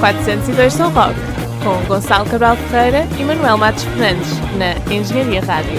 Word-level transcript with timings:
402 0.00 0.72
São 0.72 0.90
Roque, 0.90 1.20
com 1.62 1.86
Gonçalo 1.86 2.24
Cabral 2.28 2.56
Ferreira 2.56 3.06
e 3.20 3.22
Manuel 3.22 3.58
Matos 3.58 3.84
Fernandes, 3.84 4.30
na 4.56 4.72
Engenharia 4.90 5.42
Rádio. 5.42 5.78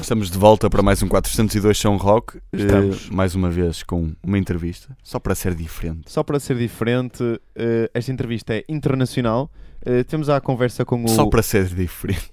Estamos 0.00 0.30
de 0.30 0.38
volta 0.38 0.70
para 0.70 0.82
mais 0.84 1.02
um 1.02 1.08
402 1.08 1.76
São 1.76 1.96
Rock, 1.96 2.38
eh, 2.52 2.58
Estamos. 2.58 3.10
mais 3.10 3.34
uma 3.34 3.50
vez 3.50 3.82
com 3.82 4.12
uma 4.22 4.38
entrevista, 4.38 4.96
só 5.02 5.18
para 5.18 5.34
ser 5.34 5.56
diferente. 5.56 6.12
Só 6.12 6.22
para 6.22 6.38
ser 6.38 6.56
diferente, 6.56 7.40
eh, 7.56 7.90
esta 7.92 8.12
entrevista 8.12 8.54
é 8.54 8.64
internacional. 8.68 9.50
Eh, 9.84 10.04
temos 10.04 10.28
a 10.28 10.40
conversa 10.40 10.84
com 10.84 11.02
o. 11.04 11.08
Só 11.08 11.26
para 11.26 11.42
ser 11.42 11.64
diferente. 11.66 12.30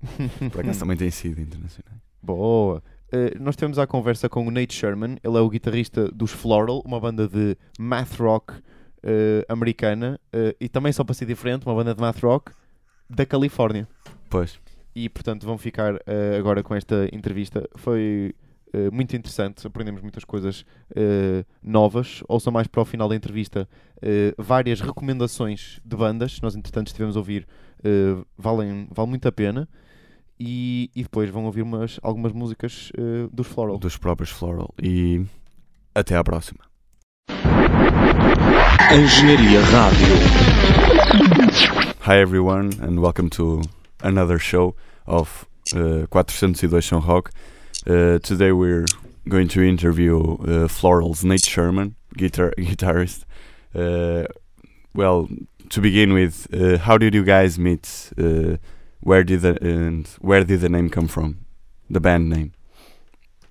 Por 0.50 0.62
acaso 0.62 0.80
também 0.80 0.96
tem 0.96 1.10
sido 1.10 1.38
internacional. 1.38 2.00
Boa. 2.22 2.82
Eh, 3.12 3.36
nós 3.40 3.56
temos 3.56 3.78
a 3.78 3.86
conversa 3.86 4.28
com 4.28 4.46
o 4.46 4.50
Nate 4.50 4.74
Sherman. 4.74 5.16
Ele 5.22 5.36
é 5.36 5.40
o 5.40 5.48
guitarrista 5.48 6.08
dos 6.08 6.30
Floral, 6.30 6.80
uma 6.84 7.00
banda 7.00 7.26
de 7.26 7.56
math 7.78 8.14
rock 8.18 8.54
eh, 9.02 9.44
americana. 9.48 10.20
eh, 10.32 10.56
e 10.60 10.68
também, 10.68 10.92
só 10.92 11.02
para 11.02 11.14
ser 11.14 11.26
diferente, 11.26 11.66
uma 11.66 11.74
banda 11.74 11.94
de 11.94 12.00
math 12.00 12.20
rock 12.20 12.52
da 13.08 13.26
Califórnia. 13.26 13.88
Pois. 14.28 14.60
E 14.94 15.08
portanto 15.08 15.46
vão 15.46 15.56
ficar 15.56 16.00
agora 16.36 16.64
com 16.64 16.74
esta 16.74 17.08
entrevista. 17.12 17.68
Foi 17.76 18.34
muito 18.92 19.14
interessante, 19.16 19.64
aprendemos 19.64 20.02
muitas 20.02 20.24
coisas 20.24 20.64
novas. 21.62 22.24
Ouçam 22.28 22.52
mais 22.52 22.66
para 22.66 22.82
o 22.82 22.84
final 22.84 23.08
da 23.08 23.14
entrevista 23.14 23.68
várias 24.36 24.80
recomendações 24.80 25.80
de 25.84 25.96
bandas. 25.96 26.40
Nós 26.40 26.56
entretanto 26.56 26.88
estivemos 26.88 27.16
a 27.16 27.20
ouvir, 27.20 27.46
valem, 28.36 28.88
vale 28.90 29.08
muito 29.08 29.28
a 29.28 29.32
pena. 29.32 29.68
E, 30.42 30.90
e 30.96 31.02
depois 31.02 31.28
vão 31.28 31.44
ouvir 31.44 31.60
umas, 31.60 32.00
algumas 32.02 32.32
músicas 32.32 32.90
eh, 32.96 33.28
dos 33.30 33.46
Floral. 33.46 33.78
Dos 33.78 33.98
próprios 33.98 34.30
Floral. 34.30 34.74
E 34.82 35.22
até 35.94 36.16
à 36.16 36.24
próxima. 36.24 36.60
Engenharia 38.90 39.60
Rádio. 39.60 40.06
Hi 42.06 42.22
everyone 42.22 42.70
and 42.80 43.00
welcome 43.02 43.28
to 43.28 43.60
another 44.02 44.38
show 44.38 44.74
of 45.06 45.46
uh, 45.74 46.06
402 46.10 46.80
São 46.80 47.00
Rock. 47.00 47.30
Uh, 47.86 48.18
today 48.20 48.52
we're 48.52 48.86
going 49.28 49.48
to 49.48 49.62
interview 49.62 50.38
uh, 50.48 50.68
Floral's 50.68 51.22
Nate 51.22 51.44
Sherman, 51.44 51.96
guitar 52.16 52.54
guitarist. 52.58 53.26
Uh, 53.74 54.24
well, 54.94 55.28
to 55.68 55.82
begin 55.82 56.14
with, 56.14 56.46
uh, 56.54 56.78
how 56.78 56.96
did 56.96 57.14
you 57.14 57.24
guys 57.24 57.58
meet? 57.58 58.10
Where 59.00 59.24
did 59.24 59.40
the 59.40 59.62
and 59.62 60.06
where 60.20 60.44
did 60.44 60.60
the 60.60 60.68
name 60.68 60.90
come 60.90 61.08
from? 61.08 61.46
The 61.88 62.00
band 62.00 62.28
name. 62.30 62.52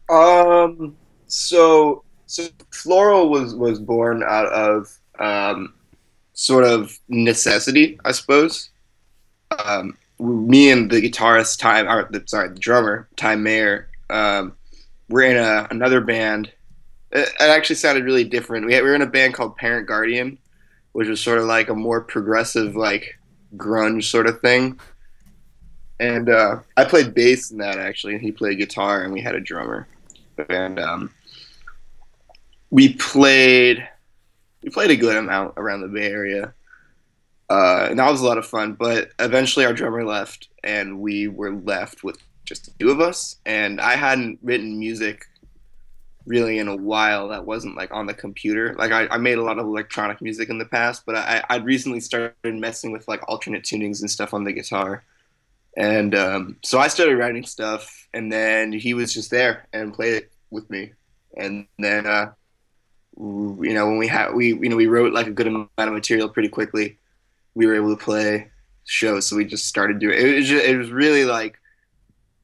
Um. 0.10 0.96
So 1.28 2.04
so 2.26 2.48
Floral 2.72 3.30
was 3.30 3.56
was 3.56 3.80
born 3.80 4.24
out 4.24 4.48
of 4.48 4.88
um, 5.20 5.74
sort 6.34 6.64
of 6.64 6.98
necessity, 7.08 8.00
I 8.06 8.12
suppose. 8.12 8.70
Um, 9.66 9.98
me 10.20 10.70
and 10.70 10.92
the 10.92 11.02
guitarist 11.02 11.60
Ty, 11.60 11.82
or 11.82 12.08
the, 12.12 12.24
sorry, 12.28 12.50
the 12.50 12.60
drummer 12.60 13.10
Ty 13.16 13.36
Mayer, 13.36 13.90
um, 14.10 14.54
we're 15.10 15.24
in 15.24 15.38
a 15.38 15.68
another 15.72 16.02
band. 16.02 16.52
It, 17.12 17.28
it 17.40 17.50
actually 17.50 17.78
sounded 17.78 18.06
really 18.06 18.24
different. 18.24 18.66
We, 18.66 18.74
had, 18.74 18.84
we 18.84 18.90
were 18.90 18.96
in 18.96 19.02
a 19.02 19.08
band 19.08 19.34
called 19.34 19.58
Parent 19.58 19.88
Guardian, 19.88 20.38
which 20.92 21.08
was 21.08 21.20
sort 21.20 21.40
of 21.40 21.46
like 21.46 21.70
a 21.70 21.76
more 21.76 22.02
progressive, 22.02 22.76
like 22.76 23.18
grunge 23.58 24.04
sort 24.04 24.28
of 24.28 24.40
thing. 24.42 24.80
And 26.00 26.30
uh, 26.30 26.60
I 26.78 26.86
played 26.86 27.14
bass 27.14 27.52
in 27.52 27.58
that 27.58 27.78
actually, 27.78 28.14
and 28.14 28.22
he 28.22 28.32
played 28.32 28.58
guitar, 28.58 29.04
and 29.04 29.12
we 29.12 29.22
had 29.22 29.36
a 29.36 29.40
drummer 29.40 29.88
and 30.48 30.80
um, 30.80 31.12
we 32.70 32.94
played 32.94 33.88
we 34.64 34.70
played 34.70 34.92
a 34.92 34.96
good 34.96 35.16
amount 35.16 35.54
around 35.58 35.82
the 35.82 35.88
Bay 35.88 36.08
Area, 36.08 36.54
uh, 37.50 37.88
and 37.90 38.00
that 38.00 38.10
was 38.10 38.22
a 38.22 38.26
lot 38.26 38.38
of 38.38 38.46
fun. 38.46 38.74
But 38.74 39.12
eventually, 39.20 39.66
our 39.66 39.74
drummer 39.74 40.06
left, 40.06 40.50
and 40.64 41.00
we 41.00 41.28
were 41.28 41.54
left 41.54 42.04
with 42.04 42.18
just 42.46 42.78
two 42.80 42.90
of 42.90 43.00
us. 43.00 43.38
And 43.46 43.80
I 43.80 43.96
hadn't 43.96 44.40
written 44.42 44.78
music 44.78 45.26
really 46.26 46.60
in 46.60 46.68
a 46.68 46.76
while 46.76 47.30
that 47.30 47.46
wasn't 47.46 47.76
like 47.76 47.92
on 47.92 48.06
the 48.06 48.14
computer. 48.14 48.76
Like 48.78 48.92
I, 48.92 49.08
I 49.08 49.18
made 49.18 49.38
a 49.38 49.44
lot 49.44 49.58
of 49.58 49.66
electronic 49.66 50.22
music 50.22 50.50
in 50.50 50.58
the 50.58 50.66
past, 50.66 51.04
but 51.06 51.16
I, 51.16 51.44
I'd 51.50 51.66
recently 51.66 52.02
started 52.02 52.36
messing 52.44 52.92
with 52.92 53.08
like 53.08 53.22
alternate 53.28 53.64
tunings 53.64 54.02
and 54.02 54.12
stuff 54.12 54.34
on 54.34 54.44
the 54.44 54.52
guitar. 54.52 55.04
And 55.80 56.14
um, 56.14 56.58
so 56.62 56.78
I 56.78 56.90
started 56.90 57.18
writing 57.18 57.46
stuff, 57.46 58.08
and 58.14 58.30
then 58.32 58.74
he 58.74 58.94
was 58.94 59.14
just 59.14 59.32
there 59.32 59.66
and 59.72 59.94
played 59.94 60.14
it 60.14 60.32
with 60.52 60.70
me. 60.70 60.92
And 61.38 61.68
then, 61.80 62.06
uh, 62.06 62.32
you 63.18 63.74
know, 63.74 63.88
when 63.88 63.98
we 63.98 64.08
had 64.08 64.34
we 64.34 64.48
you 64.48 64.68
know 64.68 64.76
we 64.76 64.88
wrote 64.88 65.14
like 65.14 65.28
a 65.28 65.32
good 65.32 65.48
amount 65.48 65.70
of 65.78 65.94
material 65.94 66.28
pretty 66.28 66.50
quickly, 66.50 66.98
we 67.56 67.66
were 67.66 67.76
able 67.76 67.96
to 67.96 68.04
play 68.04 68.52
shows. 68.84 69.26
So 69.26 69.38
we 69.38 69.46
just 69.46 69.68
started 69.68 70.00
doing 70.00 70.18
it. 70.20 70.26
It 70.26 70.36
was, 70.36 70.48
just, 70.50 70.66
it 70.66 70.78
was 70.78 70.92
really 70.92 71.24
like 71.24 71.58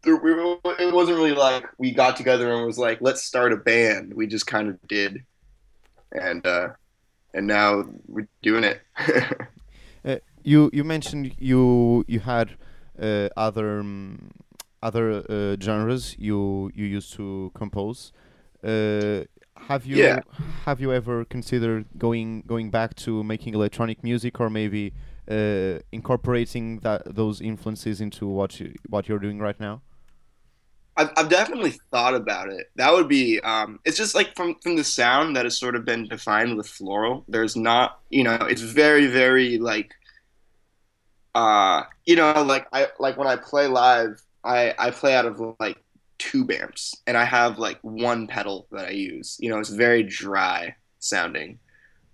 it 0.05 0.93
wasn't 0.93 1.17
really 1.17 1.33
like 1.33 1.65
we 1.77 1.91
got 1.91 2.15
together 2.15 2.53
and 2.53 2.65
was 2.65 2.77
like 2.77 2.99
let's 3.01 3.21
start 3.21 3.51
a 3.51 3.57
band. 3.57 4.13
We 4.13 4.27
just 4.27 4.47
kind 4.47 4.69
of 4.69 4.79
did, 4.87 5.25
and 6.13 6.45
uh, 6.47 6.69
and 7.33 7.47
now 7.47 7.83
we're 8.07 8.29
doing 8.41 8.63
it. 8.63 8.81
You 10.45 10.69
you 10.71 10.83
mentioned 10.83 11.33
you 11.39 12.05
you 12.07 12.19
had 12.19 12.51
uh, 12.51 12.53
other 13.35 13.79
um, 13.79 14.31
other 14.81 15.23
uh, 15.29 15.55
genres 15.61 16.15
you 16.17 16.71
you 16.75 16.85
used 16.85 17.13
to 17.13 17.51
compose. 17.55 18.11
Uh, 18.63 19.23
have 19.67 19.85
you 19.85 19.99
Yeah. 19.99 20.19
have 20.65 20.79
you 20.81 20.91
ever 20.91 21.25
considered 21.25 21.85
going 21.97 22.43
going 22.45 22.69
back 22.69 22.95
to 22.95 23.23
making 23.23 23.53
electronic 23.53 24.03
music 24.03 24.39
or 24.39 24.49
maybe 24.49 24.93
uh, 25.29 25.79
incorporating 25.91 26.79
that 26.79 27.15
those 27.15 27.41
influences 27.41 28.01
into 28.01 28.27
what 28.27 28.59
you, 28.59 28.73
what 28.89 29.07
you're 29.07 29.19
doing 29.19 29.39
right 29.39 29.59
now? 29.59 29.81
I've, 30.97 31.11
I've 31.17 31.29
definitely 31.29 31.73
thought 31.91 32.15
about 32.15 32.49
it. 32.49 32.67
That 32.75 32.93
would 32.93 33.07
be. 33.09 33.39
Um, 33.41 33.79
it's 33.85 33.97
just 33.97 34.15
like 34.15 34.35
from 34.35 34.55
from 34.61 34.75
the 34.77 34.83
sound 34.83 35.35
that 35.35 35.45
has 35.45 35.57
sort 35.57 35.75
of 35.75 35.83
been 35.85 36.07
defined 36.07 36.55
with 36.57 36.67
floral. 36.67 37.25
There's 37.27 37.55
not, 37.55 37.99
you 38.09 38.23
know, 38.23 38.35
it's 38.35 38.61
very 38.61 39.07
very 39.07 39.57
like, 39.57 39.91
uh, 41.35 41.83
you 42.05 42.17
know, 42.17 42.43
like 42.43 42.67
I 42.73 42.89
like 42.99 43.17
when 43.17 43.27
I 43.27 43.37
play 43.37 43.67
live, 43.67 44.21
I 44.45 44.75
I 44.79 44.91
play 44.91 45.15
out 45.15 45.27
of 45.27 45.41
like 45.59 45.77
two 46.19 46.47
amps, 46.51 46.95
and 47.07 47.17
I 47.17 47.25
have 47.25 47.59
like 47.59 47.79
one 47.83 48.27
pedal 48.27 48.67
that 48.73 48.87
I 48.87 48.91
use. 48.91 49.37
You 49.41 49.51
know, 49.51 49.59
it's 49.59 49.69
very 49.71 50.03
dry 50.03 50.75
sounding. 50.99 51.59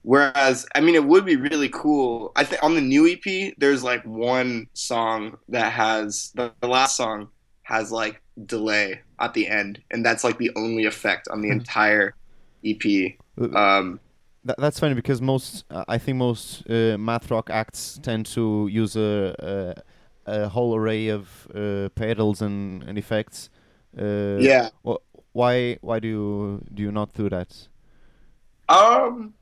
Whereas, 0.03 0.65
I 0.75 0.81
mean, 0.81 0.95
it 0.95 1.05
would 1.05 1.25
be 1.25 1.35
really 1.37 1.69
cool. 1.69 2.31
I 2.35 2.43
think 2.45 2.63
on 2.63 2.75
the 2.75 2.81
new 2.81 3.07
EP, 3.07 3.53
there's 3.59 3.83
like 3.83 4.03
one 4.05 4.67
song 4.73 5.37
that 5.49 5.73
has 5.73 6.31
the, 6.35 6.53
the 6.61 6.67
last 6.67 6.97
song 6.97 7.29
has 7.63 7.91
like 7.91 8.21
delay 8.47 9.01
at 9.19 9.33
the 9.35 9.47
end, 9.47 9.81
and 9.91 10.05
that's 10.05 10.23
like 10.23 10.39
the 10.39 10.51
only 10.55 10.85
effect 10.85 11.27
on 11.31 11.41
the 11.41 11.49
Hmm. 11.49 11.51
entire 11.51 12.15
EP. 12.65 13.17
Um, 13.53 13.99
That, 14.43 14.57
that's 14.57 14.79
funny 14.79 14.95
because 14.95 15.21
most 15.21 15.65
uh, 15.69 15.85
I 15.87 15.97
think 15.97 16.17
most 16.17 16.63
uh, 16.69 16.97
math 16.97 17.29
rock 17.29 17.49
acts 17.49 17.99
tend 18.01 18.25
to 18.27 18.67
use 18.71 18.95
a 18.95 19.35
a, 20.25 20.33
a 20.43 20.49
whole 20.49 20.75
array 20.75 21.09
of 21.09 21.47
uh, 21.53 21.89
pedals 21.89 22.41
and, 22.41 22.83
and 22.83 22.97
effects. 22.97 23.49
Uh, 23.97 24.37
yeah. 24.39 24.69
wh- 24.85 25.01
why 25.33 25.77
why 25.81 25.99
do 25.99 26.07
you 26.07 26.65
do 26.73 26.83
you 26.83 26.91
not 26.91 27.13
do 27.13 27.29
that? 27.29 27.67
Um. 28.69 29.33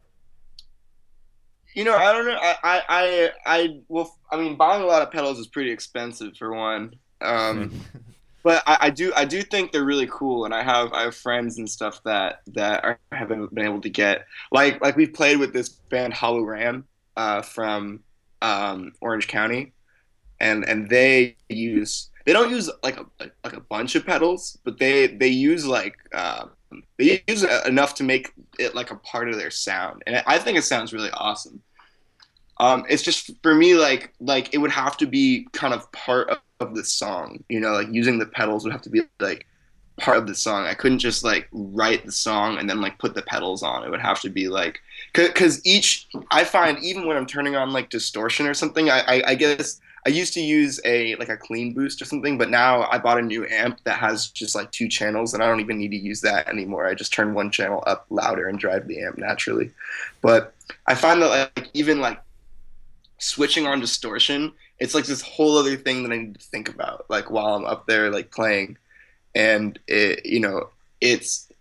You 1.75 1.83
know, 1.83 1.95
I 1.95 2.11
don't 2.11 2.25
know. 2.25 2.37
I, 2.41 2.55
I, 2.63 2.81
I, 2.89 3.31
I 3.45 3.79
well, 3.87 4.17
I 4.31 4.37
mean, 4.37 4.57
buying 4.57 4.81
a 4.81 4.85
lot 4.85 5.03
of 5.03 5.11
pedals 5.11 5.37
is 5.37 5.47
pretty 5.47 5.71
expensive 5.71 6.35
for 6.35 6.51
one. 6.51 6.95
Um, 7.21 7.71
but 8.43 8.63
I, 8.65 8.77
I 8.81 8.89
do, 8.89 9.11
I 9.15 9.25
do 9.25 9.41
think 9.41 9.71
they're 9.71 9.83
really 9.83 10.07
cool, 10.11 10.45
and 10.45 10.53
I 10.53 10.63
have, 10.63 10.93
I 10.93 11.03
have 11.03 11.15
friends 11.15 11.57
and 11.57 11.69
stuff 11.69 12.01
that 12.03 12.41
that 12.47 12.83
are, 12.83 12.99
haven't 13.11 13.53
been 13.53 13.65
able 13.65 13.81
to 13.81 13.89
get. 13.89 14.25
Like, 14.51 14.81
like 14.81 14.95
we've 14.95 15.13
played 15.13 15.39
with 15.39 15.53
this 15.53 15.69
band 15.69 16.13
Hollow 16.13 16.41
Ram 16.41 16.85
uh, 17.17 17.41
from 17.41 18.01
um, 18.41 18.93
Orange 19.01 19.27
County, 19.27 19.73
and 20.39 20.67
and 20.67 20.89
they 20.89 21.35
use, 21.49 22.09
they 22.25 22.33
don't 22.33 22.49
use 22.49 22.69
like 22.83 22.97
a 22.97 23.05
like 23.43 23.53
a 23.53 23.61
bunch 23.61 23.95
of 23.95 24.05
pedals, 24.05 24.57
but 24.63 24.79
they 24.79 25.07
they 25.07 25.27
use 25.27 25.65
like. 25.65 25.97
Uh, 26.13 26.45
they 26.99 27.23
use 27.27 27.43
enough 27.65 27.95
to 27.95 28.03
make 28.03 28.31
it 28.59 28.75
like 28.75 28.91
a 28.91 28.95
part 28.97 29.27
of 29.27 29.37
their 29.37 29.49
sound, 29.49 30.03
and 30.05 30.21
I 30.27 30.37
think 30.37 30.55
it 30.55 30.61
sounds 30.61 30.93
really 30.93 31.09
awesome. 31.15 31.63
Um, 32.59 32.85
it's 32.87 33.01
just 33.01 33.31
for 33.41 33.55
me 33.55 33.73
like 33.73 34.13
like 34.19 34.53
it 34.53 34.59
would 34.59 34.69
have 34.69 34.95
to 34.97 35.07
be 35.07 35.47
kind 35.51 35.73
of 35.73 35.91
part 35.91 36.29
of, 36.29 36.37
of 36.59 36.75
the 36.75 36.83
song, 36.83 37.43
you 37.49 37.59
know, 37.59 37.71
like 37.71 37.87
using 37.91 38.19
the 38.19 38.25
pedals 38.25 38.63
would 38.63 38.73
have 38.73 38.81
to 38.83 38.89
be 38.89 39.01
like 39.19 39.45
part 39.97 40.17
of 40.17 40.27
the 40.27 40.35
song. 40.35 40.65
I 40.65 40.73
couldn't 40.73 40.99
just 40.99 41.23
like 41.23 41.47
write 41.51 42.05
the 42.05 42.11
song 42.11 42.57
and 42.57 42.69
then 42.69 42.81
like 42.81 42.97
put 42.97 43.15
the 43.15 43.21
pedals 43.21 43.63
on. 43.63 43.83
It 43.83 43.89
would 43.89 44.01
have 44.01 44.21
to 44.21 44.29
be 44.29 44.47
like 44.47 44.81
because 45.13 45.65
each 45.65 46.07
I 46.31 46.43
find 46.43 46.77
even 46.83 47.07
when 47.07 47.17
I'm 47.17 47.25
turning 47.25 47.55
on 47.55 47.71
like 47.73 47.89
distortion 47.89 48.47
or 48.47 48.53
something, 48.53 48.89
I, 48.89 48.99
I 48.99 49.23
I 49.27 49.35
guess 49.35 49.79
I 50.05 50.09
used 50.09 50.33
to 50.33 50.41
use 50.41 50.79
a 50.85 51.15
like 51.15 51.29
a 51.29 51.37
clean 51.37 51.73
boost 51.73 52.01
or 52.01 52.05
something, 52.05 52.37
but 52.37 52.49
now 52.49 52.89
I 52.89 52.97
bought 52.97 53.19
a 53.19 53.23
new 53.23 53.45
amp 53.47 53.79
that 53.83 53.99
has 53.99 54.27
just 54.29 54.55
like 54.55 54.71
two 54.71 54.87
channels, 54.87 55.33
and 55.33 55.43
I 55.43 55.47
don't 55.47 55.59
even 55.59 55.77
need 55.77 55.91
to 55.91 55.97
use 55.97 56.21
that 56.21 56.47
anymore. 56.47 56.87
I 56.87 56.93
just 56.93 57.13
turn 57.13 57.33
one 57.33 57.51
channel 57.51 57.83
up 57.87 58.05
louder 58.09 58.47
and 58.47 58.59
drive 58.59 58.87
the 58.87 59.01
amp 59.01 59.17
naturally. 59.17 59.71
But 60.21 60.53
I 60.87 60.95
find 60.95 61.21
that 61.21 61.27
like 61.55 61.69
even 61.73 61.99
like 61.99 62.21
switching 63.17 63.67
on 63.67 63.81
distortion, 63.81 64.53
it's 64.79 64.95
like 64.95 65.05
this 65.05 65.21
whole 65.21 65.57
other 65.57 65.75
thing 65.75 66.03
that 66.03 66.11
I 66.11 66.17
need 66.17 66.39
to 66.39 66.45
think 66.45 66.69
about, 66.69 67.05
like 67.09 67.29
while 67.29 67.55
I'm 67.55 67.65
up 67.65 67.85
there 67.85 68.09
like 68.11 68.31
playing, 68.31 68.77
and 69.35 69.77
it 69.87 70.25
you 70.25 70.39
know 70.39 70.69
it's 71.01 71.51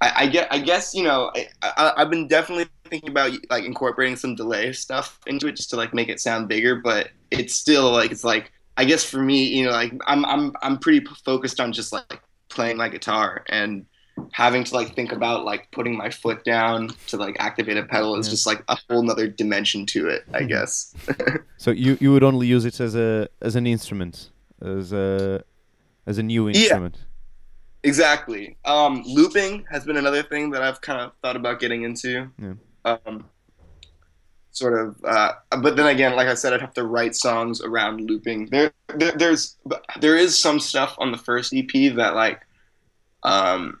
I, 0.00 0.12
I 0.16 0.26
get 0.26 0.48
I 0.52 0.58
guess 0.58 0.94
you 0.94 1.04
know 1.04 1.30
I, 1.34 1.48
I 1.62 1.92
I've 1.98 2.10
been 2.10 2.28
definitely 2.28 2.66
thinking 2.84 3.10
about 3.10 3.32
like 3.50 3.64
incorporating 3.64 4.16
some 4.16 4.34
delay 4.34 4.72
stuff 4.72 5.18
into 5.26 5.46
it 5.46 5.56
just 5.56 5.70
to 5.70 5.76
like 5.76 5.94
make 5.94 6.08
it 6.08 6.20
sound 6.20 6.48
bigger, 6.48 6.76
but 6.76 7.10
it's 7.30 7.54
still 7.54 7.90
like 7.92 8.10
it's 8.10 8.24
like 8.24 8.52
I 8.76 8.84
guess 8.84 9.04
for 9.04 9.18
me 9.18 9.44
you 9.44 9.64
know 9.64 9.70
like 9.70 9.92
I'm 10.06 10.24
I'm 10.24 10.52
I'm 10.62 10.78
pretty 10.78 11.04
focused 11.24 11.60
on 11.60 11.72
just 11.72 11.92
like 11.92 12.20
playing 12.50 12.76
my 12.76 12.88
guitar. 12.88 13.44
And 13.48 13.86
having 14.32 14.64
to 14.64 14.74
like 14.74 14.94
think 14.94 15.12
about 15.12 15.44
like 15.44 15.70
putting 15.72 15.96
my 15.96 16.10
foot 16.10 16.44
down 16.44 16.90
to 17.06 17.16
like 17.16 17.36
activate 17.38 17.76
a 17.76 17.82
pedal 17.82 18.16
is 18.18 18.26
Yeah. 18.26 18.30
just 18.32 18.46
like 18.46 18.62
a 18.68 18.76
whole 18.88 19.02
nother 19.02 19.26
dimension 19.26 19.86
to 19.86 20.08
it 20.08 20.24
I 20.34 20.40
Mhm. 20.42 20.48
guess. 20.48 20.94
So 21.56 21.70
you 21.70 21.96
you 22.00 22.12
would 22.12 22.22
only 22.24 22.46
use 22.46 22.64
it 22.64 22.80
as 22.80 22.94
a 22.96 23.28
as 23.40 23.54
an 23.56 23.66
instrument, 23.66 24.30
as 24.60 24.92
a 24.92 25.42
as 26.06 26.18
a 26.18 26.22
new 26.22 26.48
instrument. 26.48 26.96
yeah, 26.98 27.04
Exactly. 27.84 28.56
Um, 28.64 29.02
looping 29.06 29.64
has 29.70 29.84
been 29.84 29.96
another 29.96 30.22
thing 30.22 30.50
that 30.52 30.62
I've 30.62 30.80
kind 30.80 31.00
of 31.00 31.12
thought 31.22 31.36
about 31.36 31.58
getting 31.60 31.82
into. 31.82 32.30
Yeah. 32.40 32.54
Um, 32.84 33.24
sort 34.52 34.74
of, 34.78 34.96
uh, 35.04 35.32
but 35.62 35.76
then 35.76 35.86
again, 35.86 36.14
like 36.14 36.28
I 36.28 36.34
said, 36.34 36.52
I'd 36.52 36.60
have 36.60 36.74
to 36.74 36.84
write 36.84 37.16
songs 37.16 37.60
around 37.62 38.00
looping. 38.02 38.46
There, 38.50 38.72
there 38.96 39.12
there's 39.12 39.56
there 40.00 40.16
is 40.16 40.38
some 40.38 40.60
stuff 40.60 40.94
on 40.98 41.10
the 41.12 41.18
first 41.18 41.52
EP 41.54 41.72
that 41.96 42.14
like 42.14 42.40
um, 43.24 43.78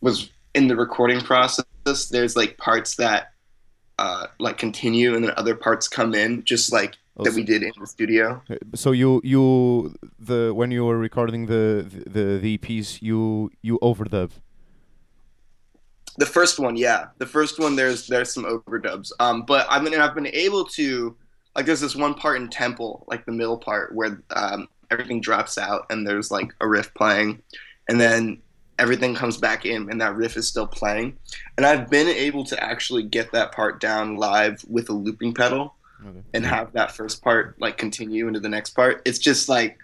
was 0.00 0.30
in 0.54 0.68
the 0.68 0.76
recording 0.76 1.20
process. 1.20 1.64
There's 2.10 2.36
like 2.36 2.56
parts 2.58 2.96
that 2.96 3.32
uh, 3.98 4.26
like 4.38 4.58
continue, 4.58 5.14
and 5.14 5.24
then 5.24 5.32
other 5.36 5.54
parts 5.54 5.88
come 5.88 6.14
in, 6.14 6.44
just 6.44 6.72
like 6.72 6.96
that 7.24 7.34
we 7.34 7.42
did 7.42 7.62
in 7.62 7.72
the 7.80 7.86
studio. 7.86 8.42
So 8.74 8.92
you 8.92 9.20
you 9.24 9.94
the 10.18 10.52
when 10.54 10.70
you 10.70 10.84
were 10.84 10.98
recording 10.98 11.46
the 11.46 11.86
the 12.06 12.38
the 12.38 12.58
piece 12.58 13.02
you 13.02 13.50
you 13.62 13.78
overdub. 13.80 14.30
The 16.16 16.26
first 16.26 16.58
one, 16.58 16.76
yeah, 16.76 17.06
the 17.18 17.26
first 17.26 17.58
one. 17.58 17.76
There's 17.76 18.06
there's 18.06 18.32
some 18.32 18.44
overdubs. 18.44 19.12
Um, 19.20 19.42
but 19.42 19.66
I 19.68 19.80
mean, 19.80 19.94
I've 19.94 20.14
been 20.14 20.26
able 20.26 20.64
to 20.64 21.16
like. 21.56 21.66
There's 21.66 21.80
this 21.80 21.96
one 21.96 22.14
part 22.14 22.40
in 22.40 22.48
Temple, 22.48 23.04
like 23.08 23.24
the 23.24 23.32
middle 23.32 23.58
part, 23.58 23.94
where 23.94 24.22
um, 24.30 24.68
everything 24.90 25.20
drops 25.20 25.58
out 25.58 25.86
and 25.90 26.06
there's 26.06 26.30
like 26.30 26.52
a 26.60 26.68
riff 26.68 26.92
playing, 26.94 27.42
and 27.88 28.00
then 28.00 28.40
everything 28.78 29.14
comes 29.14 29.36
back 29.36 29.66
in 29.66 29.90
and 29.90 30.00
that 30.00 30.14
riff 30.14 30.36
is 30.36 30.46
still 30.48 30.66
playing. 30.66 31.16
And 31.56 31.66
I've 31.66 31.90
been 31.90 32.08
able 32.08 32.44
to 32.44 32.62
actually 32.62 33.02
get 33.02 33.32
that 33.32 33.52
part 33.52 33.80
down 33.80 34.16
live 34.16 34.64
with 34.68 34.88
a 34.88 34.92
looping 34.92 35.34
pedal 35.34 35.74
Okay. 36.06 36.20
and 36.32 36.46
have 36.46 36.72
that 36.74 36.92
first 36.92 37.24
part 37.24 37.56
like 37.58 37.76
continue 37.76 38.28
into 38.28 38.38
the 38.38 38.48
next 38.48 38.70
part. 38.70 39.02
It's 39.04 39.18
just 39.18 39.48
like 39.48 39.78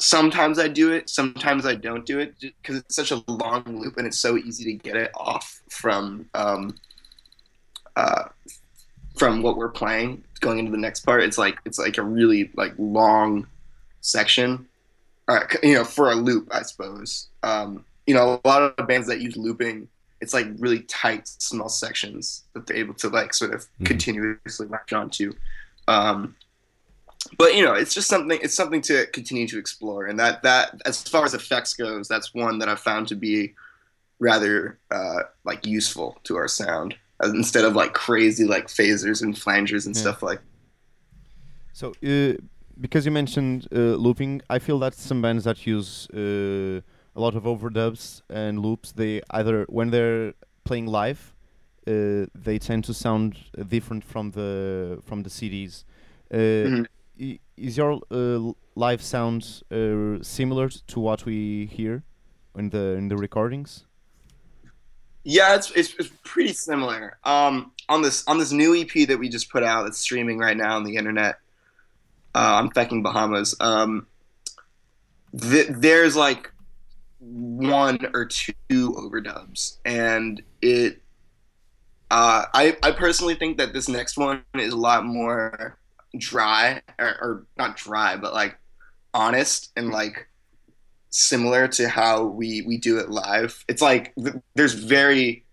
sometimes 0.00 0.58
I 0.58 0.68
do 0.68 0.92
it, 0.92 1.10
sometimes 1.10 1.66
I 1.66 1.74
don't 1.74 2.06
do 2.06 2.20
it 2.20 2.34
because 2.40 2.76
it's 2.76 2.96
such 2.96 3.10
a 3.10 3.22
long 3.28 3.62
loop 3.66 3.98
and 3.98 4.06
it's 4.06 4.18
so 4.18 4.38
easy 4.38 4.64
to 4.64 4.72
get 4.72 4.96
it 4.96 5.10
off 5.14 5.60
from 5.68 6.24
um, 6.32 6.74
uh, 7.96 8.24
from 9.18 9.42
what 9.42 9.58
we're 9.58 9.68
playing 9.68 10.24
going 10.40 10.58
into 10.58 10.70
the 10.70 10.78
next 10.78 11.00
part. 11.00 11.22
It's 11.22 11.36
like 11.36 11.58
it's 11.66 11.78
like 11.78 11.98
a 11.98 12.02
really 12.02 12.50
like 12.56 12.72
long 12.78 13.46
section, 14.00 14.66
uh, 15.28 15.40
you 15.62 15.74
know, 15.74 15.84
for 15.84 16.10
a 16.10 16.14
loop, 16.14 16.48
I 16.50 16.62
suppose. 16.62 17.28
Um, 17.42 17.84
you 18.06 18.14
know, 18.14 18.40
a 18.44 18.48
lot 18.48 18.62
of 18.78 18.86
bands 18.88 19.06
that 19.08 19.20
use 19.20 19.36
looping. 19.36 19.88
It's 20.20 20.34
like 20.34 20.46
really 20.58 20.80
tight, 20.82 21.26
small 21.26 21.68
sections 21.68 22.44
that 22.54 22.66
they're 22.66 22.76
able 22.76 22.94
to 22.94 23.08
like 23.08 23.34
sort 23.34 23.52
of 23.54 23.66
Mhm. 23.80 23.86
continuously 23.86 24.68
latch 24.68 24.92
onto. 24.92 25.32
Um, 25.88 26.36
but 27.38 27.54
you 27.56 27.62
know, 27.64 27.74
it's 27.74 27.94
just 27.94 28.08
something. 28.08 28.38
It's 28.42 28.54
something 28.54 28.80
to 28.82 29.06
continue 29.06 29.46
to 29.48 29.58
explore, 29.58 30.06
and 30.06 30.18
that 30.18 30.42
that 30.42 30.80
as 30.84 31.02
far 31.02 31.24
as 31.24 31.34
effects 31.34 31.74
goes, 31.74 32.08
that's 32.08 32.34
one 32.34 32.58
that 32.58 32.68
I've 32.68 32.80
found 32.80 33.08
to 33.08 33.14
be 33.16 33.54
rather 34.20 34.78
uh, 34.90 35.22
like 35.44 35.66
useful 35.66 36.18
to 36.24 36.36
our 36.36 36.48
sound 36.48 36.94
uh, 37.22 37.30
instead 37.30 37.64
of 37.64 37.74
like 37.74 37.92
crazy 37.92 38.44
like 38.44 38.68
phasers 38.68 39.22
and 39.22 39.34
flangers 39.34 39.86
and 39.86 39.96
Yeah. 39.96 40.02
stuff 40.02 40.22
like. 40.22 40.40
So 41.72 41.92
uh, 42.04 42.34
because 42.80 43.04
you 43.06 43.12
mentioned 43.12 43.66
uh, 43.74 43.96
looping, 43.96 44.42
I 44.50 44.58
feel 44.58 44.78
that 44.80 44.94
some 44.94 45.22
bands 45.22 45.44
that 45.44 45.66
use 45.66 46.08
uh, 46.10 46.80
a 47.14 47.20
lot 47.20 47.34
of 47.34 47.44
overdubs 47.44 48.22
and 48.30 48.58
loops, 48.60 48.92
they 48.92 49.20
either 49.30 49.64
when 49.68 49.90
they're 49.90 50.34
playing 50.64 50.86
live, 50.86 51.34
uh, 51.86 52.26
they 52.34 52.58
tend 52.58 52.84
to 52.84 52.94
sound 52.94 53.36
uh, 53.58 53.62
different 53.64 54.04
from 54.04 54.30
the 54.32 55.00
from 55.04 55.22
the 55.22 55.30
CDs. 55.30 55.84
Uh, 56.32 56.36
Mhm. 56.36 56.86
Is 57.56 57.76
your 57.76 58.00
uh, 58.10 58.52
live 58.74 59.02
sound 59.02 59.62
uh, 59.70 60.22
similar 60.22 60.68
to 60.68 60.98
what 61.00 61.24
we 61.26 61.66
hear 61.66 62.02
in 62.56 62.70
the 62.70 62.96
in 62.96 63.08
the 63.08 63.16
recordings? 63.16 63.84
Yeah, 65.24 65.54
it's, 65.54 65.70
it's 65.72 65.94
it's 65.98 66.10
pretty 66.24 66.52
similar. 66.54 67.18
Um, 67.22 67.72
on 67.88 68.02
this 68.02 68.26
on 68.26 68.38
this 68.38 68.50
new 68.50 68.74
EP 68.74 69.06
that 69.08 69.18
we 69.18 69.28
just 69.28 69.50
put 69.50 69.62
out, 69.62 69.84
that's 69.84 69.98
streaming 69.98 70.38
right 70.38 70.56
now 70.56 70.76
on 70.76 70.84
the 70.84 70.96
internet. 70.96 71.36
Uh, 72.34 72.54
on 72.62 72.70
fucking 72.70 73.02
Bahamas. 73.02 73.54
Um, 73.60 74.06
th- 75.38 75.68
there's 75.70 76.16
like 76.16 76.51
one 77.22 77.98
or 78.14 78.26
two 78.26 78.52
overdubs, 78.68 79.78
and 79.84 80.42
it. 80.60 80.98
Uh, 82.10 82.44
I 82.52 82.76
I 82.82 82.92
personally 82.92 83.36
think 83.36 83.56
that 83.58 83.72
this 83.72 83.88
next 83.88 84.18
one 84.18 84.44
is 84.54 84.72
a 84.72 84.76
lot 84.76 85.06
more 85.06 85.78
dry, 86.18 86.82
or, 86.98 87.06
or 87.06 87.46
not 87.56 87.76
dry, 87.76 88.16
but 88.16 88.34
like 88.34 88.58
honest 89.14 89.72
and 89.76 89.90
like 89.90 90.28
similar 91.10 91.68
to 91.68 91.88
how 91.88 92.24
we 92.24 92.62
we 92.62 92.76
do 92.76 92.98
it 92.98 93.08
live. 93.08 93.64
It's 93.68 93.82
like 93.82 94.14
th- 94.16 94.36
there's 94.54 94.74
very 94.74 95.44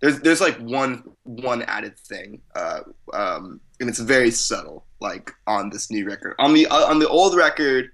there's 0.00 0.20
there's 0.20 0.40
like 0.40 0.56
one 0.58 1.02
one 1.24 1.62
added 1.62 1.98
thing, 1.98 2.40
uh, 2.54 2.80
um, 3.12 3.60
and 3.80 3.88
it's 3.88 3.98
very 3.98 4.30
subtle. 4.30 4.86
Like 5.00 5.30
on 5.46 5.70
this 5.70 5.90
new 5.90 6.06
record, 6.06 6.34
on 6.38 6.54
the 6.54 6.66
uh, 6.66 6.86
on 6.86 6.98
the 6.98 7.08
old 7.08 7.36
record, 7.36 7.90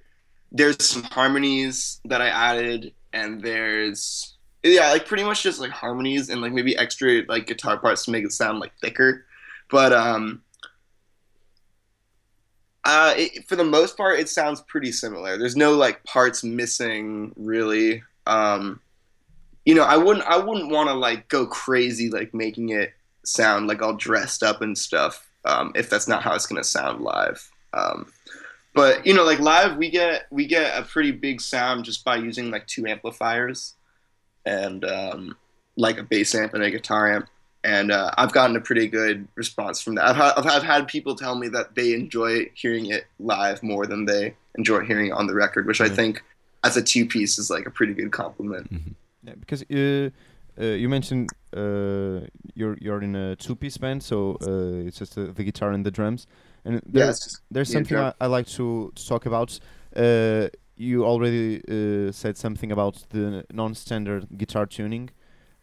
there's 0.53 0.83
some 0.83 1.03
harmonies 1.03 2.01
that 2.07 2.23
I 2.23 2.29
added, 2.29 2.93
and 3.15 3.41
there's 3.41 4.35
yeah, 4.63 4.91
like 4.91 5.07
pretty 5.07 5.25
much 5.25 5.43
just 5.43 5.61
like 5.61 5.71
harmonies 5.71 6.29
and 6.31 6.41
like 6.41 6.53
maybe 6.53 6.77
extra 6.77 7.23
like 7.29 7.47
guitar 7.47 7.79
parts 7.79 8.05
to 8.05 8.11
make 8.11 8.25
it 8.25 8.33
sound 8.33 8.61
like 8.61 8.73
thicker, 8.81 9.25
but 9.71 9.93
um. 9.93 10.43
Uh, 12.87 13.15
it, 13.17 13.49
for 13.49 13.57
the 13.57 13.65
most 13.65 13.97
part, 13.97 14.21
it 14.21 14.29
sounds 14.29 14.61
pretty 14.63 14.93
similar. 14.93 15.39
There's 15.39 15.57
no 15.57 15.73
like 15.73 16.05
parts 16.05 16.45
missing, 16.45 17.33
really. 17.35 18.03
Um, 18.27 18.79
you 19.65 19.75
know, 19.75 19.85
I 19.85 19.97
wouldn't, 19.97 20.27
I 20.27 20.37
wouldn't 20.37 20.71
want 20.71 20.91
to 20.91 20.95
like 20.95 21.29
go 21.29 21.47
crazy, 21.47 22.11
like 22.11 22.35
making 22.35 22.69
it 22.69 22.93
sound 23.25 23.69
like 23.69 23.81
all 23.81 23.95
dressed 23.95 24.43
up 24.43 24.61
and 24.61 24.77
stuff. 24.77 25.27
Um, 25.47 25.73
if 25.75 25.89
that's 25.89 26.09
not 26.09 26.23
how 26.23 26.35
it's 26.35 26.45
gonna 26.45 26.63
sound 26.63 27.01
live. 27.01 27.51
Um, 27.73 28.13
but 28.75 29.07
you 29.07 29.15
know, 29.15 29.25
like 29.25 29.41
live, 29.41 29.77
we 29.77 29.91
get 29.91 30.27
we 30.31 30.47
get 30.47 30.79
a 30.79 30.83
pretty 30.83 31.13
big 31.13 31.41
sound 31.41 31.85
just 31.85 32.05
by 32.05 32.17
using 32.17 32.51
like 32.51 32.67
two 32.67 32.87
amplifiers 32.87 33.75
and 34.45 34.85
um, 34.85 35.37
like 35.77 35.99
a 35.99 36.03
bass 36.03 36.35
amp 36.35 36.55
and 36.55 36.63
a 36.63 36.71
guitar 36.71 37.15
amp 37.15 37.29
and 37.65 37.91
uh, 37.91 38.11
I've 38.17 38.33
gotten 38.33 38.55
a 38.57 38.61
pretty 38.61 38.87
good 38.87 39.27
response 39.35 39.81
from 39.81 39.95
that. 39.95 40.05
I've, 40.05 40.17
ha- 40.17 40.35
I've, 40.37 40.47
I've 40.47 40.63
had 40.63 40.87
people 40.87 41.17
tell 41.17 41.35
me 41.35 41.49
that 41.49 41.75
they 41.75 41.95
enjoy 41.95 42.51
hearing 42.55 42.87
it 42.87 43.07
live 43.19 43.63
more 43.63 43.87
than 43.87 44.05
they 44.05 44.37
enjoy 44.57 44.81
hearing 44.85 45.09
it 45.09 45.13
on 45.13 45.27
the 45.27 45.35
record, 45.35 45.67
which 45.67 45.81
I 45.81 45.89
think 45.89 46.23
as 46.63 46.77
a 46.77 46.83
two 46.83 47.07
piece 47.07 47.39
is 47.39 47.51
like 47.51 47.67
a 47.67 47.71
pretty 47.71 47.95
good 47.95 48.13
compliment. 48.13 48.71
Yeah, 49.23 49.35
because 49.41 49.63
uh, 49.63 50.11
uh, 50.61 50.65
you 50.65 50.91
mentioned 50.91 51.31
uh, 51.57 52.27
you're 52.55 52.77
you're 52.81 53.03
in 53.03 53.17
a 53.17 53.35
two-piece 53.37 53.79
band, 53.79 54.03
so 54.03 54.37
uh, 54.43 54.87
it's 54.87 54.99
just 54.99 55.17
uh, 55.17 55.29
the 55.35 55.43
guitar 55.43 55.73
and 55.73 55.85
the 55.85 55.91
drums. 55.91 56.27
And 56.65 56.81
there, 56.87 57.07
just 57.09 57.41
there's 57.51 57.71
something 57.71 57.99
I. 57.99 58.13
I 58.21 58.27
like 58.27 58.47
to, 58.49 58.93
to 58.95 59.07
talk 59.09 59.27
about. 59.27 59.59
Uh, 59.95 60.49
you 60.77 61.05
already 61.05 61.61
uh, 61.69 62.11
said 62.13 62.37
something 62.37 62.73
about 62.73 63.05
the 63.11 63.45
non-standard 63.53 64.27
guitar 64.37 64.67
tuning, 64.67 65.11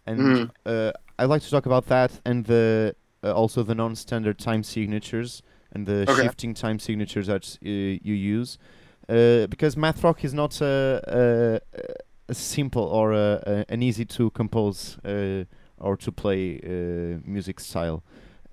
and 0.05 0.20
Mhm. 0.20 0.50
uh, 0.65 0.91
I'd 1.20 1.25
like 1.25 1.41
to 1.41 1.50
talk 1.50 1.65
about 1.65 1.88
that 1.88 2.22
and 2.25 2.46
the 2.46 2.96
uh, 3.24 3.34
also 3.34 3.63
the 3.63 3.75
non-standard 3.75 4.39
time 4.39 4.63
signatures 4.63 5.41
and 5.74 5.86
the 5.86 6.05
Okay. 6.08 6.22
shifting 6.22 6.53
time 6.53 6.79
signatures 6.79 7.27
that 7.27 7.58
uh, 7.65 7.70
you 7.70 8.13
use. 8.13 8.58
Uh, 9.10 9.48
because 9.48 9.75
math 9.75 10.03
rock 10.03 10.24
is 10.24 10.34
not 10.34 10.62
a, 10.62 11.01
a, 11.08 11.60
a 12.29 12.34
simple 12.34 12.84
or 12.84 13.12
a, 13.13 13.43
a, 13.46 13.65
an 13.74 13.81
easy 13.84 14.05
to 14.05 14.29
compose 14.31 14.98
uh, 15.03 15.43
or 15.77 15.98
to 15.98 16.12
play 16.12 16.60
uh, 16.63 17.20
music 17.25 17.60
style. 17.60 18.01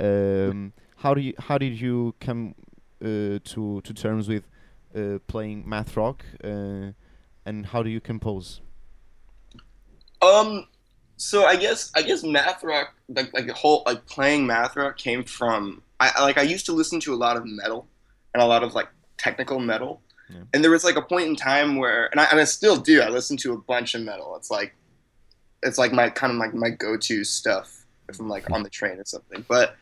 Um, 0.01 0.73
how 0.99 1.15
do 1.15 1.21
you 1.21 1.35
how 1.39 1.59
did 1.59 1.81
you 1.81 2.15
come 2.21 2.55
uh, 3.03 3.39
to 3.53 3.81
to 3.85 3.95
terms 3.95 4.29
with 4.29 4.45
uh, 4.97 5.19
playing 5.27 5.69
math 5.69 5.97
rock, 5.97 6.25
uh, 6.45 6.93
and 7.47 7.67
how 7.67 7.83
do 7.83 7.91
you 7.91 8.01
compose? 8.01 8.61
Um, 10.21 10.67
so 11.17 11.45
I 11.45 11.57
guess 11.57 11.91
I 11.95 12.03
guess 12.03 12.23
math 12.25 12.63
rock 12.65 12.95
like 13.09 13.33
like 13.33 13.47
the 13.47 13.55
whole 13.55 13.83
like 13.87 14.05
playing 14.07 14.47
math 14.47 14.77
rock 14.77 14.97
came 14.97 15.25
from 15.25 15.83
I 16.01 16.23
like 16.23 16.39
I 16.39 16.43
used 16.43 16.67
to 16.67 16.73
listen 16.73 17.01
to 17.01 17.15
a 17.15 17.17
lot 17.17 17.37
of 17.37 17.45
metal 17.47 17.87
and 18.35 18.43
a 18.43 18.47
lot 18.47 18.63
of 18.63 18.75
like 18.75 18.89
technical 19.17 19.59
metal, 19.59 20.01
Yeah. 20.31 20.43
and 20.53 20.63
there 20.63 20.71
was 20.71 20.85
like 20.85 20.97
a 20.97 21.03
point 21.03 21.29
in 21.29 21.37
time 21.37 21.77
where 21.77 22.07
and 22.11 22.21
I 22.21 22.25
and 22.31 22.41
I 22.41 22.45
still 22.45 22.77
do 22.77 23.01
I 23.01 23.09
listen 23.09 23.37
to 23.39 23.53
a 23.53 23.59
bunch 23.59 23.95
of 23.95 24.03
metal. 24.03 24.37
It's 24.37 24.51
like 24.51 24.75
it's 25.63 25.79
like 25.79 25.93
my 25.93 26.09
kind 26.11 26.33
of 26.33 26.39
like 26.39 26.55
my 26.55 26.71
go 26.71 26.97
to 26.97 27.25
stuff 27.25 27.85
if 28.09 28.19
I'm 28.21 28.29
like 28.29 28.51
on 28.51 28.63
the 28.63 28.71
train 28.71 28.99
or 28.99 29.05
something. 29.05 29.45
But 29.49 29.77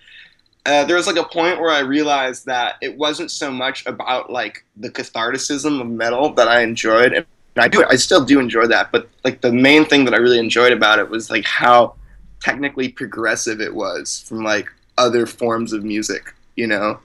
uh, 0.67 0.85
there 0.85 0.97
was 0.97 1.07
like 1.07 1.17
a 1.17 1.25
point 1.25 1.61
where 1.61 1.71
I 1.71 1.81
realized 1.81 2.47
that 2.47 2.77
it 2.81 2.97
wasn't 2.97 3.31
so 3.31 3.51
much 3.51 3.87
about 3.87 4.31
like 4.31 4.65
the 4.77 4.91
catharticism 4.91 5.81
of 5.81 5.87
metal 5.87 6.33
that 6.35 6.49
I 6.49 6.63
enjoyed, 6.63 7.13
and 7.13 7.27
I 7.57 7.69
do 7.69 7.85
I 7.89 7.97
still 7.97 8.25
do 8.25 8.41
enjoy 8.41 8.67
that. 8.67 8.91
But 8.91 9.09
like 9.25 9.41
the 9.41 9.53
main 9.53 9.85
thing 9.85 10.05
that 10.05 10.15
I 10.15 10.19
really 10.19 10.39
enjoyed 10.39 10.73
about 10.73 10.99
it 10.99 11.09
was 11.09 11.31
like 11.31 11.45
how 11.45 11.95
technically 12.41 12.89
progressive 12.89 13.61
it 13.61 13.75
was 13.75 14.25
from 14.27 14.43
like 14.43 14.69
other 14.99 15.27
forms 15.27 15.73
of 15.73 15.85
music, 15.85 16.35
you 16.57 16.67
know, 16.67 16.99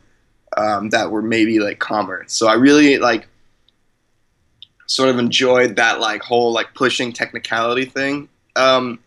um, 0.58 0.90
that 0.90 1.12
were 1.12 1.22
maybe 1.22 1.60
like 1.60 1.80
calmer. 1.80 2.24
So 2.28 2.48
I 2.48 2.54
really 2.54 2.98
like 2.98 3.28
sort 4.88 5.10
of 5.10 5.20
enjoyed 5.20 5.76
that 5.78 6.00
like 6.00 6.22
whole 6.22 6.52
like 6.52 6.74
pushing 6.74 7.14
technicality 7.14 7.86
thing. 7.86 8.28
Um, 8.56 9.00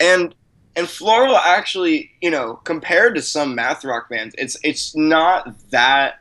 and 0.00 0.34
and 0.76 0.88
Floral 0.88 1.36
actually, 1.36 2.12
you 2.20 2.30
know, 2.30 2.60
compared 2.64 3.14
to 3.14 3.22
some 3.22 3.54
math 3.54 3.84
rock 3.84 4.10
bands, 4.10 4.34
it's 4.38 4.58
it's 4.62 4.94
not 4.94 5.58
that 5.70 6.20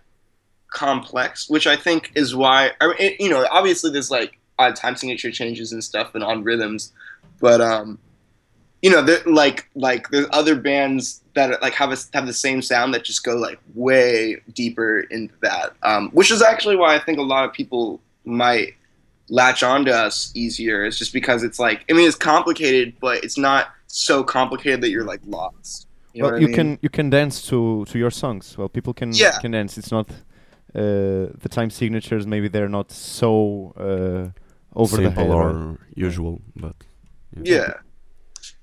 complex, 0.69 1.49
which 1.49 1.67
I 1.67 1.75
think 1.75 2.11
is 2.15 2.33
why 2.33 2.71
I 2.79 2.87
mean, 2.87 2.95
it, 2.99 3.21
you 3.21 3.29
know, 3.29 3.45
obviously 3.51 3.91
there's 3.91 4.09
like 4.09 4.39
odd 4.57 4.77
time 4.77 4.95
signature 4.95 5.31
changes 5.31 5.73
and 5.73 5.83
stuff 5.83 6.15
and 6.15 6.23
on 6.23 6.43
rhythms, 6.43 6.93
but 7.41 7.59
um, 7.59 7.99
you 8.81 8.89
know, 8.89 9.05
like 9.25 9.69
like 9.75 10.09
there's 10.09 10.27
other 10.31 10.55
bands 10.55 11.21
that 11.33 11.61
like 11.61 11.73
have 11.73 11.91
a, 11.91 11.97
have 12.13 12.25
the 12.25 12.33
same 12.33 12.61
sound 12.61 12.93
that 12.93 13.03
just 13.03 13.25
go 13.25 13.35
like 13.35 13.59
way 13.73 14.41
deeper 14.53 15.01
into 15.01 15.33
that, 15.41 15.73
um, 15.83 16.09
which 16.11 16.31
is 16.31 16.41
actually 16.41 16.77
why 16.77 16.95
I 16.95 16.99
think 16.99 17.19
a 17.19 17.23
lot 17.23 17.43
of 17.43 17.51
people 17.51 17.99
might 18.23 18.75
latch 19.27 19.63
onto 19.63 19.91
us 19.91 20.31
easier. 20.33 20.85
It's 20.85 20.97
just 20.97 21.11
because 21.11 21.43
it's 21.43 21.59
like 21.59 21.83
I 21.89 21.93
mean 21.93 22.07
it's 22.07 22.15
complicated, 22.15 22.93
but 23.01 23.21
it's 23.23 23.37
not 23.37 23.67
so 23.95 24.23
complicated 24.23 24.81
that 24.81 24.89
you're 24.89 25.05
like 25.05 25.21
lost. 25.25 25.87
You 26.13 26.21
know 26.21 26.25
well, 26.27 26.33
what 26.33 26.37
I 26.37 26.41
you 26.41 26.47
mean? 26.47 26.55
can 26.55 26.79
you 26.81 26.89
can 26.89 27.09
dance 27.09 27.41
to 27.49 27.85
to 27.85 27.97
your 27.97 28.11
songs. 28.11 28.57
Well, 28.57 28.69
people 28.69 28.93
can 28.93 29.11
Yeah. 29.13 29.37
can 29.39 29.51
dance. 29.51 29.77
It's 29.77 29.91
not 29.91 30.09
uh, 30.75 31.31
the 31.43 31.49
time 31.49 31.69
signatures. 31.69 32.25
Maybe 32.27 32.47
they're 32.49 32.69
not 32.79 32.91
so 32.91 33.73
uh, 33.77 34.29
over 34.81 34.97
the 34.97 35.11
head. 35.11 35.29
or 35.29 35.53
right? 35.53 35.77
usual, 35.95 36.41
but 36.55 36.75
Yeah, 37.43 37.73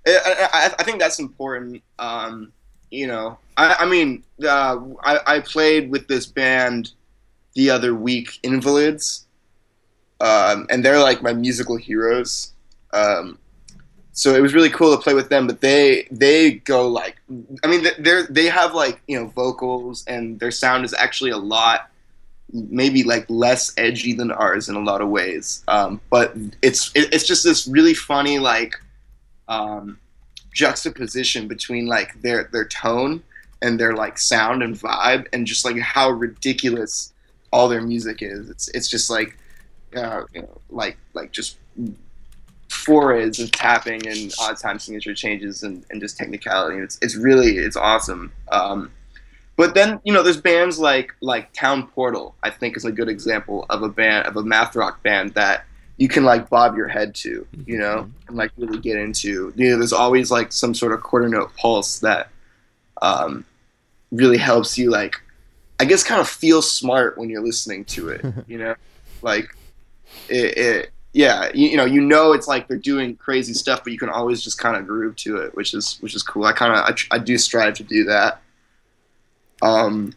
I, 0.07 0.49
I, 0.53 0.75
I 0.81 0.83
think 0.85 0.99
that's 0.99 1.19
important. 1.19 1.83
Um, 1.99 2.53
you 2.91 3.07
know, 3.07 3.39
I, 3.57 3.77
I 3.81 3.87
mean, 3.87 4.23
uh, 4.45 4.77
I, 5.03 5.21
I 5.35 5.41
played 5.41 5.91
with 5.91 6.09
this 6.09 6.27
band 6.27 6.93
the 7.55 7.71
other 7.71 7.95
week, 7.95 8.39
Invalids, 8.43 9.27
um, 10.21 10.67
and 10.71 10.85
they're 10.85 11.01
like 11.01 11.23
my 11.23 11.33
musical 11.33 11.77
heroes. 11.77 12.53
Um, 12.93 13.39
so 14.13 14.35
it 14.35 14.41
was 14.41 14.55
really 14.55 14.71
cool 14.71 14.95
to 14.95 15.03
play 15.03 15.15
with 15.15 15.29
them. 15.29 15.47
But 15.47 15.61
they 15.61 16.07
they 16.11 16.53
go 16.53 16.89
like, 16.89 17.17
I 17.65 17.67
mean, 17.67 17.87
they're 17.99 18.25
they 18.25 18.47
have 18.47 18.75
like 18.75 19.01
you 19.07 19.19
know 19.19 19.27
vocals, 19.27 20.05
and 20.07 20.39
their 20.39 20.51
sound 20.51 20.85
is 20.85 20.95
actually 20.95 21.31
a 21.31 21.39
lot 21.39 21.91
maybe 22.53 23.03
like 23.03 23.25
less 23.29 23.73
edgy 23.79 24.13
than 24.13 24.31
ours 24.31 24.69
in 24.69 24.75
a 24.75 24.81
lot 24.81 25.01
of 25.01 25.09
ways. 25.09 25.65
Um, 25.69 26.01
but 26.11 26.37
it's 26.61 26.91
it, 26.95 27.13
it's 27.13 27.27
just 27.27 27.45
this 27.45 27.67
really 27.67 27.95
funny 27.95 28.39
like 28.39 28.75
um, 29.49 29.99
juxtaposition 30.55 31.49
between 31.49 31.87
like 31.87 32.21
their 32.21 32.49
their 32.53 32.67
tone 32.67 33.23
and 33.63 33.79
their 33.79 33.95
like 33.95 34.19
sound 34.19 34.63
and 34.63 34.77
vibe, 34.77 35.27
and 35.33 35.47
just 35.47 35.65
like 35.65 35.79
how 35.79 36.11
ridiculous 36.11 37.13
all 37.53 37.69
their 37.69 37.83
music 37.83 38.19
is. 38.21 38.51
It's 38.51 38.69
it's 38.69 38.89
just 38.89 39.09
like 39.09 39.39
uh, 39.97 40.25
you 40.35 40.43
know 40.43 40.61
like 40.71 40.99
like 41.15 41.33
just 41.33 41.57
forays 42.73 43.39
of 43.39 43.51
tapping 43.53 44.07
and 44.07 44.33
odd 44.41 44.57
time 44.57 44.79
signature 44.79 45.15
changes 45.15 45.63
and, 45.63 45.85
and 45.91 46.01
just 46.01 46.17
technicality. 46.17 46.79
It's 46.79 46.99
it's 47.03 47.17
really 47.17 47.59
it's 47.59 47.77
awesome. 47.77 48.33
Um, 48.51 48.91
but 49.57 49.75
then 49.75 50.01
you 50.05 50.13
know 50.13 50.23
there's 50.23 50.41
bands 50.41 50.79
like 50.79 51.15
like 51.21 51.53
Town 51.53 51.87
Portal. 51.87 52.35
I 52.43 52.51
think 52.51 52.77
is 52.77 52.85
a 52.85 52.93
good 52.93 53.09
example 53.09 53.67
of 53.71 53.83
a 53.83 53.89
band 53.89 54.27
of 54.27 54.37
a 54.37 54.43
math 54.43 54.75
rock 54.75 55.03
band 55.03 55.35
that 55.35 55.65
you 55.99 56.09
can 56.09 56.25
like 56.25 56.49
bob 56.49 56.77
your 56.77 56.89
head 56.89 57.15
to, 57.15 57.47
you 57.67 57.79
know, 57.79 58.11
and 58.27 58.37
like 58.37 58.51
really 58.57 58.79
get 58.79 58.97
into. 58.97 59.53
You 59.55 59.71
know, 59.71 59.79
there's 59.79 59.93
always 59.93 60.31
like 60.31 60.53
some 60.53 60.75
sort 60.75 60.93
of 60.93 61.03
quarter 61.03 61.29
note 61.29 61.55
pulse 61.57 61.99
that 62.01 62.29
um, 63.03 63.45
really 64.11 64.39
helps 64.39 64.79
you 64.79 64.91
like, 64.91 65.21
I 65.79 65.85
guess, 65.85 66.03
kind 66.03 66.21
of 66.21 66.29
feel 66.29 66.63
smart 66.63 67.19
when 67.19 67.29
you're 67.29 67.45
listening 67.45 67.85
to 67.87 68.09
it. 68.09 68.25
You 68.49 68.59
know, 68.59 68.75
like 69.21 69.55
it. 70.29 70.59
it 70.59 70.92
yeah, 71.13 71.51
you, 71.55 71.69
you 71.69 71.77
know, 71.77 71.85
you 71.85 72.01
know, 72.01 72.33
it's 72.33 72.49
like 72.49 72.69
they're 72.69 72.77
doing 72.79 73.17
crazy 73.17 73.53
stuff, 73.53 73.85
but 73.85 73.93
you 73.93 73.99
can 73.99 74.09
always 74.09 74.43
just 74.43 74.59
kind 74.59 74.77
of 74.77 74.87
groove 74.87 75.15
to 75.17 75.37
it, 75.39 75.55
which 75.55 75.75
is 75.75 75.99
which 76.01 76.15
is 76.15 76.23
cool. 76.23 76.45
I 76.45 76.53
kind 76.53 76.73
of 76.73 76.79
I, 77.11 77.17
I 77.17 77.19
do 77.19 77.37
strive 77.39 77.75
to 77.75 77.83
do 77.85 78.05
that. 78.05 78.41
Um, 79.61 80.15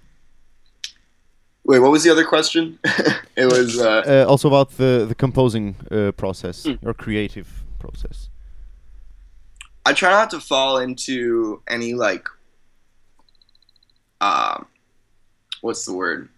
wait, 1.66 1.80
what 1.80 1.92
was 1.92 2.04
the 2.04 2.10
other 2.12 2.26
question? 2.26 2.80
it 3.36 3.46
was 3.46 3.80
uh, 3.80 4.04
Uh, 4.08 4.30
also 4.30 4.48
about 4.48 4.72
the 4.78 5.06
the 5.08 5.16
composing 5.16 5.76
uh, 5.92 6.12
process, 6.14 6.66
Mm. 6.66 6.82
your 6.82 6.94
creative 6.94 7.48
process. 7.80 8.30
I 9.86 9.94
try 9.94 10.10
not 10.10 10.30
to 10.32 10.40
fall 10.40 10.80
into 10.80 11.62
any 11.68 11.94
like 11.94 12.28
um 14.22 14.66
what's 15.62 15.86
the 15.86 15.94
word? 15.94 16.30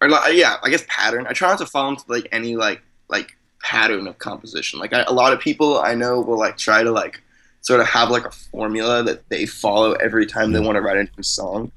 Or 0.00 0.08
like, 0.08 0.34
yeah, 0.34 0.56
I 0.62 0.68
guess 0.70 0.84
pattern. 0.88 1.26
I 1.28 1.32
try 1.32 1.48
not 1.48 1.58
to 1.58 1.66
fall 1.66 1.88
into 1.88 2.04
like 2.08 2.28
any 2.32 2.56
like 2.56 2.82
like 3.08 3.36
pattern 3.62 4.06
of 4.06 4.18
composition. 4.18 4.78
Like 4.78 4.92
I, 4.92 5.02
a 5.02 5.12
lot 5.12 5.32
of 5.32 5.40
people 5.40 5.78
I 5.78 5.94
know 5.94 6.20
will 6.20 6.38
like 6.38 6.56
try 6.56 6.82
to 6.82 6.90
like 6.90 7.22
sort 7.60 7.80
of 7.80 7.86
have 7.86 8.10
like 8.10 8.24
a 8.24 8.30
formula 8.30 9.02
that 9.04 9.28
they 9.28 9.46
follow 9.46 9.92
every 9.94 10.26
time 10.26 10.52
they 10.52 10.60
want 10.60 10.76
to 10.76 10.82
write 10.82 10.98
a 10.98 11.04
new 11.04 11.22
song. 11.22 11.70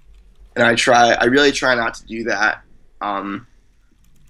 And 0.55 0.65
I 0.65 0.75
try 0.75 1.11
I 1.13 1.25
really 1.25 1.51
try 1.51 1.75
not 1.75 1.93
to 1.95 2.05
do 2.05 2.23
that. 2.25 2.61
Um 3.01 3.47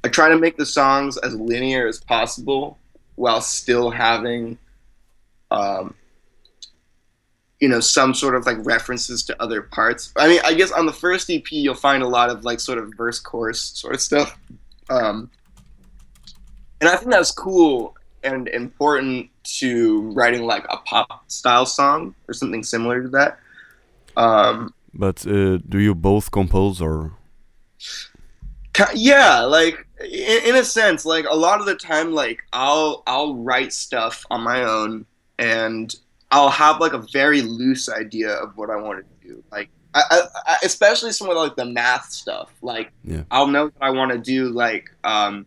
I 0.03 0.09
try 0.09 0.29
to 0.29 0.37
make 0.37 0.57
the 0.57 0.65
songs 0.65 1.17
as 1.17 1.33
linear 1.33 1.87
as 1.87 1.99
possible 1.99 2.77
while 3.15 3.41
still 3.41 3.89
having 3.89 4.57
um, 5.51 5.95
you 7.59 7.69
know 7.69 7.79
some 7.79 8.13
sort 8.13 8.35
of 8.35 8.45
like 8.45 8.57
references 8.65 9.23
to 9.23 9.41
other 9.41 9.61
parts 9.61 10.11
i 10.17 10.27
mean 10.27 10.41
i 10.43 10.53
guess 10.53 10.71
on 10.71 10.85
the 10.85 10.93
first 10.93 11.29
ep 11.29 11.51
you'll 11.51 11.73
find 11.73 12.03
a 12.03 12.07
lot 12.07 12.29
of 12.29 12.43
like 12.43 12.59
sort 12.59 12.77
of 12.77 12.93
verse 12.95 13.19
chorus 13.19 13.61
sort 13.61 13.95
of 13.95 14.01
stuff 14.01 14.37
um, 14.89 15.31
and 16.81 16.89
i 16.89 16.95
think 16.95 17.11
that's 17.11 17.31
cool 17.31 17.95
and 18.23 18.47
important 18.49 19.29
to 19.43 20.01
writing 20.11 20.45
like 20.45 20.65
a 20.69 20.77
pop 20.77 21.29
style 21.29 21.65
song 21.65 22.15
or 22.27 22.33
something 22.33 22.63
similar 22.63 23.03
to 23.03 23.09
that. 23.09 23.37
Um, 24.17 24.73
but 24.93 25.25
uh, 25.27 25.57
do 25.69 25.77
you 25.79 25.93
both 25.93 26.31
compose 26.31 26.81
or? 26.81 27.13
Yeah 28.93 29.41
like 29.41 29.87
in, 30.01 30.43
in 30.49 30.55
a 30.55 30.63
sense 30.63 31.05
like 31.05 31.25
a 31.29 31.35
lot 31.35 31.61
of 31.61 31.65
the 31.65 31.75
time 31.75 32.11
like 32.11 32.43
i'll 32.51 33.03
i'll 33.07 33.35
write 33.35 33.71
stuff 33.71 34.25
on 34.29 34.41
my 34.41 34.63
own 34.63 35.05
and 35.39 35.95
i'll 36.31 36.49
have 36.49 36.81
like 36.81 36.91
a 36.91 37.05
very 37.13 37.41
loose 37.41 37.87
idea 37.87 38.31
of 38.31 38.57
what 38.57 38.69
i 38.69 38.75
want 38.75 38.99
to 39.21 39.27
do. 39.27 39.41
Like 39.49 39.69
I, 39.93 40.23
I, 40.45 40.57
especially 40.63 41.13
some 41.13 41.29
of 41.29 41.37
like 41.37 41.55
the 41.55 41.63
math 41.63 42.11
stuff. 42.11 42.51
Like 42.61 42.91
Yeah. 43.05 43.23
i'll 43.31 43.47
know 43.47 43.67
that 43.67 43.81
i 43.81 43.91
want 43.91 44.11
to 44.11 44.17
do 44.17 44.49
like 44.49 44.89
um 45.05 45.45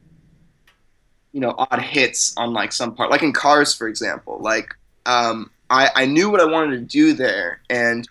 you 1.38 1.42
know 1.42 1.54
odd 1.56 1.80
hits 1.80 2.36
on 2.36 2.52
like 2.52 2.72
some 2.72 2.92
part 2.92 3.12
like 3.12 3.22
in 3.22 3.32
cars 3.32 3.72
for 3.72 3.86
example 3.86 4.40
like 4.40 4.74
um 5.06 5.48
i 5.70 5.88
i 5.94 6.04
knew 6.04 6.28
what 6.28 6.40
i 6.40 6.44
wanted 6.44 6.72
to 6.72 6.82
do 6.82 7.12
there 7.12 7.60
and 7.70 8.08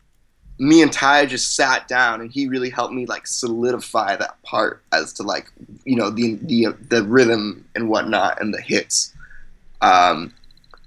me 0.59 0.81
and 0.81 0.91
Ty 0.91 1.25
just 1.25 1.55
sat 1.55 1.87
down 1.87 2.21
and 2.21 2.31
he 2.31 2.47
really 2.47 2.69
helped 2.69 2.93
me 2.93 3.05
like 3.05 3.27
solidify 3.27 4.15
that 4.15 4.41
part 4.43 4.81
as 4.91 5.13
to 5.13 5.23
like 5.23 5.51
you 5.83 5.95
know 5.95 6.09
the 6.09 6.35
the 6.43 6.67
the 6.89 7.03
rhythm 7.03 7.63
and 7.75 7.89
whatnot 7.89 8.41
and 8.41 8.53
the 8.53 8.61
hits. 8.61 9.13
Um, 9.81 10.33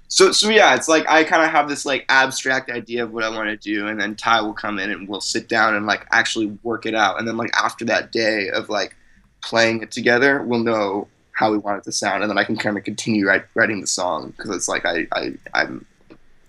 so 0.09 0.33
so 0.33 0.49
yeah, 0.49 0.75
it's 0.75 0.89
like 0.89 1.09
I 1.09 1.23
kind 1.23 1.41
of 1.41 1.51
have 1.51 1.69
this 1.69 1.85
like 1.85 2.05
abstract 2.09 2.69
idea 2.69 3.05
of 3.05 3.13
what 3.13 3.23
I 3.23 3.29
want 3.29 3.47
to 3.47 3.55
do, 3.55 3.87
and 3.87 3.97
then 3.97 4.15
Ty 4.15 4.41
will 4.41 4.51
come 4.53 4.77
in 4.77 4.91
and 4.91 5.07
we'll 5.07 5.21
sit 5.21 5.47
down 5.47 5.75
and 5.75 5.85
like 5.85 6.05
actually 6.11 6.47
work 6.63 6.85
it 6.85 6.93
out, 6.93 7.17
and 7.17 7.25
then 7.25 7.37
like 7.37 7.51
after 7.55 7.85
that 7.85 8.11
day 8.11 8.49
of 8.49 8.67
like 8.67 8.97
playing 9.41 9.83
it 9.83 9.91
together, 9.91 10.43
we'll 10.43 10.59
know 10.59 11.07
how 11.41 11.51
we 11.51 11.57
want 11.57 11.79
it 11.79 11.83
to 11.85 11.91
sound, 11.91 12.21
and 12.23 12.29
then 12.29 12.37
I 12.37 12.45
can 12.45 12.55
kind 12.55 12.77
of 12.77 12.83
continue 12.83 13.27
write, 13.27 13.45
writing 13.55 13.81
the 13.81 13.87
song 13.87 14.19
because 14.29 14.55
it's 14.55 14.67
like 14.67 14.85
I, 14.85 15.07
I 15.11 15.33
I'm 15.53 15.85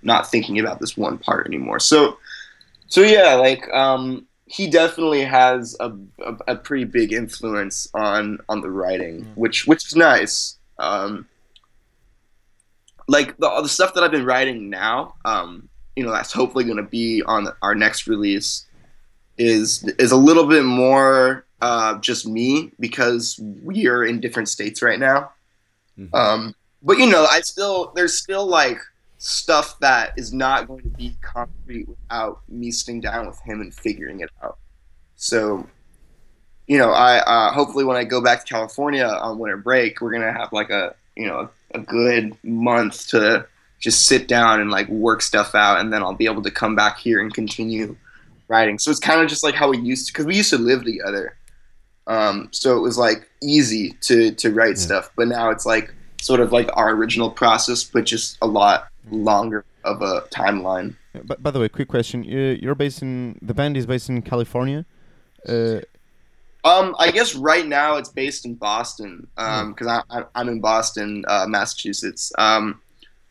not 0.03 0.31
thinking 0.31 0.59
about 0.61 0.79
this 0.81 0.97
one 0.97 1.17
part 1.19 1.47
anymore. 1.47 1.81
So 1.81 2.19
so 2.89 3.01
yeah, 3.01 3.35
like 3.35 3.63
um, 3.73 4.27
he 4.47 4.69
definitely 4.69 5.25
has 5.25 5.75
a, 5.81 5.91
a, 6.31 6.37
a 6.49 6.57
pretty 6.57 6.85
big 6.85 7.13
influence 7.13 7.89
on 7.95 8.39
on 8.51 8.61
the 8.61 8.71
writing, 8.71 9.25
Mm. 9.25 9.37
which 9.37 9.67
which 9.67 9.87
is 9.89 9.97
nice. 9.97 10.59
Um, 10.79 11.27
like 13.09 13.37
the 13.39 13.49
the 13.63 13.69
stuff 13.69 13.95
that 13.95 14.05
I've 14.05 14.11
been 14.11 14.27
writing 14.27 14.71
now, 14.71 15.15
um, 15.25 15.69
you 15.97 16.05
know, 16.05 16.13
that's 16.13 16.33
hopefully 16.33 16.65
going 16.65 16.77
to 16.77 16.83
be 16.83 17.23
on 17.25 17.49
our 17.63 17.75
next 17.75 18.07
release, 18.07 18.67
is 19.39 19.85
is 19.99 20.13
a 20.13 20.17
little 20.17 20.47
bit 20.47 20.65
more 20.65 21.45
uh, 21.63 21.99
just 22.01 22.27
me 22.27 22.73
because 22.81 23.41
we 23.63 23.87
are 23.87 24.05
in 24.05 24.21
different 24.21 24.49
states 24.49 24.83
right 24.83 24.99
now. 24.99 25.31
Mhm. 25.97 26.13
Um, 26.13 26.55
but 26.83 26.99
you 26.99 27.07
know, 27.07 27.25
I 27.25 27.41
still 27.41 27.93
there's 27.95 28.19
still 28.19 28.47
like 28.47 28.79
stuff 29.19 29.79
that 29.79 30.13
is 30.17 30.33
not 30.33 30.67
going 30.67 30.83
to 30.83 30.89
be 30.89 31.17
concrete 31.23 31.89
without 31.89 32.41
me 32.49 32.73
sitting 32.73 33.01
down 33.01 33.29
with 33.29 33.41
him 33.43 33.61
and 33.61 33.73
figuring 33.73 34.21
it 34.21 34.31
out. 34.43 34.59
So, 35.15 35.65
you 36.67 36.79
know, 36.79 36.91
I 36.91 37.19
uh, 37.19 37.53
hopefully 37.53 37.85
when 37.85 37.97
I 37.97 38.03
go 38.03 38.21
back 38.21 38.45
to 38.45 38.53
California 38.53 39.07
on 39.07 39.39
winter 39.39 39.57
break, 39.57 40.01
we're 40.01 40.13
gonna 40.13 40.33
have 40.33 40.53
like 40.53 40.71
a 40.71 40.97
you 41.15 41.27
know 41.27 41.49
a 41.75 41.79
good 41.79 42.37
month 42.43 43.07
to 43.09 43.47
just 43.79 44.07
sit 44.07 44.27
down 44.27 44.61
and 44.61 44.71
like 44.71 44.89
work 44.89 45.23
stuff 45.23 45.55
out, 45.55 45.79
and 45.79 45.93
then 45.93 46.03
I'll 46.03 46.13
be 46.13 46.27
able 46.27 46.43
to 46.43 46.51
come 46.51 46.75
back 46.75 46.99
here 46.99 47.21
and 47.21 47.33
continue 47.33 47.97
writing. 48.49 48.81
So 48.81 48.91
it's 48.91 49.01
kind 49.01 49.21
of 49.21 49.29
just 49.29 49.45
like 49.45 49.55
how 49.55 49.69
we 49.69 49.79
used 49.79 50.09
to, 50.09 50.13
because 50.13 50.27
we 50.27 50.37
used 50.37 50.51
to 50.51 50.59
live 50.59 50.83
together. 50.85 51.37
Um, 52.07 52.49
so 52.51 52.77
it 52.77 52.81
was 52.81 52.99
like 52.99 53.29
easy 53.43 53.93
to 54.03 54.33
to 54.33 54.53
write 54.53 54.77
Yeah. 54.77 54.87
stuff, 54.87 55.11
but 55.17 55.29
now 55.29 55.51
it's 55.51 55.67
like 55.67 55.95
sort 56.21 56.41
of 56.41 56.53
like 56.53 56.69
our 56.75 56.91
original 56.91 57.31
process, 57.31 57.85
but 57.85 58.05
just 58.05 58.39
a 58.43 58.47
lot 58.47 58.89
longer 59.11 59.65
of 59.85 60.03
a 60.03 60.23
timeline. 60.33 60.95
But 61.25 61.43
by 61.43 61.51
the 61.51 61.61
way, 61.61 61.69
quick 61.69 61.89
question: 61.89 62.25
you, 62.25 62.59
You're 62.61 62.75
based 62.75 63.03
in 63.03 63.39
the 63.43 63.55
band 63.55 63.77
is 63.77 63.87
based 63.87 64.09
in 64.09 64.23
California. 64.23 64.85
Uh, 65.49 65.81
Um, 66.65 66.95
I 66.99 67.11
guess 67.11 67.35
right 67.35 67.67
now 67.67 67.97
it's 67.97 68.09
based 68.09 68.47
in 68.47 68.55
Boston 68.55 69.27
because 69.37 69.89
I, 69.89 70.03
I, 70.11 70.25
I'm 70.37 70.49
in 70.49 70.61
Boston, 70.61 71.25
uh, 71.27 71.47
Massachusetts. 71.49 72.33
Um, 72.39 72.81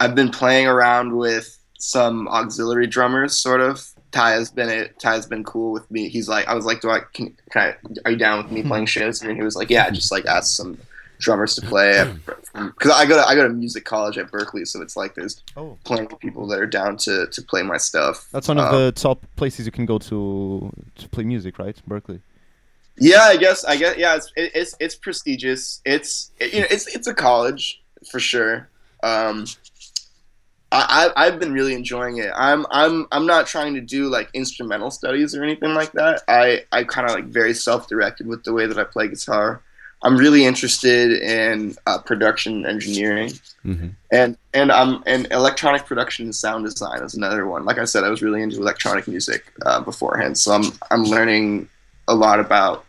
I've 0.01 0.15
been 0.15 0.29
playing 0.31 0.67
around 0.67 1.15
with 1.15 1.57
some 1.79 2.27
auxiliary 2.27 2.87
drummers, 2.87 3.37
sort 3.39 3.61
of. 3.61 3.87
Ty 4.11 4.31
has 4.31 4.51
been 4.51 4.69
it. 4.69 4.99
Ty 4.99 5.13
has 5.13 5.25
been 5.25 5.43
cool 5.43 5.71
with 5.71 5.89
me. 5.89 6.09
He's 6.09 6.27
like, 6.27 6.47
I 6.47 6.53
was 6.53 6.65
like, 6.65 6.81
do 6.81 6.89
I 6.89 6.99
can, 7.13 7.35
can 7.49 7.61
I, 7.61 7.75
are 8.05 8.11
you 8.11 8.17
down 8.17 8.43
with 8.43 8.51
me 8.51 8.63
playing 8.63 8.85
shows? 8.87 9.21
And 9.21 9.35
he 9.35 9.41
was 9.43 9.55
like, 9.55 9.69
yeah, 9.69 9.89
just 9.89 10.11
like 10.11 10.25
ask 10.25 10.55
some 10.55 10.77
drummers 11.19 11.53
to 11.55 11.61
play 11.61 12.03
because 12.53 12.91
I 12.91 13.05
go 13.05 13.15
to 13.15 13.27
I 13.27 13.35
go 13.35 13.47
to 13.47 13.53
music 13.53 13.85
college 13.85 14.17
at 14.17 14.31
Berklee, 14.31 14.67
so 14.67 14.81
it's 14.81 14.97
like 14.97 15.13
there's 15.13 15.43
oh, 15.55 15.77
plenty 15.83 16.11
of 16.11 16.19
people 16.19 16.47
that 16.47 16.59
are 16.59 16.65
down 16.65 16.97
to 16.97 17.27
to 17.27 17.41
play 17.43 17.61
my 17.61 17.77
stuff. 17.77 18.27
that's 18.31 18.47
one 18.47 18.57
of 18.57 18.73
Um, 18.73 18.85
the 18.85 18.91
top 18.91 19.23
places 19.35 19.65
you 19.65 19.71
can 19.71 19.85
go 19.85 19.97
to 19.99 20.71
to 20.95 21.09
play 21.09 21.23
music, 21.23 21.59
right? 21.59 21.79
Berklee. 21.87 22.21
Yeah, 22.97 23.21
I 23.23 23.37
guess. 23.37 23.63
I 23.63 23.77
guess. 23.77 23.97
Yeah, 23.97 24.15
it's 24.15 24.31
it, 24.35 24.51
it's 24.55 24.75
it's 24.79 24.95
prestigious. 24.95 25.81
It's 25.85 26.31
it, 26.39 26.53
you 26.53 26.59
know 26.61 26.67
it's 26.69 26.87
it's 26.93 27.07
a 27.07 27.13
college 27.13 27.81
for 28.11 28.19
sure. 28.19 28.67
Um, 29.03 29.45
I, 30.71 31.11
I 31.15 31.25
I've 31.27 31.39
been 31.39 31.51
really 31.53 31.73
enjoying 31.73 32.17
it. 32.17 32.31
I'm 32.35 32.65
I'm 32.71 33.07
I'm 33.11 33.25
not 33.25 33.45
trying 33.47 33.73
to 33.75 33.81
do 33.81 34.07
like 34.09 34.29
instrumental 34.33 34.89
studies 34.91 35.35
or 35.35 35.43
anything 35.43 35.73
like 35.73 35.91
that. 35.93 36.21
I 36.27 36.63
I 36.71 36.83
kind 36.85 37.09
of 37.09 37.15
like 37.15 37.25
very 37.25 37.53
self 37.53 37.87
directed 37.87 38.27
with 38.27 38.43
the 38.43 38.53
way 38.53 38.65
that 38.67 38.77
I 38.77 38.83
play 38.85 39.07
guitar. 39.07 39.61
I'm 40.03 40.17
really 40.17 40.45
interested 40.45 41.11
in 41.21 41.75
uh, 41.85 41.99
production 41.99 42.65
engineering 42.65 43.33
Mhm. 43.63 43.91
and 44.11 44.35
and 44.55 44.71
um 44.71 45.03
and 45.05 45.27
electronic 45.31 45.85
production 45.85 46.25
and 46.25 46.33
sound 46.35 46.65
design 46.65 47.03
is 47.03 47.13
another 47.13 47.45
one. 47.45 47.63
Like 47.65 47.77
I 47.77 47.85
said, 47.85 48.03
I 48.03 48.09
was 48.09 48.23
really 48.23 48.41
into 48.41 48.57
electronic 48.57 49.07
music 49.07 49.43
uh, 49.65 49.81
beforehand, 49.81 50.37
so 50.37 50.53
I'm 50.53 50.63
I'm 50.89 51.03
learning 51.03 51.69
a 52.07 52.15
lot 52.15 52.39
about 52.39 52.85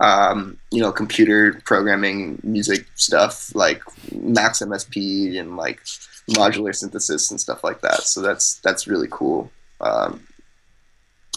um, 0.00 0.58
you 0.70 0.82
know 0.82 0.92
computer 0.92 1.62
programming, 1.64 2.38
music 2.42 2.86
stuff 2.96 3.54
like 3.54 3.82
Max 4.12 4.60
MSP 4.60 5.38
and 5.40 5.56
like 5.56 5.80
modular 6.30 6.74
synthesis 6.74 7.30
and 7.30 7.40
stuff 7.40 7.62
like 7.64 7.80
that. 7.82 8.02
So 8.02 8.22
that's 8.22 8.58
that's 8.60 8.86
really 8.86 9.08
cool. 9.10 9.50
Um, 9.80 10.26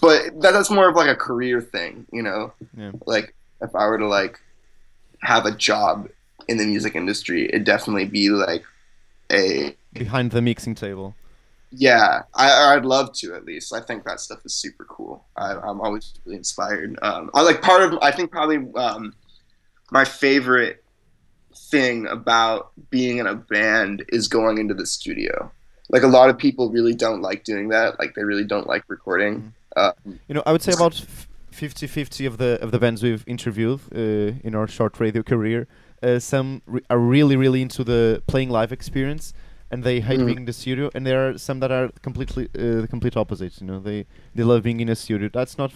but 0.02 0.40
that, 0.42 0.52
that's 0.52 0.70
more 0.70 0.90
of 0.90 0.96
like 0.96 1.10
a 1.10 1.16
career 1.16 1.62
thing, 1.62 2.06
you 2.12 2.22
know. 2.22 2.54
Yeah. 2.78 2.92
Like 3.06 3.36
if 3.62 3.76
I 3.76 3.86
were 3.88 3.98
to 3.98 4.08
like 4.08 4.40
have 5.24 5.46
a 5.46 5.52
job 5.52 6.10
in 6.48 6.58
the 6.58 6.66
music 6.66 6.96
industry, 6.96 7.48
it'd 7.50 7.64
definitely 7.64 8.06
be 8.06 8.30
like 8.30 8.64
a 9.32 9.76
Behind 9.94 10.32
the 10.32 10.42
mixing 10.42 10.76
table. 10.76 11.16
yeah, 11.72 12.22
I, 12.36 12.76
I'd 12.76 12.86
love 12.86 13.12
to 13.14 13.34
at 13.34 13.44
least. 13.46 13.74
I 13.74 13.82
think 13.82 14.04
that 14.06 14.20
stuff 14.20 14.46
is 14.46 14.54
super 14.54 14.86
cool. 14.86 15.26
I, 15.36 15.54
I'm 15.54 15.82
always 15.82 16.14
really 16.24 16.38
inspired. 16.38 16.98
Um, 17.02 17.32
I 17.34 17.42
like 17.42 17.62
part 17.62 17.82
of. 17.82 17.98
I 18.02 18.12
think 18.12 18.32
probably 18.32 18.60
um, 18.76 19.14
my 19.92 20.06
favorite 20.06 20.84
thing 21.58 22.08
about 22.08 22.72
being 22.90 23.18
in 23.18 23.28
a 23.28 23.36
band 23.36 24.06
is 24.10 24.28
going 24.28 24.58
into 24.58 24.74
the 24.74 24.86
studio. 24.86 25.52
Like 25.90 26.04
a 26.04 26.08
lot 26.08 26.30
of 26.30 26.38
people 26.38 26.70
really 26.72 26.94
don't 26.94 27.22
like 27.22 27.44
doing 27.44 27.70
that. 27.70 28.00
Like 28.00 28.14
they 28.16 28.24
really 28.24 28.44
don't 28.46 28.68
like 28.68 28.84
recording. 28.88 29.54
Uh, 29.76 29.92
You 30.28 30.36
know, 30.36 30.44
I 30.46 30.52
would 30.52 30.62
say 30.62 30.74
about 30.74 30.94
f- 31.00 31.28
50-50 31.52 32.28
of 32.28 32.38
the 32.38 32.60
of 32.62 32.72
the 32.72 32.80
bands 32.80 33.02
we've 33.04 33.24
interviewed 33.28 33.80
uh, 33.96 34.48
in 34.48 34.54
our 34.56 34.68
short 34.68 35.00
radio 35.00 35.24
career. 35.24 35.68
Uh, 36.04 36.20
some 36.20 36.62
re- 36.66 36.82
are 36.90 37.00
really 37.00 37.36
really 37.36 37.62
into 37.62 37.84
the 37.84 38.22
playing 38.28 38.50
live 38.50 38.72
experience, 38.72 39.34
and 39.72 39.84
they 39.84 40.00
hate 40.02 40.20
Mhm. 40.20 40.26
being 40.26 40.38
in 40.38 40.46
the 40.46 40.54
studio. 40.54 40.90
And 40.94 41.06
there 41.06 41.20
are 41.28 41.38
some 41.38 41.60
that 41.62 41.72
are 41.72 41.90
completely 42.02 42.46
uh, 42.56 42.82
the 42.82 42.88
complete 42.88 43.16
opposite. 43.18 43.54
You 43.62 43.68
know, 43.68 43.80
they 43.80 44.06
they 44.36 44.44
love 44.44 44.62
being 44.62 44.80
in 44.80 44.90
a 44.90 44.96
studio. 44.96 45.30
That's 45.34 45.58
not 45.58 45.72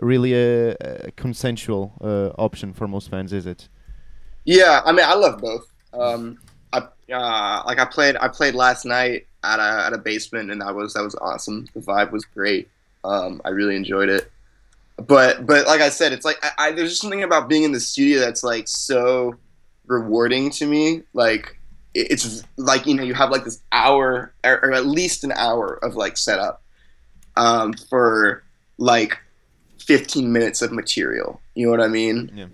really 0.00 0.32
a, 0.34 0.74
a 0.80 1.10
consensual 1.16 1.92
uh, 2.00 2.30
option 2.46 2.72
for 2.74 2.86
most 2.88 3.08
fans, 3.10 3.32
is 3.32 3.46
it? 3.46 3.68
Yeah, 4.44 4.80
I 4.84 4.92
mean, 4.92 5.04
I 5.06 5.14
love 5.14 5.38
both. 5.40 5.66
Um, 5.92 6.38
I 6.72 6.78
uh, 7.12 7.62
like 7.66 7.78
I 7.78 7.84
played. 7.84 8.16
I 8.16 8.28
played 8.28 8.54
last 8.54 8.84
night 8.84 9.26
at 9.44 9.58
a 9.58 9.86
at 9.86 9.92
a 9.92 9.98
basement, 9.98 10.50
and 10.50 10.60
that 10.60 10.74
was 10.74 10.94
that 10.94 11.02
was 11.02 11.14
awesome. 11.16 11.68
The 11.74 11.80
vibe 11.80 12.10
was 12.12 12.24
great. 12.24 12.68
Um, 13.04 13.40
I 13.44 13.50
really 13.50 13.76
enjoyed 13.76 14.08
it. 14.08 14.30
But 14.96 15.46
but 15.46 15.66
like 15.66 15.80
I 15.80 15.88
said, 15.88 16.12
it's 16.12 16.24
like 16.24 16.38
I, 16.42 16.68
I 16.68 16.72
there's 16.72 16.90
just 16.90 17.02
something 17.02 17.22
about 17.22 17.48
being 17.48 17.62
in 17.64 17.72
the 17.72 17.80
studio 17.80 18.20
that's 18.20 18.42
like 18.44 18.68
so 18.68 19.34
rewarding 19.86 20.50
to 20.50 20.66
me. 20.66 21.02
Like 21.12 21.58
it- 21.94 22.10
it's 22.10 22.42
like 22.56 22.86
you 22.86 22.94
know 22.94 23.02
you 23.02 23.14
have 23.14 23.30
like 23.30 23.44
this 23.44 23.60
hour 23.72 24.32
or, 24.44 24.52
or 24.64 24.72
at 24.72 24.86
least 24.86 25.24
an 25.24 25.32
hour 25.32 25.74
of 25.82 25.94
like 25.96 26.16
setup 26.16 26.62
um, 27.36 27.72
for 27.74 28.42
like 28.78 29.18
15 29.78 30.32
minutes 30.32 30.62
of 30.62 30.72
material. 30.72 31.40
You 31.54 31.66
know 31.66 31.70
what 31.72 31.80
I 31.80 31.88
mean? 31.88 32.30
Yeah. 32.34 32.46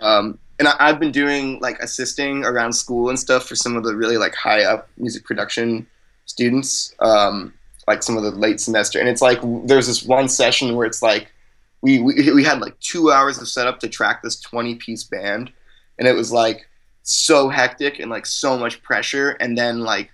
Um, 0.00 0.38
and 0.60 0.68
I, 0.68 0.76
I've 0.78 1.00
been 1.00 1.10
doing 1.10 1.58
like 1.60 1.78
assisting 1.80 2.44
around 2.44 2.74
school 2.74 3.08
and 3.08 3.18
stuff 3.18 3.48
for 3.48 3.56
some 3.56 3.76
of 3.76 3.82
the 3.82 3.96
really 3.96 4.18
like 4.18 4.34
high 4.34 4.62
up 4.62 4.88
music 4.98 5.24
production 5.24 5.86
students, 6.26 6.94
um, 7.00 7.52
like 7.88 8.02
some 8.02 8.16
of 8.16 8.22
the 8.22 8.30
late 8.30 8.60
semester. 8.60 9.00
And 9.00 9.08
it's 9.08 9.22
like 9.22 9.40
there's 9.64 9.88
this 9.88 10.04
one 10.04 10.28
session 10.28 10.76
where 10.76 10.86
it's 10.86 11.02
like 11.02 11.32
we, 11.80 11.98
we 11.98 12.30
we 12.32 12.44
had 12.44 12.60
like 12.60 12.78
two 12.78 13.10
hours 13.10 13.40
of 13.40 13.48
setup 13.48 13.80
to 13.80 13.88
track 13.88 14.22
this 14.22 14.38
20 14.38 14.76
piece 14.76 15.02
band, 15.02 15.50
and 15.98 16.06
it 16.06 16.12
was 16.14 16.30
like 16.30 16.68
so 17.02 17.48
hectic 17.48 17.98
and 17.98 18.10
like 18.10 18.26
so 18.26 18.56
much 18.56 18.82
pressure. 18.82 19.30
And 19.40 19.56
then 19.56 19.80
like 19.80 20.10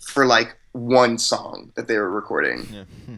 for 0.00 0.24
like 0.24 0.56
one 0.72 1.18
song 1.18 1.70
that 1.76 1.86
they 1.86 1.98
were 1.98 2.10
recording 2.10 2.66
Yeah. 2.72 2.84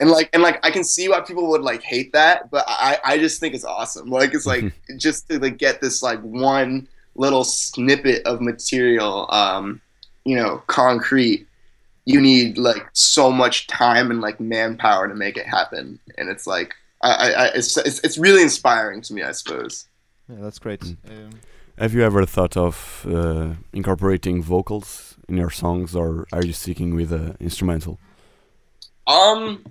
and 0.00 0.10
like 0.10 0.28
and 0.32 0.42
like 0.42 0.64
I 0.64 0.70
can 0.70 0.84
see 0.84 1.08
why 1.08 1.20
people 1.20 1.48
would 1.48 1.62
like 1.62 1.82
hate 1.82 2.12
that, 2.12 2.50
but 2.50 2.64
I 2.68 2.98
I 3.04 3.18
just 3.18 3.40
think 3.40 3.54
it's 3.54 3.64
awesome. 3.64 4.10
Like 4.10 4.34
it's 4.34 4.46
like 4.46 4.72
just 4.98 5.28
to 5.28 5.38
like 5.38 5.58
get 5.58 5.80
this 5.80 6.02
like 6.02 6.20
one 6.20 6.88
little 7.14 7.44
snippet 7.44 8.26
of 8.26 8.40
material, 8.40 9.26
um, 9.30 9.80
you 10.24 10.36
know, 10.36 10.62
concrete. 10.66 11.46
You 12.04 12.20
need 12.20 12.56
like 12.56 12.86
so 12.92 13.32
much 13.32 13.66
time 13.66 14.10
and 14.12 14.20
like 14.20 14.38
manpower 14.38 15.08
to 15.08 15.14
make 15.14 15.36
it 15.36 15.46
happen, 15.46 15.98
and 16.18 16.28
it's 16.28 16.46
like 16.46 16.74
I, 17.02 17.10
I, 17.10 17.28
I 17.28 17.46
it's, 17.54 17.76
it's 17.76 18.00
it's 18.04 18.18
really 18.18 18.42
inspiring 18.42 19.00
to 19.02 19.14
me, 19.14 19.22
I 19.22 19.32
suppose. 19.32 19.86
yeah, 20.28 20.36
that's 20.40 20.60
great. 20.60 20.80
Mm. 20.80 20.96
Um, 21.10 21.30
Have 21.78 21.92
you 21.94 22.02
ever 22.02 22.24
thought 22.24 22.56
of 22.56 23.06
uh, 23.10 23.54
incorporating 23.72 24.42
vocals 24.42 25.16
in 25.28 25.36
your 25.36 25.50
songs, 25.50 25.96
or 25.96 26.26
are 26.32 26.44
you 26.44 26.52
sticking 26.52 26.94
with 26.94 27.12
uh, 27.12 27.32
instrumental? 27.40 27.98
Um, 29.06 29.64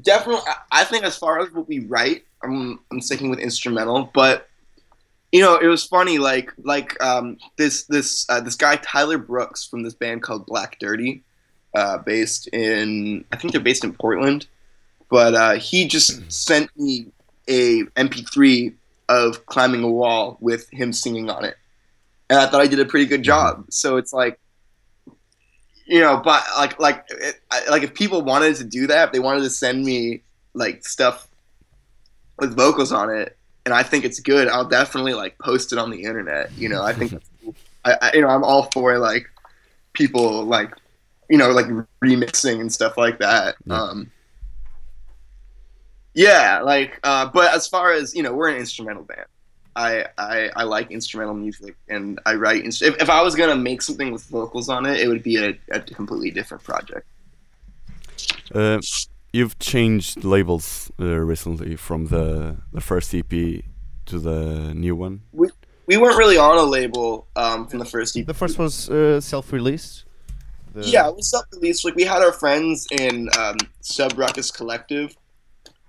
definitely. 0.00 0.42
I- 0.72 0.84
think 0.84 1.04
as 1.04 1.16
far 1.16 1.40
as 1.40 1.52
what 1.52 1.68
we 1.68 1.80
write, 1.80 2.24
I'm 2.42 2.80
I'm 2.90 3.00
sticking 3.00 3.30
with 3.30 3.38
instrumental. 3.38 4.10
But 4.14 4.48
you 5.32 5.42
know, 5.42 5.56
it 5.56 5.66
was 5.66 5.84
funny. 5.84 6.18
Like 6.18 6.52
like 6.62 7.02
um 7.02 7.38
this 7.56 7.84
this 7.84 8.26
uh, 8.28 8.40
this 8.40 8.54
guy 8.56 8.76
Tyler 8.76 9.18
Brooks 9.18 9.66
from 9.66 9.82
this 9.82 9.94
band 9.94 10.22
called 10.22 10.46
Black 10.46 10.78
Dirty, 10.78 11.22
uh, 11.74 11.98
based 11.98 12.48
in 12.48 13.24
I 13.32 13.36
think 13.36 13.52
they're 13.52 13.60
based 13.60 13.84
in 13.84 13.92
Portland, 13.92 14.46
but 15.10 15.34
uh, 15.34 15.54
he 15.54 15.86
just 15.86 16.30
sent 16.32 16.70
me 16.76 17.06
a 17.48 17.82
MP3 17.96 18.74
of 19.08 19.46
climbing 19.46 19.82
a 19.82 19.90
wall 19.90 20.36
with 20.40 20.68
him 20.70 20.92
singing 20.92 21.30
on 21.30 21.44
it, 21.44 21.56
and 22.30 22.38
I 22.38 22.46
thought 22.46 22.60
I 22.60 22.66
did 22.66 22.80
a 22.80 22.84
pretty 22.84 23.06
good 23.06 23.22
job. 23.22 23.66
So 23.70 23.96
it's 23.96 24.12
like 24.12 24.38
you 25.88 26.00
know, 26.00 26.20
but 26.24 26.44
like 26.56 26.78
like 26.78 27.04
it, 27.10 27.40
I- 27.50 27.68
like 27.70 27.82
if 27.82 27.94
people 27.94 28.22
wanted 28.22 28.54
to 28.56 28.64
do 28.64 28.86
that, 28.86 29.08
if 29.08 29.12
they 29.12 29.18
wanted 29.18 29.40
to 29.42 29.50
send 29.50 29.84
me 29.84 30.22
like 30.54 30.86
stuff 30.86 31.26
with 32.38 32.54
vocals 32.54 32.92
on 32.92 33.10
it, 33.10 33.36
and 33.64 33.74
I 33.74 33.82
think 33.82 34.04
it's 34.04 34.20
good, 34.20 34.46
I'll 34.48 34.68
definitely 34.68 35.14
like 35.14 35.38
post 35.38 35.72
it 35.72 35.78
on 35.78 35.90
the 35.90 36.02
internet. 36.04 36.52
You 36.56 36.68
know, 36.68 36.82
I 36.82 36.92
think. 36.92 37.14
I, 37.84 37.96
I 38.02 38.10
you 38.14 38.20
know 38.20 38.28
I'm 38.28 38.44
all 38.44 38.68
for 38.72 38.98
like 38.98 39.30
people 39.94 40.44
like 40.44 40.72
you 41.30 41.38
know 41.38 41.50
like 41.50 41.66
remixing 42.04 42.60
and 42.60 42.72
stuff 42.72 42.96
like 42.96 43.18
that. 43.20 43.56
Yeah. 43.64 43.74
Um, 43.82 44.10
yeah, 46.14 46.62
like, 46.62 46.98
uh, 47.04 47.26
but 47.32 47.54
as 47.54 47.68
far 47.68 47.92
as 47.92 48.14
you 48.14 48.22
know, 48.24 48.34
we're 48.34 48.48
an 48.48 48.56
instrumental 48.56 49.04
band. 49.04 49.26
I, 49.86 49.90
I, 50.18 50.50
I 50.60 50.62
like 50.64 50.90
instrumental 50.90 51.34
music 51.34 51.74
and 51.88 52.18
I 52.30 52.32
write. 52.42 52.64
Inst- 52.64 52.82
if, 52.82 52.94
if 53.04 53.08
I 53.08 53.20
was 53.22 53.34
gonna 53.40 53.56
make 53.70 53.80
something 53.88 54.10
with 54.14 54.24
vocals 54.38 54.68
on 54.68 54.86
it, 54.90 54.96
it 55.02 55.08
would 55.08 55.22
be 55.22 55.36
a, 55.46 55.50
a 55.70 55.80
completely 55.80 56.30
different 56.38 56.62
project. 56.64 57.06
Uh, 58.54 58.80
you've 59.32 59.58
changed 59.58 60.24
labels 60.24 60.90
uh, 61.00 61.04
recently 61.32 61.76
from 61.76 62.06
the 62.06 62.56
the 62.72 62.80
first 62.80 63.14
EP 63.14 63.30
to 64.06 64.18
the 64.18 64.72
new 64.74 64.96
one. 64.96 65.20
We 65.32 65.46
we 65.86 65.96
weren't 65.96 66.18
really 66.18 66.38
on 66.38 66.56
a 66.58 66.62
label 66.78 67.26
um, 67.36 67.66
from 67.68 67.78
the 67.78 67.84
first 67.94 68.16
EP. 68.16 68.26
The 68.26 68.34
first 68.34 68.58
was 68.58 68.90
uh, 68.90 69.20
self-released. 69.20 70.04
The- 70.74 70.88
Yeah, 70.94 71.08
it 71.08 71.16
was 71.16 71.30
self-released. 71.30 71.84
Like 71.84 71.94
we 71.96 72.04
had 72.04 72.20
our 72.22 72.32
friends 72.32 72.86
in 72.90 73.28
um, 73.38 73.56
Sub 73.80 74.12
Ruckus 74.18 74.50
Collective, 74.50 75.16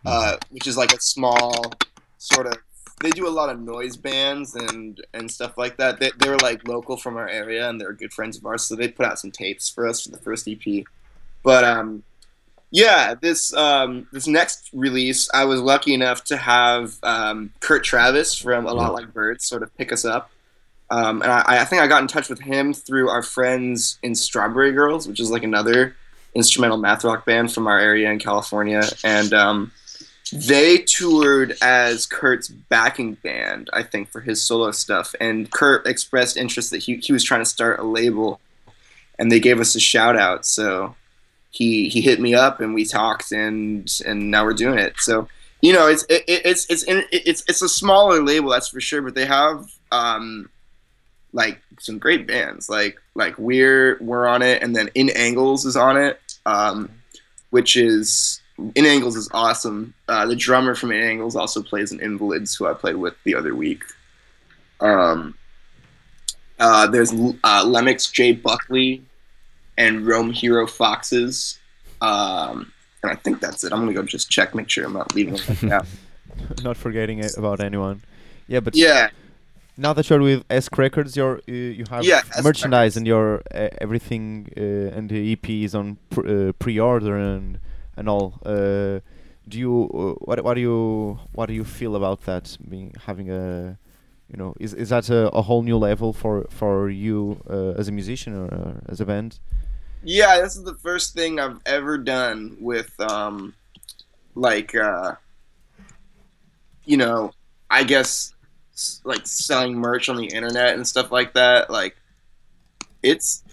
uh, 0.06 0.38
which 0.52 0.67
is 0.67 0.78
like 0.78 0.93
a 0.93 1.02
small 1.02 1.73
sort 2.17 2.47
of. 2.47 2.56
They 3.01 3.12
do 3.12 3.27
a 3.27 3.29
lot 3.29 3.49
of 3.49 3.59
noise 3.59 3.95
bands 3.95 4.55
and 4.55 5.01
and 5.13 5.31
stuff 5.31 5.57
like 5.57 5.77
that. 5.77 5.99
They, 5.99 6.12
they 6.17 6.29
were 6.29 6.38
like 6.38 6.67
local 6.67 6.97
from 6.97 7.17
our 7.17 7.27
area, 7.27 7.69
and 7.69 7.79
they're 7.79 7.93
good 7.93 8.13
friends 8.13 8.38
of 8.38 8.45
ours. 8.45 8.63
So 8.63 8.75
they 8.75 8.89
put 8.89 9.05
out 9.05 9.19
some 9.19 9.31
tapes 9.31 9.69
for 9.69 9.88
us 9.88 10.03
for 10.03 10.09
the 10.09 10.17
first 10.17 10.47
EP. 10.47 10.83
But 11.43 11.63
um, 11.63 12.03
yeah, 12.71 13.15
this 13.15 13.53
um, 13.53 14.07
this 14.12 14.27
next 14.27 14.69
release, 14.73 15.29
I 15.33 15.45
was 15.45 15.62
lucky 15.62 15.93
enough 15.93 16.23
to 16.25 16.38
have 16.38 16.95
um, 17.03 17.51
Kurt 17.62 17.83
Travis 17.83 18.35
from 18.35 18.67
A 18.67 18.73
Lot 18.73 18.93
Like 18.93 19.13
Birds 19.13 19.45
sort 19.45 19.63
of 19.63 19.75
pick 19.77 19.91
us 19.91 20.05
up. 20.05 20.29
Um, 20.91 21.21
and 21.21 21.31
I, 21.31 21.62
I 21.62 21.65
think 21.65 21.81
I 21.81 21.88
got 21.88 22.01
in 22.01 22.07
touch 22.07 22.29
with 22.29 22.39
him 22.39 22.73
through 22.73 23.09
our 23.09 23.21
friends 23.21 23.99
in 24.01 24.15
Strawberry 24.15 24.71
Girls, 24.71 25.07
which 25.07 25.19
is 25.19 25.29
like 25.29 25.43
another 25.43 25.95
instrumental 26.35 26.77
math 26.77 27.03
rock 27.03 27.25
band 27.25 27.51
from 27.51 27.67
our 27.67 27.79
area 27.79 28.12
in 28.12 28.19
California. 28.19 28.83
And 29.03 29.33
um, 29.33 29.71
they 30.31 30.77
toured 30.79 31.57
as 31.61 32.05
Kurt's 32.05 32.47
backing 32.47 33.15
band, 33.15 33.69
I 33.73 33.83
think, 33.83 34.09
for 34.09 34.21
his 34.21 34.41
solo 34.43 34.71
stuff. 34.71 35.15
And 35.19 35.49
Kurt 35.51 35.87
expressed 35.87 36.37
interest 36.37 36.71
that 36.71 36.79
he, 36.79 36.97
he 36.97 37.11
was 37.13 37.23
trying 37.23 37.41
to 37.41 37.45
start 37.49 37.79
a 37.79 37.83
label, 37.83 38.39
and 39.17 39.31
they 39.31 39.39
gave 39.39 39.59
us 39.59 39.75
a 39.75 39.79
shout 39.79 40.17
out. 40.17 40.45
So 40.45 40.95
he 41.51 41.89
he 41.89 42.01
hit 42.01 42.19
me 42.19 42.33
up, 42.35 42.59
and 42.61 42.73
we 42.73 42.85
talked, 42.85 43.31
and 43.31 43.91
and 44.05 44.29
now 44.31 44.43
we're 44.45 44.53
doing 44.53 44.79
it. 44.79 44.93
So 44.97 45.27
you 45.61 45.73
know, 45.73 45.87
it's 45.87 46.03
it, 46.09 46.23
it- 46.27 46.45
it's 46.45 46.65
it's 46.69 46.85
it's 46.87 47.43
it's 47.47 47.61
a 47.61 47.69
smaller 47.69 48.23
label, 48.23 48.49
that's 48.49 48.69
for 48.69 48.79
sure. 48.81 49.01
But 49.01 49.15
they 49.15 49.25
have 49.25 49.65
um 49.91 50.49
like 51.33 51.61
some 51.79 51.97
great 51.99 52.27
bands, 52.27 52.69
like 52.69 52.99
like 53.15 53.37
we're 53.37 53.97
we're 54.01 54.27
on 54.27 54.41
it, 54.41 54.61
and 54.63 54.75
then 54.75 54.89
In 54.95 55.09
Angles 55.11 55.65
is 55.65 55.75
on 55.75 55.97
it, 55.97 56.19
um, 56.45 56.89
which 57.51 57.75
is 57.77 58.38
In 58.75 58.85
Angles 58.85 59.15
is 59.15 59.29
awesome. 59.33 59.93
Uh, 60.07 60.25
the 60.25 60.35
drummer 60.35 60.75
from 60.75 60.91
In 60.91 61.01
Angles 61.01 61.35
also 61.35 61.61
plays 61.61 61.91
in 61.91 61.99
Invalids, 61.99 62.55
who 62.55 62.67
I 62.67 62.73
played 62.73 62.95
with 62.95 63.15
the 63.23 63.35
other 63.35 63.55
week. 63.55 63.83
Um, 64.79 65.35
uh, 66.59 66.87
there's 66.87 67.11
uh, 67.11 67.63
Lemix 67.65 68.11
J 68.11 68.33
Buckley 68.33 69.03
and 69.77 70.05
Rome 70.05 70.31
Hero 70.31 70.67
Foxes. 70.67 71.59
Um, 72.01 72.71
and 73.01 73.11
I 73.11 73.15
think 73.15 73.39
that's 73.39 73.63
it. 73.63 73.71
I'm 73.71 73.79
gonna 73.79 73.93
go 73.93 74.03
just 74.03 74.29
check, 74.29 74.53
make 74.53 74.69
sure 74.69 74.85
I'm 74.85 74.93
not 74.93 75.15
leaving 75.15 75.35
anything 75.35 75.71
out. 75.71 75.85
not 76.63 76.77
forgetting 76.77 77.19
it 77.19 77.37
about 77.37 77.59
anyone. 77.59 78.03
Yeah, 78.47 78.59
but 78.59 78.75
Yeah, 78.75 79.09
now 79.77 79.93
that 79.93 80.09
you're 80.09 80.19
with 80.19 80.43
Esque 80.49 80.77
Records, 80.77 81.15
you're 81.15 81.41
you, 81.47 81.55
you 81.55 81.85
have 81.89 82.03
Yeah, 82.03 82.21
Esque 82.33 82.43
merchandise 82.43 82.97
and 82.97 83.07
your 83.07 83.41
uh, 83.53 83.69
everything 83.79 84.49
uh, 84.57 84.95
and 84.95 85.09
the 85.09 85.31
EP 85.31 85.49
is 85.49 85.73
on 85.73 85.97
pr- 86.09 86.27
uh, 86.27 86.51
pre-order 86.53 87.17
and 87.17 87.59
and 87.99 88.09
all. 88.09 88.39
Uh, 88.45 88.99
do 89.47 89.57
you 89.57 89.89
uh, 89.93 90.25
what 90.25 90.43
what 90.43 90.53
do 90.53 90.62
you 90.62 91.19
what 91.31 91.47
do 91.47 91.53
you 91.53 91.63
feel 91.63 91.95
about 91.95 92.21
that? 92.21 92.57
Being 92.67 92.93
having 93.05 93.29
a 93.29 93.77
you 94.27 94.38
know 94.38 94.55
is 94.59 94.73
is 94.73 94.89
that 94.89 95.09
a, 95.09 95.29
a 95.29 95.41
whole 95.41 95.63
new 95.63 95.77
level 95.77 96.13
for 96.13 96.47
for 96.49 96.89
you 96.89 97.41
uh, 97.49 97.79
as 97.79 97.88
a 97.88 97.91
musician 97.91 98.33
or 98.35 98.53
uh, 98.53 98.91
as 98.91 99.01
a 99.01 99.05
band? 99.05 99.39
Yeah, 100.03 100.39
this 100.41 100.55
is 100.55 100.63
the 100.63 100.75
first 100.75 101.13
thing 101.13 101.39
I've 101.39 101.59
ever 101.65 101.97
done 101.97 102.57
with 102.59 102.97
um 102.99 103.53
like 104.35 104.73
uh 104.75 105.15
you 106.85 106.97
know, 106.97 107.31
I 107.69 107.83
guess 107.83 108.33
like 109.03 109.27
selling 109.27 109.75
merch 109.75 110.09
on 110.09 110.17
the 110.17 110.25
internet 110.25 110.73
and 110.75 110.88
stuff 110.88 111.12
like 111.12 111.33
that. 111.33 111.69
Like 111.69 111.95
it's 113.03 113.43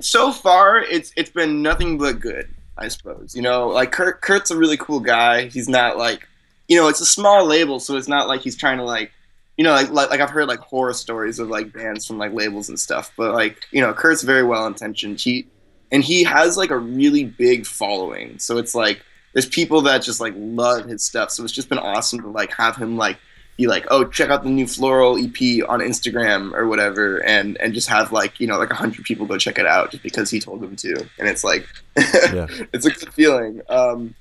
so 0.00 0.32
far 0.32 0.78
it's 0.78 1.12
it's 1.16 1.30
been 1.30 1.62
nothing 1.62 1.98
but 1.98 2.20
good, 2.20 2.53
I 2.76 2.88
suppose. 2.88 3.34
You 3.34 3.42
know, 3.42 3.68
like 3.68 3.92
Kurt 3.92 4.20
Kurt's 4.20 4.50
a 4.50 4.56
really 4.56 4.76
cool 4.76 5.00
guy. 5.00 5.46
He's 5.46 5.68
not 5.68 5.96
like 5.96 6.28
you 6.68 6.80
know, 6.80 6.88
it's 6.88 7.00
a 7.00 7.06
small 7.06 7.44
label, 7.44 7.78
so 7.78 7.96
it's 7.96 8.08
not 8.08 8.26
like 8.26 8.40
he's 8.40 8.56
trying 8.56 8.78
to 8.78 8.84
like 8.84 9.12
you 9.56 9.62
know, 9.62 9.72
like, 9.72 9.90
like 9.90 10.10
like 10.10 10.20
I've 10.20 10.30
heard 10.30 10.48
like 10.48 10.58
horror 10.58 10.94
stories 10.94 11.38
of 11.38 11.48
like 11.48 11.72
bands 11.72 12.06
from 12.06 12.18
like 12.18 12.32
labels 12.32 12.68
and 12.68 12.78
stuff, 12.78 13.12
but 13.16 13.32
like 13.32 13.58
you 13.70 13.80
know, 13.80 13.92
Kurt's 13.92 14.22
very 14.22 14.42
well 14.42 14.66
intentioned. 14.66 15.20
He 15.20 15.46
and 15.92 16.02
he 16.02 16.24
has 16.24 16.56
like 16.56 16.70
a 16.70 16.78
really 16.78 17.24
big 17.24 17.66
following, 17.66 18.38
so 18.38 18.58
it's 18.58 18.74
like 18.74 19.02
there's 19.32 19.46
people 19.46 19.82
that 19.82 20.02
just 20.02 20.20
like 20.20 20.34
love 20.36 20.86
his 20.86 21.04
stuff. 21.04 21.30
So 21.30 21.44
it's 21.44 21.52
just 21.52 21.68
been 21.68 21.78
awesome 21.78 22.20
to 22.22 22.28
like 22.28 22.52
have 22.54 22.76
him 22.76 22.96
like 22.96 23.18
be 23.56 23.66
like, 23.66 23.86
oh, 23.90 24.04
check 24.04 24.30
out 24.30 24.42
the 24.42 24.50
new 24.50 24.66
Floral 24.66 25.16
EP 25.16 25.62
on 25.68 25.80
Instagram 25.80 26.52
or 26.54 26.66
whatever, 26.66 27.18
and 27.24 27.56
and 27.58 27.72
just 27.74 27.88
have 27.88 28.10
like 28.12 28.40
you 28.40 28.46
know 28.46 28.58
like 28.58 28.70
a 28.70 28.74
hundred 28.74 29.04
people 29.04 29.26
go 29.26 29.38
check 29.38 29.58
it 29.58 29.66
out 29.66 29.90
just 29.92 30.02
because 30.02 30.30
he 30.30 30.40
told 30.40 30.60
them 30.60 30.74
to, 30.76 30.94
and 31.18 31.28
it's 31.28 31.44
like 31.44 31.66
Yeah. 31.96 32.46
it's 32.72 32.84
a 32.86 32.90
good 32.90 33.12
feeling. 33.14 33.60
Um, 33.68 34.14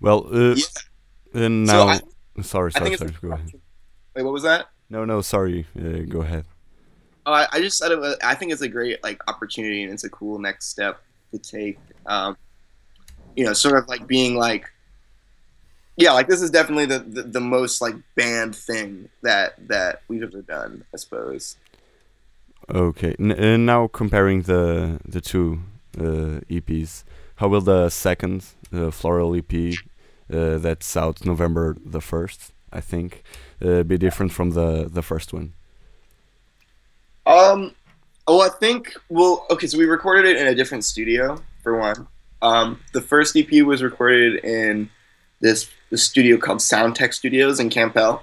Well, 0.00 0.26
uh, 0.32 0.54
Yeah. 0.54 0.64
and 1.44 1.68
So 1.68 1.72
now, 1.86 1.88
I- 1.88 2.42
sorry, 2.42 2.72
sorry, 2.72 2.96
sorry. 2.96 3.14
Go 3.22 3.32
ahead. 3.32 3.52
wait, 4.14 4.22
what 4.22 4.32
was 4.32 4.42
that? 4.44 4.66
No, 4.88 5.04
no, 5.04 5.20
sorry. 5.20 5.66
Uh, 5.78 6.04
go 6.08 6.20
ahead. 6.22 6.44
Oh, 7.26 7.32
I, 7.32 7.48
I 7.50 7.60
just 7.60 7.76
said 7.78 7.90
it. 7.90 7.98
Was, 7.98 8.16
I 8.22 8.34
think 8.36 8.52
it's 8.52 8.62
a 8.62 8.68
great 8.68 9.02
like 9.02 9.20
opportunity, 9.28 9.82
and 9.82 9.92
it's 9.92 10.04
a 10.04 10.10
cool 10.10 10.38
next 10.38 10.66
step 10.68 11.00
to 11.32 11.38
take. 11.38 11.78
Um, 12.06 12.36
you 13.34 13.44
know, 13.44 13.52
sort 13.52 13.76
of 13.76 13.88
like 13.88 14.06
being 14.06 14.36
like, 14.36 14.70
yeah, 15.96 16.12
like 16.12 16.28
this 16.28 16.42
is 16.42 16.50
definitely 16.50 16.86
the, 16.86 16.98
the, 16.98 17.22
the 17.22 17.40
most 17.40 17.80
like 17.80 17.94
band 18.14 18.54
thing 18.54 19.08
that 19.22 19.54
that 19.68 20.02
we've 20.08 20.22
ever 20.22 20.42
done, 20.42 20.84
I 20.92 20.98
suppose. 20.98 21.56
Okay. 22.68 23.14
N- 23.18 23.64
now 23.64 23.86
comparing 23.86 24.42
the 24.42 25.00
the 25.04 25.20
two 25.20 25.60
uh, 25.98 26.40
EPs, 26.50 27.04
how 27.36 27.48
will 27.48 27.62
the 27.62 27.88
second 27.88 28.44
uh, 28.74 28.90
floral 28.90 29.34
EP 29.34 29.74
uh, 30.32 30.58
that's 30.58 30.96
out 30.96 31.24
November 31.24 31.76
the 31.84 32.00
first, 32.00 32.52
I 32.72 32.80
think, 32.80 33.22
uh, 33.64 33.82
be 33.82 33.96
different 33.96 34.32
from 34.32 34.50
the 34.50 34.88
the 34.92 35.02
first 35.02 35.32
one? 35.32 35.54
Um, 37.24 37.74
well, 38.28 38.42
I 38.42 38.50
think 38.50 38.92
well, 39.08 39.46
okay, 39.50 39.66
so 39.66 39.78
we 39.78 39.86
recorded 39.86 40.26
it 40.26 40.36
in 40.36 40.46
a 40.46 40.54
different 40.54 40.84
studio 40.84 41.42
for 41.62 41.78
one. 41.78 42.06
Um, 42.42 42.80
the 42.92 43.00
first 43.00 43.34
EP 43.34 43.62
was 43.62 43.82
recorded 43.82 44.44
in 44.44 44.90
this 45.40 45.70
this 45.90 46.02
studio 46.02 46.36
called 46.36 46.58
Soundtek 46.58 47.14
Studios 47.14 47.60
in 47.60 47.70
Campbell, 47.70 48.22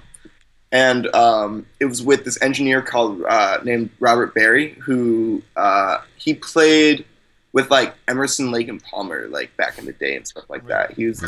and 0.72 1.06
um, 1.14 1.66
it 1.80 1.86
was 1.86 2.02
with 2.02 2.24
this 2.24 2.40
engineer 2.42 2.82
called 2.82 3.22
uh, 3.28 3.58
named 3.64 3.90
Robert 4.00 4.34
Berry, 4.34 4.70
who 4.74 5.42
uh, 5.56 5.98
he 6.16 6.34
played 6.34 7.04
with 7.52 7.70
like 7.70 7.94
Emerson, 8.08 8.50
Lake 8.50 8.68
and 8.68 8.82
Palmer, 8.82 9.28
like 9.28 9.56
back 9.56 9.78
in 9.78 9.84
the 9.86 9.92
day 9.92 10.16
and 10.16 10.26
stuff 10.26 10.44
like 10.48 10.66
that. 10.66 10.92
He 10.92 11.06
was, 11.06 11.24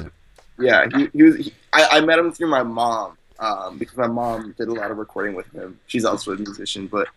Yeah. 0.59 0.87
he, 0.94 1.09
he 1.12 1.22
was. 1.22 1.37
He, 1.37 1.55
I, 1.72 1.88
I 1.92 2.01
met 2.01 2.18
him 2.18 2.33
through 2.33 2.49
my 2.49 2.62
mom 2.64 3.16
um, 3.38 3.79
because 3.79 3.96
my 3.96 4.07
mom 4.09 4.55
did 4.59 4.68
a 4.68 4.72
lot 4.72 4.90
of 4.90 4.99
recording 4.99 5.35
with 5.35 5.51
him. 5.53 5.79
She's 5.87 6.05
also 6.05 6.33
a 6.33 6.37
musician, 6.37 6.87
but 6.88 7.09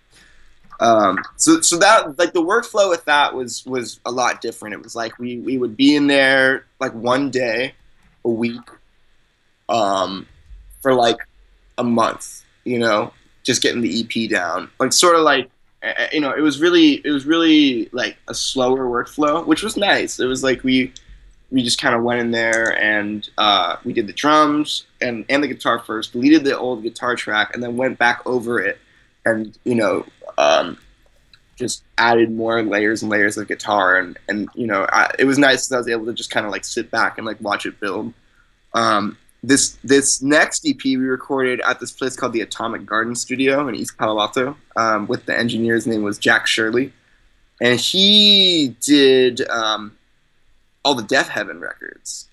um, 0.80 1.18
so 1.36 1.60
so 1.62 1.78
that 1.80 2.18
like 2.20 2.34
the 2.34 2.42
workflow 2.44 2.90
with 2.90 3.04
that 3.06 3.34
was 3.34 3.66
was 3.66 4.00
a 4.06 4.12
lot 4.12 4.42
different. 4.42 4.76
It 4.76 4.84
was 4.84 4.96
like 4.96 5.18
we 5.20 5.40
we 5.40 5.58
would 5.58 5.76
be 5.76 5.96
in 5.96 6.08
there 6.08 6.66
like 6.80 6.94
one 6.94 7.32
day 7.32 7.74
a 8.24 8.30
week 8.30 8.62
um, 9.70 10.28
for 10.82 10.94
like 10.94 11.18
a 11.78 11.84
month, 11.84 12.44
you 12.66 12.80
know, 12.80 13.14
just 13.44 13.62
getting 13.62 13.82
the 13.82 14.02
EP 14.02 14.30
down. 14.30 14.70
Like 14.80 14.92
sort 14.94 15.16
of 15.16 15.22
like 15.22 15.50
uh, 15.82 16.08
you 16.12 16.20
know, 16.20 16.32
it 16.32 16.42
was 16.42 16.60
really 16.60 16.96
it 17.06 17.12
was 17.12 17.26
really 17.26 17.90
like 17.92 18.18
a 18.28 18.34
slower 18.34 18.86
workflow, 18.86 19.46
which 19.46 19.64
was 19.64 19.78
nice. 19.78 20.20
It 20.20 20.26
was 20.26 20.44
like 20.44 20.64
we 20.64 20.92
we 21.52 21.64
just 21.64 21.82
kind 21.82 21.96
of 21.96 22.04
went 22.04 22.20
in 22.20 22.32
there 22.32 22.78
and 22.80 23.28
uh, 23.38 23.78
we 23.84 23.94
did 23.94 24.08
the 24.08 24.14
drums 24.14 24.86
and 25.02 25.26
and 25.30 25.42
the 25.42 25.48
guitar 25.48 25.80
first, 25.80 26.12
deleted 26.12 26.44
the 26.44 26.58
old 26.58 26.84
guitar 26.84 27.16
track, 27.16 27.52
and 27.54 27.64
then 27.64 27.78
went 27.78 27.98
back 27.98 28.22
over 28.26 28.60
it 28.60 28.80
and 29.26 29.58
you 29.64 29.76
know 29.76 30.06
um, 30.38 30.78
just 31.56 31.84
added 31.98 32.32
more 32.32 32.62
layers 32.64 33.02
and 33.02 33.12
layers 33.12 33.38
of 33.38 33.48
guitar 33.48 33.98
and 33.98 34.18
and 34.28 34.50
you 34.54 34.68
know 34.68 34.86
I, 34.92 35.12
it 35.20 35.26
was 35.26 35.38
nice 35.38 35.72
I 35.72 35.78
was 35.78 35.90
able 35.90 36.06
to 36.06 36.14
just 36.14 36.32
kind 36.32 36.46
of 36.46 36.52
like 36.52 36.66
sit 36.66 36.92
back 36.92 37.18
and 37.18 37.26
like 37.26 37.40
watch 37.42 37.66
it 37.66 37.80
build. 37.80 38.14
Um, 38.74 39.18
this 39.42 39.78
this 39.84 40.22
next 40.22 40.68
EP 40.68 40.84
we 40.84 40.98
recorded 40.98 41.62
at 41.62 41.80
this 41.80 41.92
place 41.92 42.16
called 42.16 42.34
the 42.34 42.42
Atomic 42.42 42.86
Garden 42.86 43.16
Studio 43.16 43.68
in 43.68 43.76
East 43.76 43.98
Palo 43.98 44.20
Alto 44.20 44.58
um, 44.76 45.08
with 45.08 45.26
the 45.26 45.38
engineer's 45.38 45.88
name 45.88 46.04
was 46.04 46.18
Jack 46.18 46.46
Shirley, 46.46 46.92
and 47.62 47.80
he 47.80 48.76
did 48.82 49.48
um, 49.50 49.98
all 50.84 50.96
the 50.96 51.04
Deafheaven 51.04 51.62
records. 51.62 52.30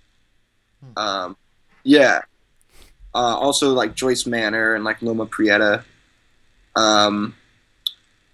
Um, 0.96 1.36
yeah, 1.84 2.22
uh, 3.14 3.36
also 3.38 3.72
like 3.72 3.94
Joyce 3.94 4.26
Manor 4.26 4.74
and 4.74 4.84
like 4.84 5.00
Loma 5.00 5.26
Prieta. 5.26 5.84
Um, 6.74 7.34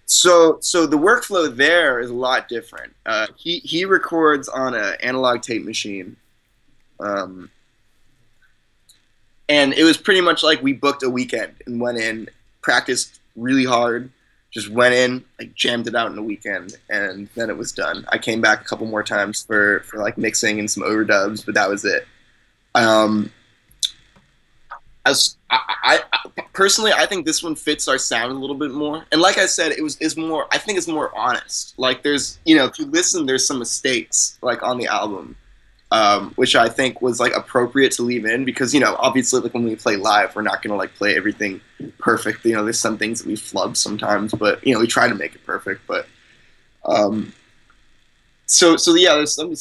so 0.05 0.57
so 0.61 0.85
the 0.87 0.97
workflow 0.97 1.55
there 1.55 1.99
is 1.99 2.09
a 2.09 2.15
lot 2.15 2.47
different. 2.47 2.93
Uh, 3.05 3.27
he 3.35 3.59
he 3.59 3.85
records 3.85 4.49
on 4.49 4.73
an 4.73 4.95
analog 5.01 5.41
tape 5.41 5.63
machine. 5.63 6.17
Um, 6.99 7.49
and 9.49 9.73
it 9.73 9.83
was 9.83 9.97
pretty 9.97 10.21
much 10.21 10.43
like 10.43 10.61
we 10.61 10.73
booked 10.73 11.03
a 11.03 11.09
weekend 11.09 11.55
and 11.65 11.79
went 11.79 11.97
in, 11.97 12.29
practiced 12.61 13.19
really 13.35 13.65
hard, 13.65 14.09
just 14.51 14.69
went 14.69 14.93
in, 14.93 15.23
like 15.39 15.53
jammed 15.55 15.87
it 15.87 15.95
out 15.95 16.11
in 16.11 16.17
a 16.17 16.23
weekend, 16.23 16.77
and 16.89 17.27
then 17.35 17.49
it 17.49 17.57
was 17.57 17.71
done. 17.71 18.05
I 18.09 18.17
came 18.17 18.41
back 18.41 18.61
a 18.61 18.63
couple 18.63 18.85
more 18.85 19.03
times 19.03 19.43
for 19.43 19.81
for 19.81 19.99
like 19.99 20.17
mixing 20.17 20.59
and 20.59 20.69
some 20.69 20.83
overdubs, 20.83 21.45
but 21.45 21.55
that 21.55 21.69
was 21.69 21.83
it. 21.85 22.07
Um, 22.75 23.31
as 25.05 25.35
I, 25.49 25.99
I, 26.23 26.41
personally, 26.53 26.93
I 26.93 27.05
think 27.05 27.25
this 27.25 27.43
one 27.43 27.55
fits 27.55 27.87
our 27.87 27.97
sound 27.97 28.31
a 28.31 28.35
little 28.35 28.55
bit 28.55 28.71
more. 28.71 29.05
And 29.11 29.21
like 29.21 29.37
I 29.37 29.45
said, 29.45 29.71
it 29.73 29.81
was 29.81 29.97
is 29.97 30.15
more. 30.15 30.47
I 30.51 30.57
think 30.57 30.77
it's 30.77 30.87
more 30.87 31.15
honest. 31.17 31.73
Like 31.77 32.03
there's, 32.03 32.39
you 32.45 32.55
know, 32.55 32.65
if 32.65 32.79
you 32.79 32.85
listen, 32.85 33.25
there's 33.25 33.45
some 33.45 33.59
mistakes 33.59 34.37
like 34.41 34.63
on 34.63 34.77
the 34.77 34.87
album, 34.87 35.35
um, 35.93 36.31
which 36.37 36.55
I 36.55 36.69
think 36.69 37.03
was 37.03 37.19
like 37.19 37.35
appropriate 37.35 37.91
to 37.93 38.01
leave 38.01 38.25
in 38.25 38.45
because 38.45 38.73
you 38.73 38.79
know, 38.79 38.95
obviously, 38.97 39.41
like 39.41 39.53
when 39.53 39.63
we 39.63 39.75
play 39.75 39.95
live, 39.95 40.35
we're 40.35 40.41
not 40.41 40.63
gonna 40.63 40.75
like 40.75 40.95
play 40.95 41.15
everything 41.15 41.61
perfect. 41.99 42.43
You 42.43 42.53
know, 42.53 42.63
there's 42.63 42.79
some 42.79 42.97
things 42.97 43.21
that 43.21 43.27
we 43.27 43.35
flub 43.35 43.77
sometimes, 43.77 44.33
but 44.33 44.65
you 44.65 44.73
know, 44.73 44.79
we 44.79 44.87
try 44.87 45.07
to 45.07 45.13
make 45.13 45.35
it 45.35 45.45
perfect. 45.45 45.81
But 45.85 46.07
um, 46.85 47.31
so 48.47 48.75
so 48.75 48.95
yeah, 48.95 49.13
there's 49.13 49.35
some 49.35 49.53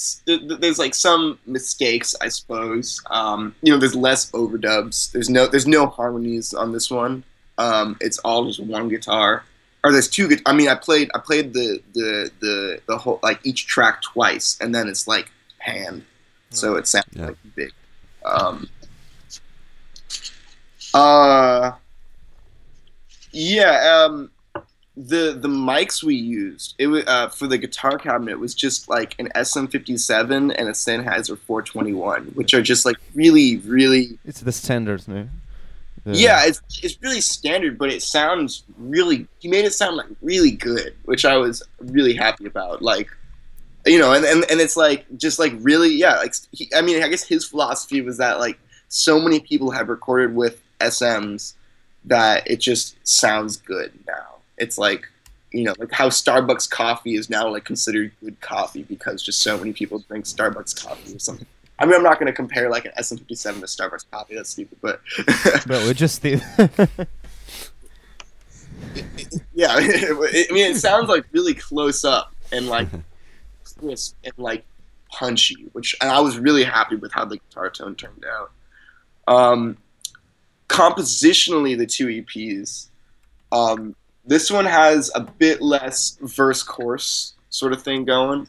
there's 0.58 0.78
like 0.78 0.94
some 0.94 1.38
mistakes, 1.44 2.16
I 2.22 2.28
suppose. 2.28 3.02
Um, 3.10 3.54
you 3.60 3.70
know, 3.70 3.78
there's 3.78 3.94
less 3.94 4.30
overdubs. 4.30 5.12
There's 5.12 5.28
no 5.28 5.46
there's 5.46 5.66
no 5.66 5.86
harmonies 5.86 6.54
on 6.54 6.72
this 6.72 6.90
one. 6.90 7.24
Um, 7.58 7.98
it's 8.00 8.16
all 8.20 8.46
just 8.46 8.58
one 8.58 8.88
guitar. 8.88 9.44
Or 9.84 9.92
there's 9.92 10.08
two. 10.08 10.34
I 10.46 10.54
mean, 10.54 10.68
I 10.70 10.76
played 10.76 11.10
I 11.14 11.18
played 11.18 11.52
the 11.52 11.82
the 11.92 12.30
the 12.40 12.80
the 12.86 12.96
whole 12.96 13.20
like 13.22 13.40
each 13.44 13.66
track 13.66 14.00
twice, 14.00 14.56
and 14.62 14.74
then 14.74 14.88
it's 14.88 15.06
like 15.06 15.30
hand, 15.58 16.06
so 16.52 16.76
it 16.76 16.86
sounds 16.86 17.06
Yeah. 17.12 17.26
like 17.26 17.36
big. 17.56 17.72
Um, 18.24 18.68
uh, 20.94 21.72
yeah. 23.32 24.06
Um, 24.06 24.30
the 24.94 25.32
the 25.40 25.48
mics 25.48 26.02
we 26.02 26.14
used 26.14 26.74
it 26.78 26.86
was 26.86 27.02
uh, 27.06 27.26
for 27.30 27.46
the 27.46 27.56
guitar 27.56 27.96
cabinet 27.96 28.38
was 28.38 28.54
just 28.54 28.90
like 28.90 29.14
an 29.18 29.28
SM57 29.34 30.30
and 30.30 30.50
a 30.68 30.72
Sennheiser 30.72 31.38
421, 31.38 32.24
which 32.34 32.52
are 32.52 32.60
just 32.60 32.84
like 32.84 32.96
really 33.14 33.56
really 33.58 34.18
It's 34.26 34.40
the 34.40 34.52
standards, 34.52 35.08
no? 35.08 35.28
The- 36.04 36.18
yeah, 36.18 36.44
it's 36.44 36.60
it's 36.82 36.98
really 37.00 37.22
standard, 37.22 37.78
but 37.78 37.90
it 37.90 38.02
sounds 38.02 38.64
really. 38.76 39.26
He 39.38 39.48
made 39.48 39.64
it 39.64 39.72
sound 39.72 39.96
like 39.96 40.08
really 40.20 40.50
good, 40.50 40.94
which 41.06 41.24
I 41.24 41.36
was 41.38 41.62
really 41.78 42.12
happy 42.12 42.44
about. 42.44 42.82
Like, 42.82 43.08
you 43.86 43.98
know, 43.98 44.12
and 44.12 44.24
and, 44.24 44.44
and 44.50 44.60
it's 44.60 44.76
like 44.76 45.06
just 45.16 45.38
like 45.38 45.52
really, 45.60 45.94
yeah. 45.94 46.16
Like, 46.16 46.34
he, 46.52 46.70
I 46.74 46.82
mean, 46.82 47.02
I 47.02 47.08
guess 47.08 47.24
his 47.24 47.44
philosophy 47.44 48.00
was 48.00 48.18
that 48.18 48.38
like 48.38 48.58
so 48.88 49.20
many 49.20 49.40
people 49.40 49.70
have 49.70 49.88
recorded 49.88 50.34
with 50.34 50.62
SMs 50.80 51.54
that 52.04 52.48
it 52.50 52.60
just 52.60 52.96
sounds 53.06 53.56
good 53.56 53.92
now. 54.06 54.36
It's 54.58 54.78
like 54.78 55.08
you 55.52 55.64
know, 55.64 55.74
like 55.78 55.92
how 55.92 56.08
Starbucks 56.08 56.68
coffee 56.70 57.14
is 57.14 57.28
now 57.28 57.48
like 57.48 57.64
considered 57.64 58.12
good 58.22 58.40
coffee 58.40 58.82
because 58.84 59.22
just 59.22 59.42
so 59.42 59.58
many 59.58 59.72
people 59.72 59.98
drink 60.00 60.24
Starbucks 60.24 60.82
coffee 60.82 61.14
or 61.14 61.18
something. 61.18 61.46
I 61.78 61.84
mean, 61.84 61.94
I'm 61.94 62.02
not 62.02 62.18
going 62.18 62.26
to 62.26 62.32
compare 62.32 62.70
like 62.70 62.84
an 62.84 62.92
SM57 62.98 63.60
to 63.60 63.66
Starbucks 63.66 64.06
coffee. 64.10 64.34
That's 64.34 64.50
stupid, 64.50 64.78
but 64.80 65.00
But 65.66 65.84
we're 65.84 65.94
just 65.94 66.22
did. 66.22 66.42
yeah, 69.54 69.68
I 69.76 70.46
mean, 70.50 70.70
it 70.70 70.76
sounds 70.76 71.08
like 71.08 71.24
really 71.32 71.54
close 71.54 72.04
up 72.04 72.34
and 72.50 72.68
like 72.68 72.88
crisp 73.82 74.16
and 74.24 74.32
like 74.38 74.64
punchy, 75.10 75.66
which 75.72 75.94
and 76.00 76.10
I 76.10 76.20
was 76.20 76.38
really 76.38 76.64
happy 76.64 76.96
with 76.96 77.12
how 77.12 77.24
the 77.24 77.36
guitar 77.38 77.70
tone 77.70 77.94
turned 77.94 78.24
out. 78.24 78.50
Um, 79.28 79.76
compositionally, 80.68 81.76
the 81.76 81.86
two 81.86 82.06
EPs, 82.06 82.88
um, 83.50 83.94
this 84.24 84.50
one 84.50 84.64
has 84.64 85.10
a 85.14 85.20
bit 85.20 85.60
less 85.60 86.16
verse 86.22 86.62
chorus 86.62 87.34
sort 87.50 87.72
of 87.72 87.82
thing 87.82 88.04
going, 88.04 88.48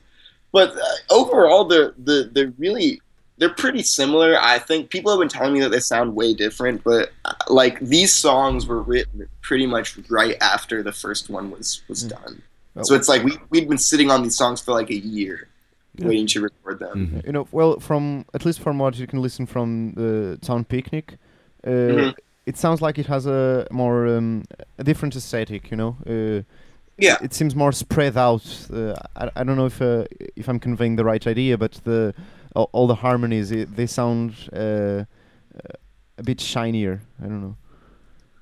but 0.52 0.72
uh, 0.72 0.80
overall, 1.14 1.66
they're 1.66 1.94
the 1.98 2.30
they're 2.32 2.54
really 2.58 3.02
they're 3.38 3.50
pretty 3.50 3.84
similar. 3.84 4.38
I 4.40 4.60
think 4.60 4.90
people 4.90 5.12
have 5.12 5.20
been 5.20 5.28
telling 5.28 5.54
me 5.54 5.60
that 5.62 5.70
they 5.70 5.80
sound 5.80 6.16
way 6.16 6.34
different, 6.34 6.84
but 6.84 7.12
uh, 7.26 7.34
like 7.50 7.80
these 7.80 8.14
songs 8.14 8.68
were 8.68 8.82
written 8.82 9.28
pretty 9.42 9.66
much 9.66 9.98
right 10.10 10.38
after 10.40 10.84
the 10.84 10.92
first 10.94 11.30
one 11.30 11.52
was 11.52 11.82
was 11.90 12.04
Mm. 12.06 12.10
done. 12.10 12.42
So 12.82 12.96
it's 12.96 13.08
like 13.08 13.24
we 13.24 13.38
we'd 13.52 13.70
been 13.70 13.78
sitting 13.78 14.10
on 14.10 14.24
these 14.24 14.36
songs 14.36 14.60
for 14.62 14.72
like 14.74 14.90
a 14.90 14.96
year, 14.98 15.48
Yeah. 15.96 16.08
waiting 16.08 16.28
to 16.28 16.42
record 16.42 16.80
them. 16.80 17.08
Mhm. 17.08 17.26
you 17.28 17.32
know, 17.32 17.48
well, 17.52 17.80
from 17.80 18.26
at 18.34 18.46
least 18.46 18.60
from 18.62 18.80
what 18.80 18.98
you 18.98 19.06
can 19.08 19.22
listen 19.22 19.46
from 19.46 19.94
the 19.94 20.38
Town 20.42 20.66
Picnic, 20.66 21.18
uh, 21.66 21.70
Mhm. 21.70 22.14
it 22.46 22.58
sounds 22.58 22.82
like 22.82 22.98
it 22.98 23.06
has 23.08 23.26
a 23.28 23.68
more 23.72 24.08
um, 24.08 24.44
a 24.80 24.84
different 24.84 25.16
aesthetic. 25.16 25.70
You 25.72 25.78
know, 25.78 25.96
uh, 26.08 26.42
Yeah. 26.98 27.18
it 27.22 27.34
seems 27.34 27.56
more 27.56 27.72
spread 27.72 28.18
out. 28.18 28.46
Uh, 28.74 28.96
I, 29.16 29.30
I 29.36 29.44
don't 29.44 29.56
know 29.56 29.68
if 29.68 29.80
uh, 29.82 30.06
if 30.36 30.48
I'm 30.50 30.60
conveying 30.60 30.96
the 30.98 31.06
right 31.06 31.26
idea, 31.28 31.58
but 31.58 31.74
the 31.84 32.14
all, 32.56 32.70
all 32.72 32.88
the 32.88 32.96
harmonies 32.96 33.52
i 33.52 33.66
they 33.66 33.86
sound 33.88 34.34
uh, 34.52 35.06
a 36.18 36.24
bit 36.24 36.42
shinier. 36.42 37.02
I 37.22 37.28
don't 37.28 37.42
know. 37.42 37.56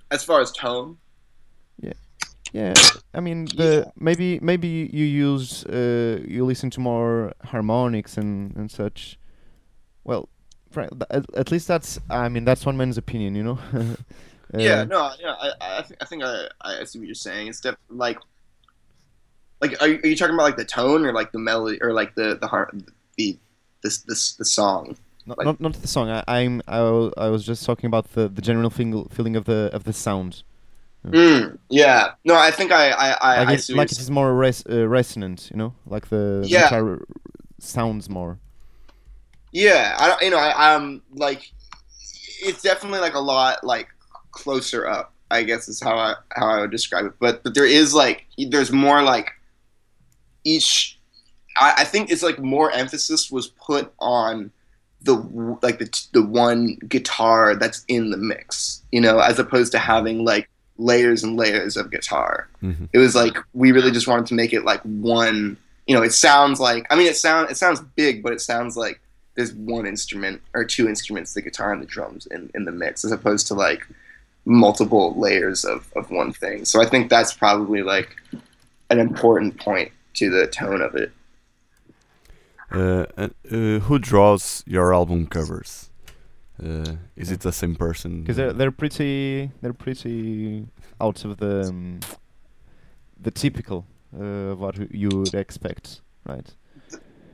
As 0.09 0.23
far 0.23 0.41
as 0.41 0.51
tone, 0.51 0.97
Yeah, 2.51 2.73
I 3.13 3.19
mean, 3.19 3.45
the 3.45 3.91
maybe 3.97 4.39
maybe 4.41 4.89
you 4.91 5.05
use 5.05 5.65
uh, 5.65 6.21
you 6.27 6.45
listen 6.45 6.69
to 6.71 6.79
more 6.79 7.33
harmonics 7.45 8.17
and 8.17 8.55
and 8.55 8.69
such. 8.69 9.17
Well, 10.03 10.29
at, 11.09 11.25
at 11.35 11.51
least 11.51 11.67
that's 11.67 11.99
I 12.09 12.29
mean 12.29 12.45
that's 12.45 12.65
one 12.65 12.77
man's 12.77 12.97
opinion, 12.97 13.35
you 13.35 13.43
know. 13.43 13.59
Uh, 14.53 14.57
yeah, 14.59 14.83
no, 14.83 15.09
yeah, 15.21 15.33
I, 15.39 15.77
I, 15.79 15.81
think, 15.81 16.01
I 16.01 16.05
think 16.05 16.23
I, 16.23 16.47
I 16.59 16.83
see 16.83 16.99
what 16.99 17.07
you're 17.07 17.15
saying. 17.15 17.47
It's 17.47 17.61
definitely 17.61 17.95
like, 17.95 18.17
like, 19.61 19.81
are 19.81 19.87
you, 19.87 19.99
are 20.03 20.07
you 20.07 20.15
talking 20.17 20.35
about 20.35 20.43
like 20.43 20.57
the 20.57 20.65
tone 20.65 21.05
or 21.05 21.13
like 21.13 21.31
the 21.31 21.39
melody 21.39 21.81
or 21.81 21.93
like 21.93 22.15
the 22.15 22.35
the 22.35 22.47
har- 22.47 22.69
the 23.17 23.37
this 23.81 23.99
this 23.99 24.33
the 24.33 24.43
song? 24.43 24.97
Not, 25.25 25.37
like- 25.37 25.45
not 25.45 25.61
not 25.61 25.73
the 25.75 25.87
song. 25.87 26.09
I, 26.09 26.23
I'm 26.27 26.61
I 26.67 26.79
I 27.15 27.29
was 27.29 27.45
just 27.45 27.65
talking 27.65 27.87
about 27.87 28.11
the 28.11 28.27
the 28.27 28.41
general 28.41 28.69
feel, 28.69 29.05
feeling 29.05 29.37
of 29.37 29.45
the 29.45 29.69
of 29.71 29.85
the 29.85 29.93
sound. 29.93 30.43
Mm, 31.05 31.57
yeah, 31.69 32.11
no, 32.23 32.35
I 32.35 32.51
think 32.51 32.71
I 32.71 32.91
I, 32.91 33.07
I, 33.09 33.39
Like, 33.39 33.47
I 33.47 33.53
it, 33.53 33.69
like 33.69 33.91
it 33.91 33.99
is 33.99 34.11
more 34.11 34.33
res- 34.35 34.63
uh, 34.69 34.87
resonant, 34.87 35.49
you 35.51 35.57
know, 35.57 35.73
like 35.87 36.09
the 36.09 36.43
Yeah. 36.45 36.63
guitar 36.63 37.01
sounds 37.59 38.09
more. 38.09 38.37
Yeah, 39.51 39.97
I 39.99 40.07
don't, 40.07 40.21
you 40.21 40.29
know, 40.29 40.37
I, 40.37 40.75
I'm 40.75 41.01
like, 41.13 41.51
it's 42.43 42.61
definitely 42.61 42.99
like 42.99 43.15
a 43.15 43.19
lot 43.19 43.63
like 43.63 43.87
closer 44.31 44.87
up. 44.87 45.13
I 45.31 45.43
guess 45.43 45.67
is 45.69 45.81
how 45.81 45.95
I 45.97 46.15
how 46.35 46.47
I 46.47 46.59
would 46.61 46.71
describe 46.71 47.05
it. 47.05 47.13
But 47.19 47.41
but 47.43 47.53
there 47.55 47.65
is 47.65 47.93
like 47.93 48.25
there's 48.37 48.71
more 48.71 49.01
like 49.01 49.31
each. 50.43 50.99
I, 51.57 51.73
I 51.79 51.83
think 51.83 52.11
it's 52.11 52.23
like 52.23 52.39
more 52.39 52.71
emphasis 52.71 53.31
was 53.31 53.47
put 53.47 53.93
on 53.99 54.51
the 55.01 55.15
like 55.61 55.79
the 55.79 56.07
the 56.13 56.21
one 56.23 56.75
guitar 56.87 57.55
that's 57.55 57.83
in 57.87 58.11
the 58.11 58.17
mix, 58.17 58.83
you 58.91 59.01
know, 59.01 59.19
as 59.19 59.39
opposed 59.39 59.71
to 59.71 59.79
having 59.79 60.23
like 60.25 60.49
layers 60.77 61.23
and 61.23 61.37
layers 61.37 61.77
of 61.77 61.91
guitar 61.91 62.47
Mhm. 62.63 62.89
it 62.93 62.97
was 62.97 63.13
like 63.15 63.37
we 63.53 63.71
really 63.71 63.91
just 63.91 64.07
wanted 64.07 64.25
to 64.27 64.33
make 64.33 64.51
it 64.53 64.63
like 64.65 64.81
one 64.81 65.57
you 65.87 65.95
know 65.95 66.01
it 66.01 66.13
sounds 66.13 66.59
like 66.59 66.85
i 66.89 66.95
mean 66.95 67.07
it 67.07 67.15
sound 67.17 67.49
it 67.51 67.57
sounds 67.57 67.79
big 67.95 68.23
but 68.23 68.33
it 68.33 68.41
sounds 68.41 68.75
like 68.77 68.99
there's 69.35 69.53
one 69.53 69.85
instrument 69.85 70.41
or 70.53 70.63
two 70.65 70.87
instruments 70.89 71.33
the 71.33 71.41
guitar 71.41 71.71
and 71.71 71.81
the 71.81 71.85
drums 71.85 72.25
in, 72.27 72.49
in 72.55 72.65
the 72.65 72.71
mix 72.71 73.05
as 73.05 73.11
opposed 73.11 73.47
to 73.47 73.53
like 73.53 73.85
multiple 74.45 75.13
layers 75.19 75.63
of, 75.65 75.87
of 75.95 76.09
one 76.09 76.33
thing 76.33 76.65
so 76.65 76.81
i 76.81 76.85
think 76.85 77.09
that's 77.09 77.33
probably 77.33 77.83
like 77.83 78.15
an 78.89 78.99
important 78.99 79.59
point 79.59 79.91
to 80.15 80.29
the 80.31 80.47
tone 80.47 80.81
of 80.81 80.95
it 80.95 81.11
Uh, 82.71 83.05
and, 83.17 83.33
uh, 83.51 83.79
who 83.85 83.99
draws 83.99 84.63
your 84.65 84.93
album 84.93 85.27
covers? 85.27 85.89
Uh, 86.63 86.95
is 87.15 87.31
it 87.31 87.39
the 87.39 87.51
same 87.51 87.75
person? 87.75 88.21
because 88.21 88.37
they're 88.37 88.53
they're 88.53 88.71
pretty 88.71 89.49
they're 89.61 89.73
pretty 89.73 90.67
out 90.99 91.25
of 91.25 91.37
the 91.37 91.67
um, 91.67 91.99
the 93.19 93.31
typical 93.31 93.85
uh, 94.17 94.51
of 94.53 94.59
what 94.59 94.93
you 94.93 95.09
would 95.09 95.33
expect, 95.33 96.01
right? 96.25 96.53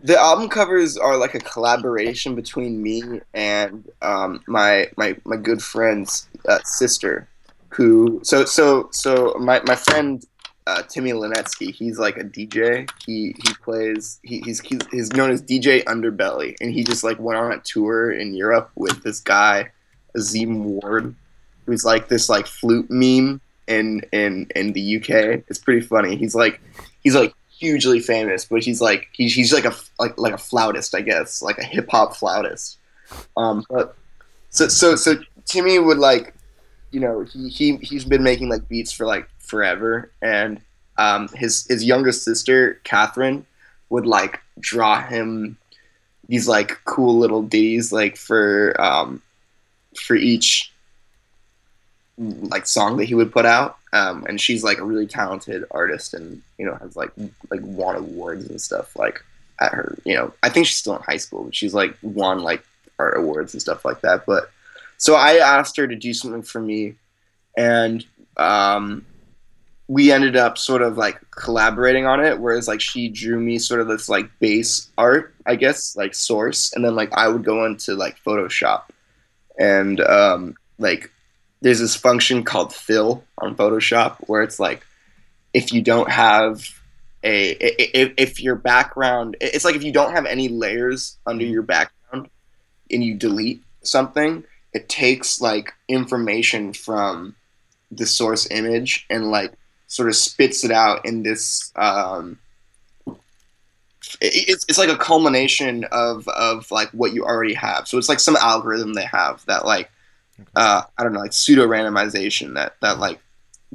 the 0.04 0.18
album 0.18 0.48
covers 0.48 0.98
are 0.98 1.18
like 1.18 1.34
a 1.36 1.40
collaboration 1.40 2.36
between 2.36 2.82
me 2.82 3.22
and 3.34 3.90
um, 4.02 4.42
my 4.48 4.90
my 4.96 5.16
my 5.26 5.36
good 5.36 5.62
friend's 5.62 6.28
uh, 6.48 6.60
sister, 6.64 7.28
who 7.70 8.20
so 8.24 8.46
so 8.46 8.90
so 8.92 9.36
my 9.40 9.62
my 9.66 9.76
friend 9.76 10.26
uh, 10.68 10.84
Timmy 10.84 11.12
Linetsky. 11.12 11.74
He's 11.74 11.98
like 11.98 12.18
a 12.18 12.24
DJ. 12.24 12.90
He 13.06 13.36
he 13.46 13.54
plays. 13.64 14.20
He, 14.24 14.42
he's 14.42 14.60
he's 14.60 14.82
he's 14.92 15.14
known 15.14 15.32
as 15.32 15.42
DJ 15.42 15.84
Underbelly, 15.86 16.56
and 16.60 16.72
he 16.72 16.84
just 16.84 17.04
like 17.04 17.20
went 17.20 17.40
on 17.40 17.54
a 17.54 17.60
tour 17.60 18.12
in 18.12 18.36
Europe 18.36 18.70
with 18.76 19.02
this 19.04 19.22
guy, 19.22 19.72
Azim 20.16 20.66
Ward, 20.66 21.16
who's 21.66 21.86
like 21.86 22.10
this 22.10 22.28
like 22.28 22.48
flute 22.48 22.90
meme 22.90 23.40
in 23.68 24.02
in 24.12 24.48
in 24.56 24.74
the 24.74 24.98
UK. 24.98 25.44
It's 25.48 25.60
pretty 25.60 25.82
funny. 25.82 26.18
He's 26.18 26.36
like 26.36 26.60
he's 27.02 27.16
like 27.16 27.34
hugely 27.58 28.00
famous, 28.00 28.46
but 28.46 28.62
he's 28.62 28.82
like 28.82 29.08
he's 29.14 29.34
he's 29.34 29.54
like 29.54 29.66
a 29.66 29.74
like 30.00 30.18
like 30.18 30.34
a 30.34 30.38
flautist, 30.38 30.94
I 30.96 31.02
guess, 31.02 31.42
like 31.42 31.58
a 31.58 31.64
hip 31.64 31.90
hop 31.90 32.16
flautist. 32.16 32.78
Um, 33.38 33.64
but 33.70 33.96
so 34.50 34.68
so 34.68 34.96
so 34.96 35.16
Timmy 35.46 35.80
would 35.80 35.98
like, 35.98 36.34
you 36.92 37.00
know, 37.00 37.22
he 37.22 37.50
he 37.50 37.78
he's 37.78 38.06
been 38.06 38.24
making 38.24 38.50
like 38.50 38.68
beats 38.68 38.92
for 38.92 39.06
like 39.06 39.30
forever, 39.40 40.12
and 40.22 40.62
um, 40.98 41.28
his 41.30 41.66
his 41.68 41.84
younger 41.84 42.12
sister 42.12 42.80
Catherine 42.84 43.46
would 43.90 44.06
like 44.06 44.42
draw 44.60 45.02
him 45.02 45.58
these 46.28 46.48
like 46.48 46.80
cool 46.86 47.18
little 47.18 47.42
ditties 47.42 47.94
like 47.94 48.18
for 48.18 48.76
um 48.82 49.22
for 49.96 50.16
each 50.16 50.74
like 52.18 52.66
song 52.66 52.98
that 52.98 53.06
he 53.06 53.16
would 53.16 53.32
put 53.32 53.46
out. 53.46 53.78
Um 53.94 54.26
and 54.28 54.42
she's 54.42 54.64
like 54.64 54.80
a 54.80 54.84
really 54.84 55.08
talented 55.08 55.64
artist 55.72 56.14
and 56.14 56.42
you 56.58 56.66
know 56.66 56.76
has 56.76 56.96
like 56.96 57.12
like 57.50 57.62
won 57.64 57.96
awards 57.96 58.50
and 58.50 58.60
stuff 58.60 58.96
like 58.98 59.24
at 59.60 59.74
her 59.74 59.98
you 60.04 60.14
know 60.14 60.32
i 60.44 60.50
think 60.50 60.68
she's 60.68 60.78
still 60.78 60.96
in 60.96 61.02
high 61.02 61.18
school 61.18 61.46
but 61.46 61.56
she's 61.56 61.74
like 61.74 61.98
won 62.04 62.40
like 62.44 62.64
art 63.00 63.18
awards 63.18 63.54
and 63.54 63.62
stuff 63.62 63.86
like 63.86 64.02
that. 64.02 64.26
But 64.26 64.52
so 64.98 65.16
i 65.16 65.36
asked 65.36 65.78
her 65.78 65.88
to 65.88 65.96
do 65.96 66.14
something 66.14 66.42
for 66.42 66.62
me 66.62 66.96
and 67.58 68.06
um 68.38 69.06
we 69.90 70.12
ended 70.12 70.36
up 70.36 70.58
sort 70.58 70.82
of 70.82 70.98
like 70.98 71.20
collaborating 71.32 72.06
on 72.06 72.24
it 72.24 72.40
whereas 72.40 72.68
like 72.68 72.82
she 72.82 73.08
drew 73.08 73.40
me 73.40 73.58
sort 73.58 73.80
of 73.80 73.88
this 73.88 74.10
like 74.10 74.30
base 74.40 74.90
art 74.98 75.34
i 75.46 75.56
guess 75.56 75.96
like 75.96 76.14
source 76.14 76.74
and 76.74 76.84
then 76.84 76.96
like 76.96 77.12
i 77.14 77.28
would 77.28 77.44
go 77.44 77.66
into 77.66 77.96
like 77.96 78.22
photoshop. 78.24 78.84
And 79.60 80.00
um 80.02 80.56
like 80.78 81.12
there's 81.62 81.80
this 81.80 81.96
function 81.96 82.44
called 82.44 82.74
fill 82.74 83.24
on 83.40 83.56
photoshop 83.56 84.18
where 84.28 84.44
it's 84.44 84.60
like 84.60 84.86
if 85.54 85.74
you 85.74 85.82
don't 85.82 86.10
have 86.12 86.62
a 87.24 87.52
if, 87.52 88.14
if 88.18 88.42
your 88.42 88.56
background 88.56 89.36
it's 89.42 89.66
like 89.66 89.76
if 89.76 89.84
you 89.84 89.92
don't 89.92 90.12
have 90.12 90.26
any 90.26 90.50
layers 90.50 91.18
under 91.26 91.44
your 91.44 91.64
background 91.64 92.30
and 92.92 93.04
you 93.04 93.16
delete 93.16 93.64
something 93.82 94.44
it 94.74 94.90
takes 94.90 95.42
like 95.42 95.74
information 95.88 96.74
from 96.74 97.36
the 97.92 98.06
source 98.06 98.50
image 98.52 99.06
and 99.10 99.32
like 99.32 99.54
sort 99.88 100.10
of 100.10 100.16
spits 100.16 100.64
it 100.64 100.72
out 100.72 101.06
in 101.06 101.24
this 101.24 101.72
um, 101.76 102.38
it's, 104.22 104.66
it's 104.68 104.78
like 104.78 104.90
a 104.90 104.98
culmination 104.98 105.86
of 105.92 106.28
of 106.28 106.70
like 106.72 106.90
what 106.92 107.14
you 107.14 107.24
already 107.24 107.54
have. 107.54 107.88
So 107.88 107.98
it's 107.98 108.10
like 108.10 108.20
some 108.20 108.36
algorithm 108.36 108.94
they 108.94 109.06
have 109.06 109.46
that 109.46 109.66
like 109.66 109.90
uh, 110.56 110.84
i 110.98 111.04
don't 111.04 111.14
know 111.14 111.20
like 111.20 111.34
pseudo 111.34 111.66
randomization 111.68 112.54
that 112.54 112.76
that 112.82 113.00
like 113.00 113.20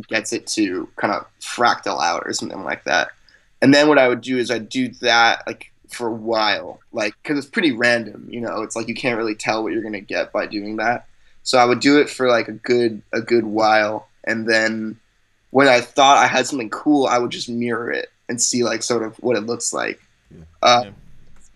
gets 0.09 0.33
it 0.33 0.47
to 0.47 0.89
kind 0.97 1.13
of 1.13 1.27
fractal 1.41 2.01
out 2.03 2.23
or 2.25 2.33
something 2.33 2.65
like 2.65 2.85
that. 2.85 3.09
And 3.61 3.73
then 3.73 3.89
what 3.89 3.99
i 3.99 4.09
would 4.09 4.21
do 4.21 4.39
is 4.39 4.51
i'd 4.51 4.69
do 4.69 4.89
that 5.01 5.43
like 5.47 5.72
for 5.93 6.09
a 6.09 6.13
while 6.13 6.81
like 6.93 7.15
because 7.23 7.39
it's 7.39 7.47
pretty 7.47 7.73
random 7.73 8.27
you 8.31 8.41
know 8.41 8.63
it's 8.63 8.77
like 8.77 8.89
you 8.89 8.95
can't 8.95 9.19
really 9.19 9.35
tell 9.35 9.63
what 9.63 9.73
you're 9.73 9.83
going 9.83 9.93
to 9.93 10.01
get 10.01 10.33
by 10.33 10.47
doing 10.47 10.77
that 10.77 11.07
so 11.43 11.59
i 11.59 11.65
would 11.65 11.81
do 11.81 12.01
it 12.01 12.09
for 12.09 12.29
like 12.29 12.49
a 12.49 12.53
good 12.53 13.03
a 13.13 13.21
good 13.21 13.45
while 13.45 14.09
and 14.25 14.49
then 14.49 14.99
when 15.53 15.69
I 15.69 15.81
thought 15.81 16.17
I 16.17 16.27
had 16.27 16.47
something 16.47 16.71
cool, 16.71 17.07
I 17.07 17.19
would 17.19 17.31
just 17.31 17.49
mirror 17.49 17.91
it 17.91 18.09
and 18.29 18.41
see 18.41 18.65
like 18.65 18.83
sort 18.83 19.03
of 19.03 19.17
what 19.17 19.37
it 19.37 19.43
looks 19.43 19.73
like. 19.73 20.01
Uh, 20.63 20.83
Yeah. 20.85 20.91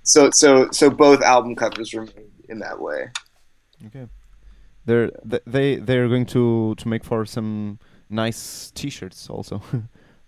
So 0.03 0.31
so 0.31 0.71
so 0.71 0.89
both 0.89 1.21
album 1.23 1.57
covers 1.57 1.93
were 1.93 2.05
made 2.05 2.31
in 2.49 2.61
that 2.61 2.81
way. 2.81 3.09
Okay. 3.87 4.07
They're 4.85 5.11
th- 5.29 5.43
they 5.47 5.77
they're 5.77 6.09
going 6.09 6.27
to 6.27 6.75
to 6.77 6.89
make 6.89 7.05
for 7.05 7.27
some 7.27 7.81
nice 8.09 8.71
T-shirts 8.75 9.29
also. 9.29 9.61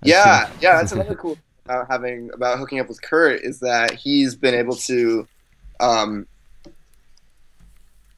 Yeah, 0.05 0.49
yeah, 0.61 0.77
that's 0.77 0.93
another 0.93 1.17
cool 1.17 1.37
about 1.69 1.91
having 1.91 2.31
about 2.33 2.59
hooking 2.59 2.81
up 2.81 2.89
with 2.89 3.01
Kurt 3.03 3.43
is 3.43 3.61
that 3.61 3.93
he's 3.93 4.35
been 4.35 4.55
able 4.55 4.77
to 4.77 5.27
um 5.81 6.27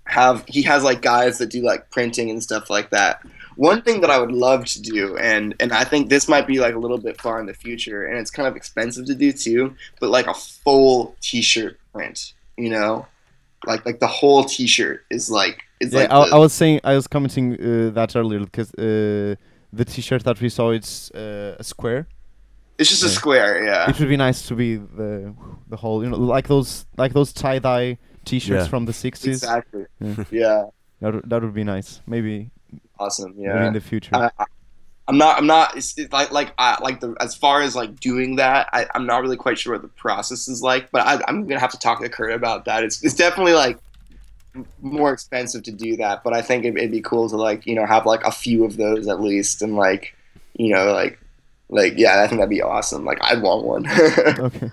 have 0.04 0.44
he 0.46 0.62
has 0.62 0.82
like 0.84 1.02
guys 1.02 1.38
that 1.38 1.50
do 1.50 1.60
like 1.62 1.90
printing 1.90 2.30
and 2.30 2.42
stuff 2.42 2.70
like 2.70 2.90
that. 2.90 3.22
One 3.56 3.82
thing 3.82 4.00
that 4.00 4.10
I 4.10 4.18
would 4.18 4.32
love 4.32 4.64
to 4.66 4.80
do 4.80 5.16
and 5.16 5.54
and 5.60 5.72
I 5.72 5.84
think 5.84 6.08
this 6.08 6.28
might 6.28 6.46
be 6.46 6.58
like 6.60 6.74
a 6.74 6.78
little 6.78 6.98
bit 6.98 7.20
far 7.20 7.40
in 7.40 7.46
the 7.46 7.54
future 7.54 8.06
and 8.06 8.18
it's 8.18 8.30
kind 8.30 8.48
of 8.48 8.56
expensive 8.56 9.06
to 9.06 9.14
do 9.14 9.32
too, 9.32 9.74
but 10.00 10.10
like 10.10 10.26
a 10.26 10.34
full 10.34 11.14
t-shirt 11.20 11.78
print, 11.92 12.32
you 12.56 12.70
know? 12.70 13.06
Like 13.66 13.84
like 13.84 13.98
the 14.00 14.06
whole 14.06 14.44
t-shirt 14.44 15.04
is 15.10 15.30
like 15.30 15.62
is 15.80 15.92
Yeah, 15.92 16.00
like 16.00 16.10
I, 16.10 16.28
the- 16.28 16.36
I 16.36 16.38
was 16.38 16.52
saying 16.52 16.80
I 16.84 16.94
was 16.94 17.06
commenting 17.06 17.54
uh, 17.54 17.90
that 17.90 18.16
earlier 18.16 18.40
because 18.40 18.72
uh, 18.74 19.34
the 19.72 19.84
T-shirt 19.84 20.24
that 20.24 20.40
we 20.40 20.48
saw 20.48 20.70
it's 20.70 21.10
uh, 21.12 21.56
a 21.58 21.64
square. 21.64 22.06
It's 22.80 22.90
just 22.90 23.04
a 23.04 23.08
square, 23.08 23.62
yeah. 23.64 23.88
It 23.90 23.98
would 24.00 24.08
be 24.08 24.16
nice 24.16 24.48
to 24.48 24.54
be 24.54 24.76
the 24.76 25.34
the 25.68 25.76
whole 25.76 26.02
you 26.02 26.10
know 26.10 26.16
like 26.16 26.48
those 26.48 26.86
like 26.96 27.12
those 27.12 27.32
tie 27.32 27.58
dye 27.60 27.98
T-shirts 28.24 28.64
Yeah. 28.64 28.68
from 28.68 28.84
the 28.86 28.92
sixties. 28.92 29.42
Exactly. 29.42 29.84
Yeah. 30.00 30.24
Yeah. 30.30 30.62
That 31.00 31.14
would- 31.14 31.30
that 31.30 31.42
would 31.42 31.54
be 31.54 31.64
nice. 31.64 32.00
Maybe 32.06 32.50
Awesome. 32.98 33.30
maybe 33.36 33.42
Yeah. 33.48 33.66
in 33.68 33.72
the 33.72 33.80
future. 33.80 34.14
I, 34.16 34.30
I- 34.38 34.44
I'm 35.08 35.18
not. 35.18 35.38
I'm 35.38 35.46
not. 35.46 35.76
It's, 35.76 35.98
it's 35.98 36.12
like 36.12 36.30
like 36.30 36.52
I 36.58 36.78
like 36.82 37.00
the 37.00 37.16
as 37.20 37.34
far 37.34 37.62
as 37.62 37.74
like 37.74 37.98
doing 37.98 38.36
that. 38.36 38.68
I, 38.72 38.86
I'm 38.94 39.06
not 39.06 39.22
really 39.22 39.36
quite 39.36 39.58
sure 39.58 39.72
what 39.72 39.82
the 39.82 39.88
process 39.88 40.46
is 40.46 40.62
like. 40.62 40.90
But 40.92 41.00
I, 41.04 41.20
I'm 41.26 41.48
gonna 41.48 41.58
have 41.58 41.72
to 41.72 41.78
talk 41.80 42.00
to 42.00 42.08
Kurt 42.08 42.32
about 42.32 42.64
that. 42.66 42.84
It's 42.84 43.02
it's 43.02 43.14
definitely 43.14 43.54
like 43.54 43.78
more 44.82 45.12
expensive 45.12 45.62
to 45.64 45.72
do 45.72 45.96
that. 45.96 46.22
But 46.22 46.32
I 46.34 46.42
think 46.42 46.64
it, 46.64 46.76
it'd 46.76 46.92
be 46.92 47.00
cool 47.00 47.28
to 47.28 47.36
like 47.36 47.66
you 47.66 47.74
know 47.74 47.86
have 47.86 48.06
like 48.06 48.22
a 48.24 48.30
few 48.30 48.64
of 48.64 48.76
those 48.76 49.08
at 49.08 49.20
least 49.20 49.62
and 49.62 49.74
like 49.74 50.14
you 50.54 50.72
know 50.72 50.92
like 50.92 51.18
like 51.70 51.94
yeah 51.96 52.22
I 52.22 52.26
think 52.26 52.40
that'd 52.40 52.50
be 52.50 52.62
awesome. 52.62 53.04
Like 53.04 53.18
I'd 53.22 53.42
want 53.42 53.64
one. 53.64 53.86
okay. 54.48 54.70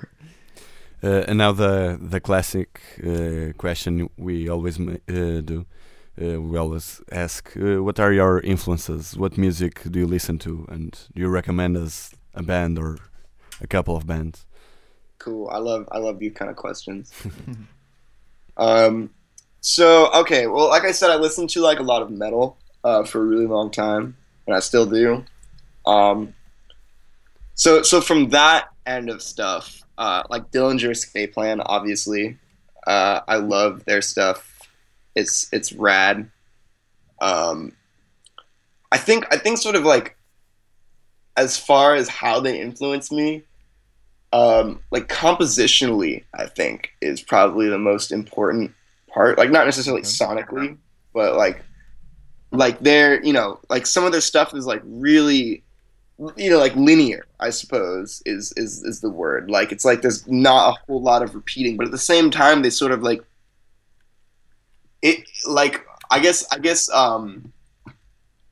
Uh, 1.04 1.24
and 1.28 1.38
now 1.38 1.52
the 1.52 1.98
the 2.02 2.20
classic 2.20 2.82
uh, 3.06 3.54
question 3.58 4.10
we 4.18 4.50
always 4.50 4.80
uh, 4.80 5.42
do. 5.44 5.66
Uh, 6.20 6.42
we 6.42 6.58
always 6.58 7.00
ask, 7.12 7.56
uh, 7.56 7.84
what 7.84 8.00
are 8.00 8.12
your 8.12 8.40
influences? 8.40 9.16
What 9.16 9.38
music 9.38 9.84
do 9.92 10.00
you 10.00 10.08
listen 10.08 10.40
to? 10.40 10.66
And 10.68 10.92
do 11.14 11.22
you 11.22 11.28
recommend 11.28 11.78
us 11.78 12.16
a 12.34 12.42
band 12.42 12.80
or 12.80 12.98
a 13.62 13.68
couple 13.68 13.96
of 13.96 14.08
bands? 14.08 14.48
cool. 15.28 15.50
I 15.50 15.58
love 15.58 15.88
I 15.92 15.98
love 15.98 16.20
these 16.20 16.34
kind 16.34 16.50
of 16.50 16.58
questions. 16.58 17.12
um, 18.58 19.10
so 19.62 20.12
okay, 20.14 20.48
well, 20.48 20.70
like 20.70 20.84
I 20.84 20.92
said, 20.92 21.10
I 21.10 21.16
listened 21.16 21.50
to 21.52 21.62
like 21.62 21.80
a 21.80 21.84
lot 21.84 22.02
of 22.02 22.10
metal 22.10 22.58
uh, 22.84 23.04
for 23.04 23.20
a 23.22 23.26
really 23.26 23.48
long 23.48 23.72
time, 23.72 24.16
and 24.46 24.56
I 24.56 24.60
still 24.60 24.86
do. 24.86 25.26
Um, 25.86 26.34
so 27.58 27.82
so 27.82 28.02
from 28.02 28.30
that 28.30 28.70
end 28.86 29.10
of 29.10 29.22
stuff, 29.22 29.82
uh, 29.98 30.24
like 30.30 30.52
Dillinger 30.52 30.92
Escape 30.92 31.34
Plan, 31.34 31.60
obviously, 31.60 32.38
uh, 32.86 33.22
I 33.28 33.38
love 33.38 33.84
their 33.86 34.02
stuff. 34.02 34.70
It's 35.16 35.52
it's 35.52 35.74
rad. 35.74 36.30
Um, 37.20 37.74
I 38.92 38.98
think 38.98 39.26
I 39.32 39.38
think 39.38 39.58
sort 39.58 39.76
of 39.76 39.84
like 39.84 40.16
as 41.36 41.58
far 41.58 41.96
as 41.96 42.08
how 42.08 42.40
they 42.40 42.62
influence 42.62 43.12
me, 43.12 43.42
um, 44.34 44.80
like 44.92 45.08
compositionally, 45.08 46.26
I 46.36 46.46
think 46.46 46.92
is 47.02 47.24
probably 47.24 47.70
the 47.70 47.80
most 47.80 48.12
important 48.12 48.72
part. 49.08 49.40
Like 49.40 49.50
not 49.50 49.66
necessarily 49.66 50.04
sonically, 50.04 50.78
but 51.12 51.36
like 51.36 51.64
like 52.52 52.80
their 52.82 53.24
you 53.24 53.34
know 53.34 53.60
like 53.68 53.88
some 53.88 54.04
of 54.04 54.12
their 54.12 54.22
stuff 54.22 54.54
is 54.54 54.68
like 54.68 54.84
really 54.86 55.64
you 56.36 56.50
know 56.50 56.58
like 56.58 56.76
linear 56.76 57.26
i 57.40 57.50
suppose 57.50 58.24
is 58.26 58.52
is 58.58 58.84
is 58.84 59.02
the 59.02 59.10
word. 59.10 59.52
Like 59.52 59.72
it's 59.72 59.86
like 59.86 60.02
there's 60.02 60.28
not 60.28 60.70
a 60.70 60.86
whole 60.86 61.02
lot 61.02 61.22
of 61.22 61.36
repeating 61.36 61.78
but 61.78 61.86
at 61.86 61.92
the 61.92 61.98
same 61.98 62.32
time 62.32 62.62
they 62.62 62.70
sort 62.70 62.92
of 62.92 63.04
like 63.04 63.22
it 65.02 65.20
like 65.48 65.86
i 66.10 66.20
guess 66.20 66.46
i 66.52 66.58
guess 66.58 66.90
um 66.90 67.54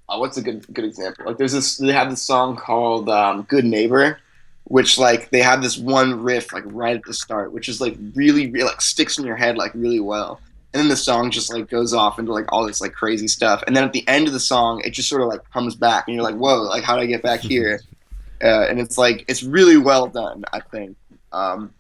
uh, 0.07 0.17
what's 0.17 0.37
a 0.37 0.41
good 0.41 0.71
good 0.73 0.85
example? 0.85 1.25
Like 1.25 1.37
there's 1.37 1.53
this 1.53 1.77
they 1.77 1.91
have 1.91 2.09
this 2.09 2.21
song 2.21 2.55
called 2.55 3.09
um, 3.09 3.43
good 3.43 3.65
neighbor 3.65 4.19
which 4.65 4.97
like 4.97 5.29
they 5.29 5.41
have 5.41 5.61
this 5.61 5.77
one 5.77 6.23
riff 6.23 6.51
like 6.51 6.63
right 6.67 6.95
at 6.95 7.03
the 7.03 7.13
start 7.13 7.51
which 7.51 7.69
is 7.69 7.79
like 7.79 7.95
really, 8.15 8.49
really 8.49 8.67
like 8.67 8.81
sticks 8.81 9.17
in 9.17 9.25
your 9.25 9.35
head 9.35 9.57
like 9.57 9.71
really 9.75 9.99
well 9.99 10.39
and 10.75 10.81
then 10.83 10.89
the 10.89 10.95
song 10.95 11.31
just 11.31 11.51
like 11.51 11.69
goes 11.69 11.93
off 11.93 12.19
into 12.19 12.31
like 12.31 12.45
all 12.51 12.67
this 12.67 12.81
like 12.81 12.93
crazy 12.93 13.27
stuff 13.27 13.63
and 13.65 13.75
then 13.75 13.83
at 13.83 13.93
the 13.93 14.07
end 14.07 14.27
of 14.27 14.33
the 14.33 14.39
song 14.39 14.81
it 14.85 14.91
just 14.91 15.09
sort 15.09 15.21
of 15.21 15.27
like 15.27 15.39
comes 15.51 15.75
back 15.75 16.03
and 16.07 16.15
you're 16.15 16.23
like 16.23 16.35
whoa 16.35 16.61
like 16.61 16.83
how 16.83 16.95
did 16.95 17.03
i 17.03 17.05
get 17.05 17.23
back 17.23 17.39
here 17.51 17.81
uh, 18.43 18.67
and 18.67 18.79
it's 18.79 18.97
like 18.97 19.25
it's 19.27 19.41
really 19.41 19.77
well 19.77 20.05
done 20.05 20.43
i 20.53 20.59
think 20.59 20.95
um, 21.31 21.73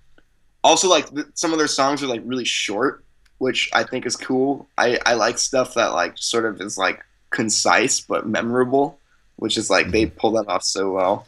also 0.65 0.89
like 0.89 1.09
th- 1.13 1.27
some 1.35 1.53
of 1.53 1.59
their 1.59 1.67
songs 1.67 2.03
are 2.03 2.07
like 2.07 2.21
really 2.25 2.43
short, 2.43 3.05
which 3.37 3.69
I 3.73 3.83
think 3.83 4.05
is 4.05 4.15
cool. 4.15 4.67
I 4.77 4.99
I 5.05 5.13
like 5.13 5.37
stuff 5.37 5.75
that 5.75 5.93
like 5.93 6.17
sort 6.17 6.45
of 6.45 6.59
is 6.59 6.77
like 6.77 7.03
concise 7.29 8.01
but 8.01 8.27
memorable, 8.27 8.99
which 9.37 9.57
is 9.57 9.69
like 9.69 9.91
they 9.91 10.07
pull 10.07 10.31
that 10.31 10.47
off 10.47 10.63
so 10.63 10.91
well. 10.91 11.25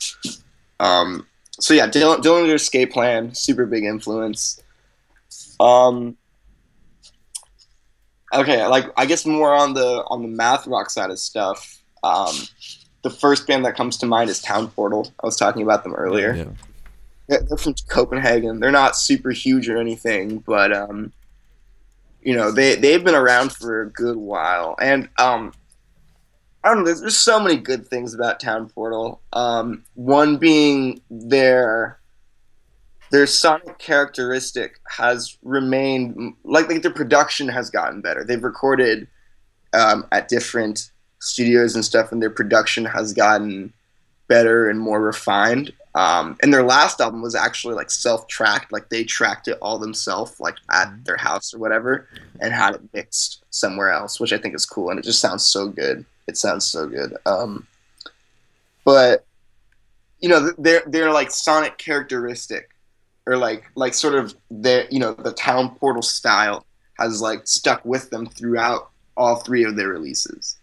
Um, 0.80 1.26
so 1.52 1.74
yeah, 1.74 1.88
Dylan 1.88 2.18
Dillinger 2.18 2.56
Escape 2.56 2.92
Plan, 2.92 3.34
super 3.34 3.66
big 3.66 3.86
influence. 3.86 4.62
Um, 5.60 6.18
okay, 8.34 8.66
like 8.68 8.86
I 8.98 9.06
guess 9.06 9.26
more 9.26 9.54
on 9.54 9.74
the 9.74 10.04
on 10.08 10.22
the 10.22 10.28
math 10.28 10.68
rock 10.68 10.90
side 10.90 11.10
of 11.10 11.20
stuff. 11.20 11.82
Um, 12.04 12.36
the 13.04 13.10
first 13.10 13.48
band 13.48 13.66
that 13.66 13.76
comes 13.76 13.98
to 13.98 14.06
mind 14.06 14.30
is 14.30 14.42
Town 14.42 14.70
Portal. 14.70 15.12
I 15.22 15.26
was 15.26 15.38
talking 15.38 15.62
about 15.62 15.84
them 15.84 15.94
earlier. 15.94 16.34
Yeah. 16.36 16.46
Yeah, 17.30 17.40
They're 17.48 17.58
from 17.58 17.76
Copenhagen. 17.90 18.60
They're 18.60 18.72
not 18.72 18.96
super 18.96 19.32
huge 19.32 19.68
or 19.68 19.78
anything, 19.78 20.40
but 20.40 20.72
um, 20.72 21.12
you 22.22 22.36
know 22.36 22.52
they 22.52 22.76
they've 22.76 23.04
been 23.04 23.16
around 23.16 23.52
for 23.52 23.82
a 23.82 23.90
good 23.90 24.16
while, 24.16 24.76
and 24.82 25.10
um, 25.18 25.54
I 26.64 26.70
don't 26.70 26.80
know. 26.80 26.86
There's, 26.86 27.02
there's 27.02 27.18
so 27.18 27.40
many 27.40 27.58
good 27.58 27.88
things 27.88 28.14
about 28.14 28.40
Town 28.40 28.70
Portal. 28.70 29.22
Um, 29.34 29.84
one 29.96 30.38
being 30.38 31.02
their 31.10 32.00
their 33.12 33.26
sonic 33.26 33.78
characteristic 33.80 34.80
has 34.90 35.38
remained 35.44 36.36
like 36.44 36.70
like 36.70 36.82
their 36.82 36.92
production 36.92 37.48
has 37.48 37.70
gotten 37.70 38.02
better. 38.02 38.24
They've 38.24 38.44
recorded 38.44 39.08
um, 39.74 40.06
at 40.12 40.28
different 40.28 40.92
studios 41.20 41.76
and 41.76 41.84
stuff, 41.84 42.12
and 42.12 42.22
their 42.22 42.30
production 42.30 42.86
has 42.86 43.14
gotten 43.14 43.74
better 44.28 44.70
and 44.70 44.80
more 44.80 45.02
refined. 45.02 45.74
Um, 45.96 46.38
and 46.44 46.54
their 46.54 46.64
last 46.64 47.02
album 47.02 47.24
was 47.24 47.34
actually 47.34 47.74
like 47.74 47.90
self-tracked, 47.90 48.72
like 48.72 48.90
they 48.90 49.04
tracked 49.04 49.48
it 49.48 49.58
all 49.62 49.80
themselves, 49.80 50.40
like 50.40 50.58
at 50.72 50.94
their 51.06 51.18
house 51.18 51.54
or 51.54 51.58
whatever, 51.58 52.08
and 52.40 52.54
had 52.54 52.76
it 52.76 52.82
mixed 52.94 53.44
somewhere 53.50 53.90
else, 53.90 54.20
which 54.20 54.32
I 54.32 54.38
think 54.38 54.54
is 54.54 54.66
cool. 54.66 54.92
And 54.92 55.00
it 55.00 55.06
just 55.06 55.20
sounds 55.20 55.44
so 55.44 55.68
good. 55.68 56.06
It 56.28 56.38
sounds 56.38 56.66
so 56.66 56.88
good. 56.88 57.16
Um, 57.26 57.66
but 58.86 59.26
you 60.20 60.30
know, 60.30 60.52
they're 60.58 60.84
they're 60.88 61.12
like 61.12 61.32
sonic 61.32 61.78
characteristic, 61.78 62.70
or 63.28 63.38
like 63.38 63.64
like 63.76 63.94
sort 63.94 64.16
of 64.16 64.34
their 64.50 64.88
you 64.90 65.00
know 65.00 65.14
the 65.14 65.34
Town 65.34 65.76
Portal 65.76 66.02
style 66.02 66.66
has 67.00 67.22
like 67.22 67.42
stuck 67.46 67.82
with 67.86 68.10
them 68.10 68.26
throughout 68.26 68.90
all 69.16 69.36
three 69.48 69.64
of 69.64 69.76
their 69.76 69.90
releases. 69.90 70.58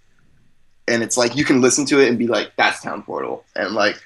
And 0.88 1.02
it's 1.02 1.16
like 1.16 1.36
you 1.36 1.44
can 1.44 1.60
listen 1.60 1.84
to 1.86 2.00
it 2.00 2.08
and 2.08 2.18
be 2.18 2.26
like, 2.26 2.48
"That's 2.56 2.80
Town 2.82 3.02
Portal," 3.02 3.44
and 3.56 3.74
like 3.74 3.96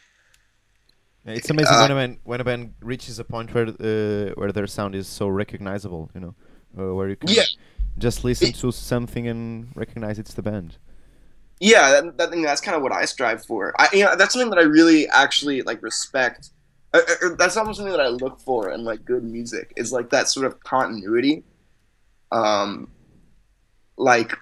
It's 1.27 1.51
amazing 1.51 1.75
Uh, 1.77 1.81
when 1.83 1.91
a 1.91 1.95
band 1.95 2.19
when 2.25 2.41
a 2.41 2.45
band 2.45 2.75
reaches 2.81 3.19
a 3.19 3.25
point 3.25 3.53
where 3.55 3.69
uh, 3.69 4.33
where 4.39 4.53
their 4.53 4.67
sound 4.67 4.95
is 4.95 5.07
so 5.07 5.29
recognizable, 5.29 6.11
you 6.15 6.21
know, 6.21 6.35
uh, 6.79 6.95
where 6.95 7.09
you 7.09 7.17
can 7.17 7.29
Yeah. 7.31 7.45
just 7.99 8.25
listen 8.25 8.49
It- 8.49 8.57
to 8.63 8.71
something 8.73 9.27
and 9.29 9.69
recognize 9.75 10.19
it's 10.19 10.35
the 10.35 10.43
band. 10.43 10.71
yeah 11.61 11.91
that, 11.91 12.17
that 12.19 12.31
thing 12.31 12.43
that's 12.49 12.61
kind 12.67 12.77
of 12.79 12.83
what 12.85 12.93
i 12.93 13.05
strive 13.05 13.41
for 13.45 13.63
i 13.83 13.85
you 13.93 14.05
know 14.05 14.15
that's 14.19 14.33
something 14.35 14.49
that 14.53 14.61
i 14.65 14.67
really 14.79 15.01
actually 15.25 15.59
like 15.71 15.81
respect 15.83 16.51
that's 17.37 17.57
almost 17.57 17.79
something 17.79 17.93
that 17.93 18.01
i 18.01 18.09
look 18.09 18.41
for 18.41 18.71
in 18.71 18.85
like 18.85 19.05
good 19.05 19.25
music 19.25 19.73
is 19.77 19.93
like 19.93 20.11
that 20.11 20.29
sort 20.29 20.47
of 20.47 20.61
continuity. 20.61 21.45
Um 22.31 22.91
like 23.97 24.37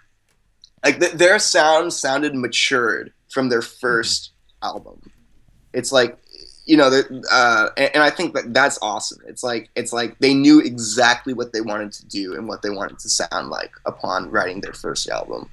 like 0.85 1.01
th- 1.01 1.13
their 1.13 1.39
sound 1.39 1.93
sounded 1.93 2.35
matured 2.35 3.13
from 3.31 3.49
their 3.49 3.61
1st 3.61 4.31
album. 4.63 5.01
It's 5.73 5.93
like 5.93 6.19
you 6.65 6.77
know 6.77 6.91
uh 7.31 7.69
and, 7.77 7.91
and 7.95 8.03
i 8.03 8.11
think 8.11 8.35
that 8.35 8.53
that's 8.53 8.79
awesome. 8.83 9.21
It's 9.27 9.43
like 9.43 9.71
it's 9.77 9.93
like 9.93 10.19
they 10.19 10.35
knew 10.35 10.61
exactly 10.61 11.33
what 11.33 11.53
they 11.53 11.61
wanted 11.61 11.93
to 11.93 12.07
do 12.07 12.35
and 12.35 12.49
what 12.49 12.63
they 12.63 12.71
wanted 12.71 12.99
to 13.01 13.09
sound 13.09 13.49
like 13.49 13.73
upon 13.87 14.31
writing 14.31 14.61
their 14.61 14.73
first 14.73 15.09
album. 15.09 15.49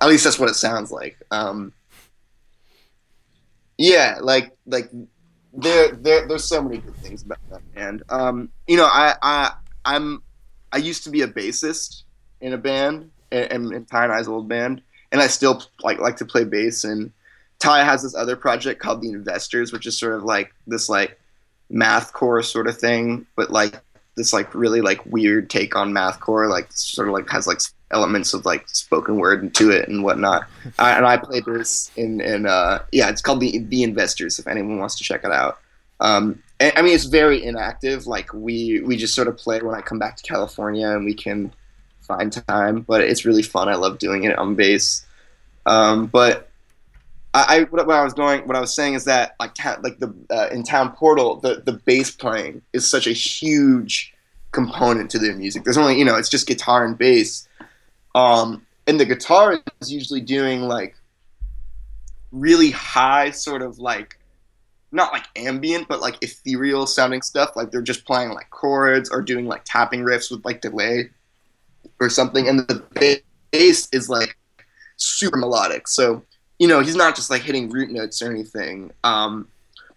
At 0.00 0.08
least 0.08 0.24
that's 0.24 0.38
what 0.38 0.50
it 0.50 0.56
sounds 0.56 0.90
like. 0.90 1.16
Um, 1.30 1.72
yeah, 3.78 4.18
like 4.20 4.56
like 4.66 4.90
there 5.56 5.92
there 5.92 6.28
there's 6.28 6.44
so 6.44 6.62
many 6.62 6.78
good 6.78 6.96
things 6.96 7.22
about 7.22 7.38
that 7.50 7.74
band. 7.74 8.02
Um, 8.08 8.50
you 8.66 8.76
know, 8.76 8.84
I 8.84 9.14
I 9.22 9.52
I'm 9.84 10.22
I 10.72 10.78
used 10.78 11.04
to 11.04 11.10
be 11.10 11.22
a 11.22 11.28
bassist 11.28 12.02
in 12.40 12.52
a 12.52 12.58
band 12.58 13.10
in 13.30 13.86
Ty 13.90 14.04
and 14.04 14.12
I's 14.12 14.28
old 14.28 14.48
band, 14.48 14.82
and 15.10 15.20
I 15.20 15.26
still 15.26 15.62
like 15.82 15.98
like 15.98 16.16
to 16.18 16.24
play 16.24 16.44
bass. 16.44 16.84
And 16.84 17.12
Ty 17.58 17.84
has 17.84 18.02
this 18.02 18.14
other 18.14 18.36
project 18.36 18.80
called 18.80 19.00
The 19.00 19.10
Investors, 19.10 19.72
which 19.72 19.86
is 19.86 19.98
sort 19.98 20.14
of 20.14 20.24
like 20.24 20.52
this 20.66 20.88
like 20.88 21.18
mathcore 21.72 22.44
sort 22.44 22.68
of 22.68 22.76
thing, 22.76 23.26
but 23.34 23.50
like 23.50 23.80
this 24.16 24.32
like 24.32 24.54
really 24.54 24.82
like 24.82 25.04
weird 25.06 25.48
take 25.48 25.74
on 25.74 25.92
mathcore, 25.92 26.50
like 26.50 26.70
sort 26.72 27.08
of 27.08 27.14
like 27.14 27.28
has 27.30 27.46
like 27.46 27.60
elements 27.90 28.34
of 28.34 28.44
like 28.44 28.68
spoken 28.68 29.16
word 29.16 29.54
to 29.54 29.70
it 29.70 29.88
and 29.88 30.02
whatnot. 30.02 30.46
I, 30.78 30.92
and 30.92 31.06
I 31.06 31.16
played 31.16 31.44
this 31.44 31.90
in 31.96 32.20
in 32.20 32.46
uh 32.46 32.84
yeah, 32.92 33.08
it's 33.08 33.22
called 33.22 33.40
the 33.40 33.58
the 33.58 33.82
Investors. 33.82 34.38
If 34.38 34.46
anyone 34.46 34.78
wants 34.78 34.96
to 34.96 35.04
check 35.04 35.24
it 35.24 35.32
out. 35.32 35.58
Um, 35.98 36.42
and, 36.60 36.72
I 36.76 36.82
mean, 36.82 36.94
it's 36.94 37.04
very 37.04 37.44
inactive. 37.44 38.06
Like 38.06 38.32
we 38.32 38.80
we 38.80 38.96
just 38.96 39.14
sort 39.14 39.28
of 39.28 39.36
play 39.36 39.60
when 39.60 39.74
I 39.74 39.80
come 39.80 39.98
back 39.98 40.16
to 40.16 40.22
California 40.22 40.88
and 40.88 41.04
we 41.04 41.14
can 41.14 41.52
find 42.00 42.32
time. 42.32 42.80
But 42.80 43.02
it's 43.02 43.24
really 43.24 43.42
fun. 43.42 43.68
I 43.68 43.74
love 43.76 43.98
doing 43.98 44.24
it 44.24 44.38
on 44.38 44.54
bass. 44.54 45.06
Um, 45.64 46.06
but 46.06 46.48
I, 47.34 47.44
I 47.48 47.64
what, 47.64 47.86
what 47.86 47.96
I 47.96 48.04
was 48.04 48.14
going, 48.14 48.46
what 48.46 48.56
I 48.56 48.60
was 48.60 48.74
saying 48.74 48.94
is 48.94 49.04
that 49.04 49.36
like 49.38 49.54
ta- 49.54 49.78
like 49.82 49.98
the 49.98 50.14
uh, 50.30 50.48
in 50.50 50.62
Town 50.62 50.92
Portal, 50.92 51.36
the 51.36 51.62
the 51.64 51.72
bass 51.72 52.10
playing 52.10 52.62
is 52.72 52.88
such 52.88 53.06
a 53.06 53.12
huge 53.12 54.14
component 54.52 55.10
to 55.10 55.18
their 55.18 55.34
music. 55.34 55.64
There's 55.64 55.76
only 55.76 55.98
you 55.98 56.04
know 56.04 56.16
it's 56.16 56.30
just 56.30 56.46
guitar 56.46 56.84
and 56.84 56.96
bass, 56.96 57.45
um, 58.16 58.66
and 58.86 58.98
the 58.98 59.04
guitar 59.04 59.60
is 59.80 59.92
usually 59.92 60.22
doing 60.22 60.62
like 60.62 60.96
really 62.32 62.70
high 62.70 63.30
sort 63.30 63.60
of 63.60 63.78
like 63.78 64.18
not 64.90 65.12
like 65.12 65.24
ambient 65.36 65.86
but 65.86 66.00
like 66.00 66.16
ethereal 66.22 66.86
sounding 66.86 67.20
stuff. 67.20 67.54
Like 67.56 67.70
they're 67.70 67.82
just 67.82 68.06
playing 68.06 68.30
like 68.30 68.48
chords 68.48 69.10
or 69.10 69.20
doing 69.20 69.46
like 69.46 69.62
tapping 69.66 70.00
riffs 70.00 70.30
with 70.30 70.44
like 70.46 70.62
delay 70.62 71.10
or 72.00 72.08
something. 72.08 72.48
And 72.48 72.60
the 72.60 72.82
bass 73.52 73.88
is 73.92 74.08
like 74.08 74.36
super 74.96 75.36
melodic. 75.36 75.86
So 75.86 76.22
you 76.58 76.68
know 76.68 76.80
he's 76.80 76.96
not 76.96 77.16
just 77.16 77.28
like 77.28 77.42
hitting 77.42 77.68
root 77.68 77.90
notes 77.90 78.22
or 78.22 78.30
anything. 78.30 78.92
Um 79.04 79.46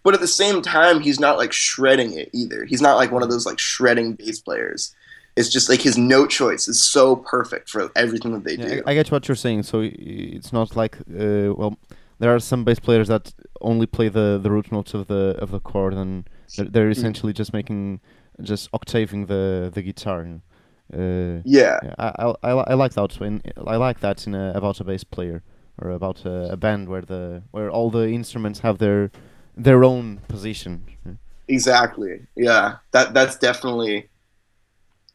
but 0.02 0.12
at 0.12 0.20
the 0.20 0.26
same 0.28 0.60
time 0.60 1.00
he's 1.00 1.20
not 1.20 1.38
like 1.38 1.54
shredding 1.54 2.12
it 2.18 2.28
either. 2.34 2.66
He's 2.66 2.82
not 2.82 2.96
like 2.96 3.12
one 3.12 3.22
of 3.22 3.30
those 3.30 3.46
like 3.46 3.58
shredding 3.58 4.12
bass 4.12 4.40
players 4.40 4.94
it's 5.36 5.48
just 5.48 5.68
like 5.68 5.80
his 5.82 5.96
note 5.96 6.30
choice 6.30 6.68
is 6.68 6.82
so 6.82 7.16
perfect 7.16 7.70
for 7.70 7.90
everything 7.96 8.32
that 8.32 8.44
they 8.44 8.56
Yeah, 8.56 8.68
do 8.76 8.82
I, 8.86 8.90
I 8.90 8.94
get 8.94 9.10
what 9.10 9.28
you're 9.28 9.36
saying. 9.36 9.62
So 9.64 9.80
it's 9.82 10.52
not 10.52 10.76
like 10.76 10.96
uh, 11.00 11.54
well, 11.56 11.76
there 12.18 12.34
are 12.34 12.40
some 12.40 12.64
bass 12.64 12.78
players 12.78 13.08
that 13.08 13.32
only 13.60 13.86
play 13.86 14.08
the, 14.08 14.38
the 14.42 14.50
root 14.50 14.70
notes 14.72 14.94
of 14.94 15.06
the 15.06 15.36
of 15.40 15.50
the 15.50 15.60
chord, 15.60 15.94
and 15.94 16.28
they're, 16.56 16.66
Mm. 16.66 16.72
they're 16.72 16.90
essentially 16.90 17.32
just 17.32 17.52
making 17.52 18.00
just 18.42 18.68
octaving 18.72 19.26
the 19.26 19.70
the 19.72 19.82
guitar. 19.82 20.26
Uh, 20.92 21.40
yeah 21.44 21.78
yeah, 21.84 21.94
I, 21.98 22.34
I, 22.42 22.50
I, 22.50 22.74
like 22.74 22.94
that 22.94 23.12
when 23.20 23.40
I 23.64 23.76
like 23.76 24.00
that 24.00 24.26
in 24.26 24.34
a, 24.34 24.52
about 24.56 24.80
a 24.80 24.84
bass 24.84 25.04
player 25.04 25.40
or 25.78 25.90
about 25.90 26.24
a, 26.24 26.50
a 26.50 26.56
band 26.56 26.88
where 26.88 27.02
the 27.02 27.42
where 27.52 27.70
all 27.70 27.90
the 27.90 28.08
instruments 28.08 28.58
have 28.60 28.78
their 28.78 29.12
their 29.56 29.84
own 29.84 30.18
position. 30.26 30.82
Exactly. 31.46 32.26
Yeah. 32.34 32.78
That 32.90 33.14
that's 33.14 33.36
definitely 33.38 34.09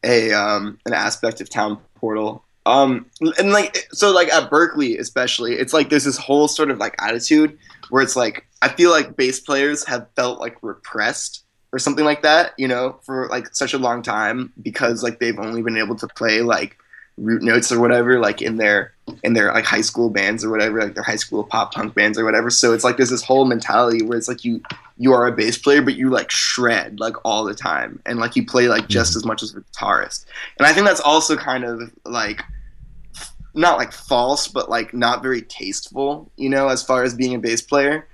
a 0.04 0.32
um 0.32 0.78
an 0.86 0.92
aspect 0.92 1.40
of 1.40 1.50
Town 1.50 1.78
Portal. 1.94 2.44
Um 2.64 3.06
and 3.38 3.52
like 3.52 3.88
so 3.92 4.12
like 4.12 4.28
at 4.32 4.50
Berklee 4.50 4.98
especially, 4.98 5.54
it's 5.54 5.72
like 5.72 5.88
there's 5.88 6.04
this 6.04 6.18
whole 6.18 6.48
sort 6.48 6.70
of 6.70 6.78
like 6.78 6.94
attitude 7.00 7.58
where 7.90 8.02
it's 8.02 8.16
like 8.16 8.46
I 8.62 8.68
feel 8.68 8.90
like 8.90 9.16
bass 9.16 9.40
players 9.40 9.84
have 9.86 10.08
felt 10.16 10.40
like 10.40 10.56
repressed 10.62 11.44
or 11.72 11.78
something 11.78 12.04
like 12.04 12.22
that, 12.22 12.52
you 12.56 12.68
know, 12.68 12.98
for 13.02 13.28
like 13.28 13.54
such 13.54 13.74
a 13.74 13.78
long 13.78 14.02
time 14.02 14.52
because 14.62 15.02
like 15.02 15.18
they've 15.18 15.38
only 15.38 15.62
been 15.62 15.76
able 15.76 15.96
to 15.96 16.06
play 16.08 16.40
like 16.40 16.78
root 17.16 17.42
notes 17.42 17.72
or 17.72 17.80
whatever 17.80 18.18
like 18.18 18.42
in 18.42 18.56
their 18.56 18.92
in 19.24 19.32
their 19.32 19.52
like 19.52 19.64
high 19.64 19.80
school 19.80 20.10
bands 20.10 20.44
or 20.44 20.50
whatever 20.50 20.82
like 20.82 20.94
their 20.94 21.02
high 21.02 21.16
school 21.16 21.42
pop 21.44 21.72
punk 21.72 21.94
bands 21.94 22.18
or 22.18 22.24
whatever 22.24 22.50
so 22.50 22.74
it's 22.74 22.84
like 22.84 22.98
there's 22.98 23.08
this 23.08 23.22
whole 23.22 23.46
mentality 23.46 24.04
where 24.04 24.18
it's 24.18 24.28
like 24.28 24.44
you 24.44 24.60
you 24.98 25.12
are 25.12 25.26
a 25.26 25.32
bass 25.32 25.58
player, 25.58 25.82
but 25.82 25.96
you 25.96 26.10
like 26.10 26.30
shred 26.30 27.00
like 27.00 27.16
all 27.24 27.44
the 27.44 27.54
time, 27.54 28.00
and 28.06 28.18
like 28.18 28.36
you 28.36 28.44
play 28.44 28.68
like 28.68 28.88
just 28.88 29.14
as 29.16 29.24
much 29.24 29.42
as 29.42 29.54
a 29.54 29.60
guitarist. 29.60 30.24
And 30.58 30.66
I 30.66 30.72
think 30.72 30.86
that's 30.86 31.00
also 31.00 31.36
kind 31.36 31.64
of 31.64 31.92
like 32.04 32.42
not 33.54 33.78
like 33.78 33.92
false, 33.92 34.48
but 34.48 34.70
like 34.70 34.94
not 34.94 35.22
very 35.22 35.42
tasteful, 35.42 36.30
you 36.36 36.48
know, 36.48 36.68
as 36.68 36.82
far 36.82 37.02
as 37.02 37.14
being 37.14 37.34
a 37.34 37.38
bass 37.38 37.60
player. 37.60 38.06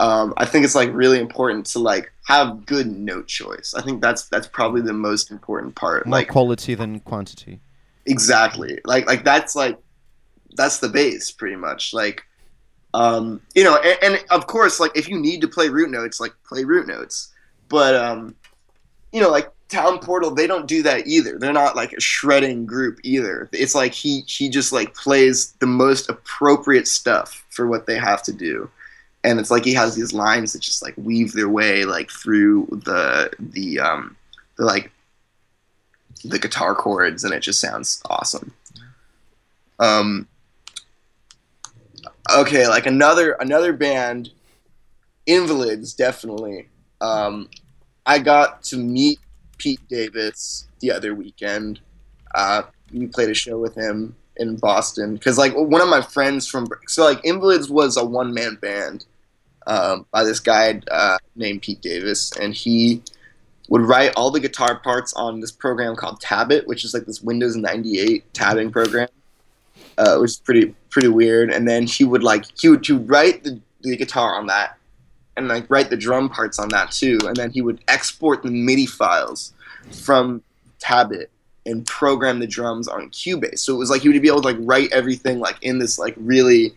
Um, 0.00 0.32
I 0.36 0.44
think 0.44 0.64
it's 0.64 0.76
like 0.76 0.90
really 0.92 1.18
important 1.18 1.66
to 1.66 1.80
like 1.80 2.12
have 2.26 2.66
good 2.66 2.86
note 2.86 3.26
choice. 3.26 3.74
I 3.76 3.82
think 3.82 4.00
that's 4.00 4.28
that's 4.28 4.46
probably 4.46 4.80
the 4.80 4.92
most 4.92 5.32
important 5.32 5.74
part. 5.74 6.06
More 6.06 6.18
Like 6.18 6.28
quality 6.28 6.76
than 6.76 7.00
quantity. 7.00 7.60
Exactly, 8.08 8.80
like 8.84 9.06
like 9.06 9.24
that's 9.24 9.54
like 9.54 9.78
that's 10.56 10.78
the 10.78 10.88
bass 10.88 11.30
pretty 11.30 11.56
much. 11.56 11.92
Like 11.92 12.24
um, 12.94 13.40
you 13.54 13.64
know, 13.64 13.76
and, 13.76 13.98
and 14.14 14.24
of 14.30 14.46
course, 14.46 14.80
like 14.80 14.96
if 14.96 15.08
you 15.08 15.18
need 15.18 15.40
to 15.42 15.48
play 15.48 15.68
root 15.68 15.90
notes, 15.90 16.20
like 16.20 16.34
play 16.46 16.64
root 16.64 16.86
notes. 16.86 17.32
But 17.68 17.94
um, 17.94 18.34
you 19.12 19.20
know, 19.20 19.30
like 19.30 19.50
Town 19.68 19.98
Portal, 19.98 20.34
they 20.34 20.46
don't 20.46 20.66
do 20.66 20.82
that 20.82 21.06
either. 21.06 21.38
They're 21.38 21.52
not 21.52 21.76
like 21.76 21.92
a 21.92 22.00
shredding 22.00 22.64
group 22.64 22.98
either. 23.02 23.48
It's 23.52 23.74
like 23.74 23.92
he 23.92 24.22
he 24.26 24.48
just 24.48 24.72
like 24.72 24.94
plays 24.94 25.52
the 25.60 25.66
most 25.66 26.08
appropriate 26.08 26.88
stuff 26.88 27.44
for 27.50 27.66
what 27.66 27.86
they 27.86 27.98
have 27.98 28.22
to 28.24 28.32
do. 28.32 28.70
And 29.24 29.38
it's 29.38 29.50
like 29.50 29.64
he 29.64 29.74
has 29.74 29.94
these 29.94 30.14
lines 30.14 30.52
that 30.52 30.62
just 30.62 30.82
like 30.82 30.94
weave 30.96 31.32
their 31.32 31.48
way 31.48 31.84
like 31.84 32.10
through 32.10 32.66
the 32.84 33.30
the 33.38 33.80
um 33.80 34.16
the 34.56 34.64
like 34.64 34.90
the 36.24 36.38
guitar 36.38 36.74
chords 36.74 37.24
and 37.24 37.32
it 37.32 37.40
just 37.40 37.60
sounds 37.60 38.02
awesome. 38.08 38.52
Um 39.78 40.26
okay, 42.34 42.66
like 42.68 42.86
another 42.86 43.32
another 43.32 43.72
band 43.72 44.30
Invalids 45.26 45.94
definitely. 45.94 46.68
Um 47.00 47.48
I 48.08 48.18
got 48.18 48.62
to 48.64 48.78
meet 48.78 49.18
Pete 49.58 49.86
Davis 49.88 50.66
the 50.80 50.90
other 50.90 51.14
weekend. 51.14 51.80
Uh, 52.34 52.62
we 52.92 53.06
played 53.06 53.28
a 53.28 53.34
show 53.34 53.58
with 53.58 53.74
him 53.74 54.16
in 54.36 54.56
Boston 54.56 55.14
because, 55.14 55.36
like, 55.36 55.54
one 55.54 55.82
of 55.82 55.88
my 55.88 56.00
friends 56.00 56.48
from 56.48 56.66
so 56.86 57.04
like 57.04 57.20
Invalids 57.24 57.68
was 57.68 57.98
a 57.98 58.04
one 58.04 58.32
man 58.32 58.56
band 58.62 59.04
um, 59.66 60.06
by 60.10 60.24
this 60.24 60.40
guy 60.40 60.80
uh, 60.90 61.18
named 61.36 61.60
Pete 61.60 61.82
Davis, 61.82 62.32
and 62.38 62.54
he 62.54 63.02
would 63.68 63.82
write 63.82 64.12
all 64.16 64.30
the 64.30 64.40
guitar 64.40 64.80
parts 64.80 65.12
on 65.14 65.40
this 65.40 65.52
program 65.52 65.94
called 65.94 66.20
Tabit, 66.20 66.66
which 66.66 66.84
is 66.84 66.94
like 66.94 67.04
this 67.04 67.22
Windows 67.22 67.56
98 67.56 68.32
tabbing 68.34 68.70
program. 68.70 69.08
Uh, 69.98 70.16
it 70.16 70.20
was 70.20 70.38
pretty 70.38 70.74
pretty 70.90 71.08
weird, 71.08 71.50
and 71.50 71.68
then 71.68 71.86
he 71.86 72.04
would 72.04 72.22
like 72.22 72.44
he 72.58 72.68
would, 72.68 72.86
he 72.86 72.92
would 72.92 73.08
write 73.08 73.44
the, 73.44 73.60
the 73.82 73.96
guitar 73.96 74.36
on 74.36 74.46
that, 74.46 74.76
and 75.36 75.48
like 75.48 75.68
write 75.68 75.90
the 75.90 75.96
drum 75.96 76.28
parts 76.28 76.58
on 76.58 76.68
that 76.68 76.90
too, 76.90 77.18
and 77.24 77.36
then 77.36 77.50
he 77.50 77.62
would 77.62 77.80
export 77.88 78.42
the 78.42 78.50
MIDI 78.50 78.86
files 78.86 79.52
from 79.90 80.42
Tabit 80.78 81.26
and 81.66 81.86
program 81.86 82.38
the 82.38 82.46
drums 82.46 82.88
on 82.88 83.10
Cubase. 83.10 83.58
So 83.58 83.74
it 83.74 83.78
was 83.78 83.90
like 83.90 84.02
he 84.02 84.08
would 84.08 84.20
be 84.22 84.28
able 84.28 84.40
to 84.40 84.48
like 84.48 84.56
write 84.60 84.90
everything 84.92 85.38
like 85.38 85.56
in 85.62 85.78
this 85.78 85.98
like 85.98 86.14
really 86.16 86.74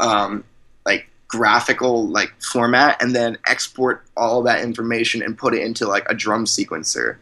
um, 0.00 0.44
like 0.84 1.08
graphical 1.28 2.08
like 2.08 2.32
format, 2.42 3.00
and 3.02 3.14
then 3.14 3.38
export 3.46 4.04
all 4.16 4.42
that 4.42 4.62
information 4.62 5.22
and 5.22 5.36
put 5.36 5.54
it 5.54 5.62
into 5.62 5.86
like 5.86 6.04
a 6.08 6.14
drum 6.14 6.44
sequencer, 6.44 7.16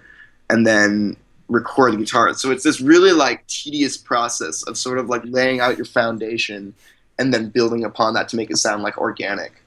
and 0.50 0.66
then 0.66 1.16
record 1.48 1.92
the 1.92 1.98
guitar. 1.98 2.32
So 2.34 2.50
it's 2.50 2.64
this 2.64 2.80
really 2.80 3.12
like 3.12 3.46
tedious 3.46 3.96
process 3.96 4.62
of 4.64 4.78
sort 4.78 4.98
of 4.98 5.08
like 5.08 5.22
laying 5.24 5.60
out 5.60 5.76
your 5.76 5.86
foundation 5.86 6.74
and 7.18 7.32
then 7.32 7.50
building 7.50 7.84
upon 7.84 8.14
that 8.14 8.28
to 8.30 8.36
make 8.36 8.50
it 8.50 8.56
sound 8.56 8.82
like 8.82 8.96
organic 8.96 9.62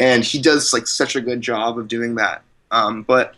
and 0.00 0.24
he 0.24 0.40
does 0.40 0.72
like 0.72 0.86
such 0.86 1.14
a 1.14 1.20
good 1.20 1.40
job 1.40 1.78
of 1.78 1.86
doing 1.86 2.14
that. 2.16 2.42
Um, 2.70 3.02
but 3.02 3.34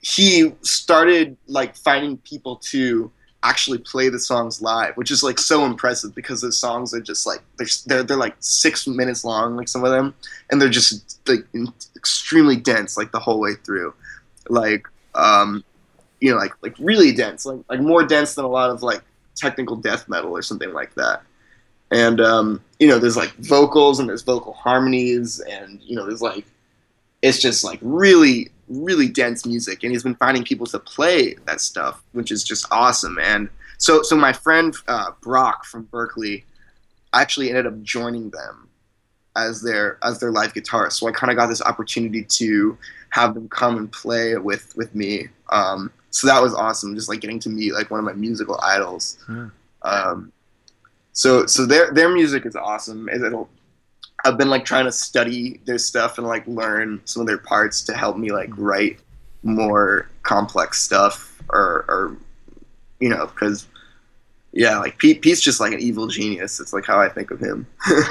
he 0.00 0.52
started 0.62 1.36
like 1.48 1.76
finding 1.76 2.18
people 2.18 2.56
to 2.56 3.10
actually 3.48 3.78
play 3.78 4.08
the 4.08 4.18
songs 4.18 4.60
live, 4.60 4.96
which 4.96 5.10
is 5.10 5.22
like 5.22 5.38
so 5.38 5.64
impressive 5.64 6.14
because 6.14 6.40
the 6.40 6.52
songs 6.52 6.92
are 6.92 7.00
just 7.00 7.26
like 7.26 7.40
they're 7.56 7.66
they're, 7.86 8.02
they're 8.02 8.16
like 8.16 8.36
six 8.40 8.86
minutes 8.86 9.24
long, 9.24 9.56
like 9.56 9.68
some 9.68 9.84
of 9.84 9.90
them, 9.90 10.14
and 10.50 10.60
they're 10.60 10.68
just 10.68 11.20
like 11.28 11.46
extremely 11.96 12.56
dense, 12.56 12.96
like 12.96 13.12
the 13.12 13.20
whole 13.20 13.40
way 13.40 13.54
through, 13.64 13.94
like 14.48 14.86
um, 15.14 15.64
you 16.20 16.30
know, 16.30 16.36
like 16.36 16.52
like 16.62 16.74
really 16.78 17.12
dense, 17.12 17.46
like 17.46 17.60
like 17.68 17.80
more 17.80 18.04
dense 18.04 18.34
than 18.34 18.44
a 18.44 18.48
lot 18.48 18.70
of 18.70 18.82
like 18.82 19.02
technical 19.36 19.76
death 19.76 20.08
metal 20.08 20.36
or 20.36 20.42
something 20.42 20.72
like 20.72 20.94
that. 20.94 21.22
And 21.90 22.20
um, 22.20 22.60
you 22.80 22.88
know 22.88 22.98
there's 22.98 23.16
like 23.16 23.34
vocals 23.36 24.00
and 24.00 24.08
there's 24.08 24.22
vocal 24.22 24.54
harmonies 24.54 25.40
and 25.40 25.80
you 25.82 25.94
know 25.94 26.06
there's 26.06 26.22
like 26.22 26.44
it's 27.22 27.40
just 27.40 27.64
like 27.64 27.78
really 27.82 28.50
really 28.68 29.08
dense 29.08 29.46
music 29.46 29.82
and 29.82 29.92
he's 29.92 30.02
been 30.02 30.14
finding 30.16 30.42
people 30.44 30.66
to 30.66 30.78
play 30.78 31.34
that 31.46 31.60
stuff 31.60 32.02
which 32.12 32.30
is 32.32 32.42
just 32.44 32.66
awesome 32.70 33.18
and 33.22 33.48
so 33.78 34.02
so 34.02 34.16
my 34.16 34.32
friend 34.32 34.74
uh, 34.88 35.10
brock 35.20 35.64
from 35.64 35.84
Berklee 35.86 36.42
actually 37.12 37.48
ended 37.50 37.66
up 37.66 37.80
joining 37.82 38.30
them 38.30 38.68
as 39.36 39.62
their 39.62 39.98
as 40.02 40.18
their 40.18 40.32
live 40.32 40.52
guitarist 40.54 40.94
so 40.94 41.06
i 41.06 41.12
kind 41.12 41.30
of 41.30 41.36
got 41.36 41.46
this 41.46 41.62
opportunity 41.62 42.22
to 42.24 42.76
have 43.10 43.34
them 43.34 43.48
come 43.48 43.76
and 43.76 43.92
play 43.92 44.36
with 44.36 44.74
with 44.76 44.94
me 44.94 45.28
um, 45.50 45.90
so 46.10 46.26
that 46.26 46.42
was 46.42 46.54
awesome 46.54 46.94
just 46.94 47.08
like 47.08 47.20
getting 47.20 47.38
to 47.38 47.48
meet 47.48 47.72
like 47.72 47.90
one 47.90 48.00
of 48.00 48.04
my 48.04 48.12
musical 48.14 48.58
idols 48.62 49.18
Yeah. 49.28 49.48
um, 49.82 50.32
so 51.12 51.46
so 51.46 51.64
their 51.66 51.92
their 51.92 52.10
music 52.12 52.44
is 52.44 52.56
awesome. 52.56 53.08
It'll 53.08 53.48
I've 54.26 54.38
been 54.38 54.50
like 54.50 54.64
trying 54.64 54.86
to 54.86 54.92
study 54.92 55.60
their 55.66 55.78
stuff 55.78 56.18
and 56.18 56.26
like 56.26 56.46
learn 56.46 57.00
some 57.04 57.20
of 57.20 57.26
their 57.26 57.38
parts 57.38 57.82
to 57.84 57.94
help 57.94 58.16
me 58.16 58.32
like 58.32 58.50
write 58.56 58.98
more 59.42 60.08
complex 60.22 60.82
stuff 60.82 61.40
or 61.50 61.84
or 61.88 62.16
you 62.98 63.08
know 63.08 63.26
because 63.26 63.68
yeah 64.52 64.78
like 64.78 64.98
Pete 64.98 65.22
Pete's 65.22 65.40
just 65.40 65.60
like 65.60 65.72
an 65.72 65.80
evil 65.80 66.08
genius. 66.08 66.60
It's 66.60 66.72
like 66.72 66.86
how 66.86 67.00
I 67.00 67.08
think 67.08 67.30
of 67.30 67.40
him. 67.40 67.66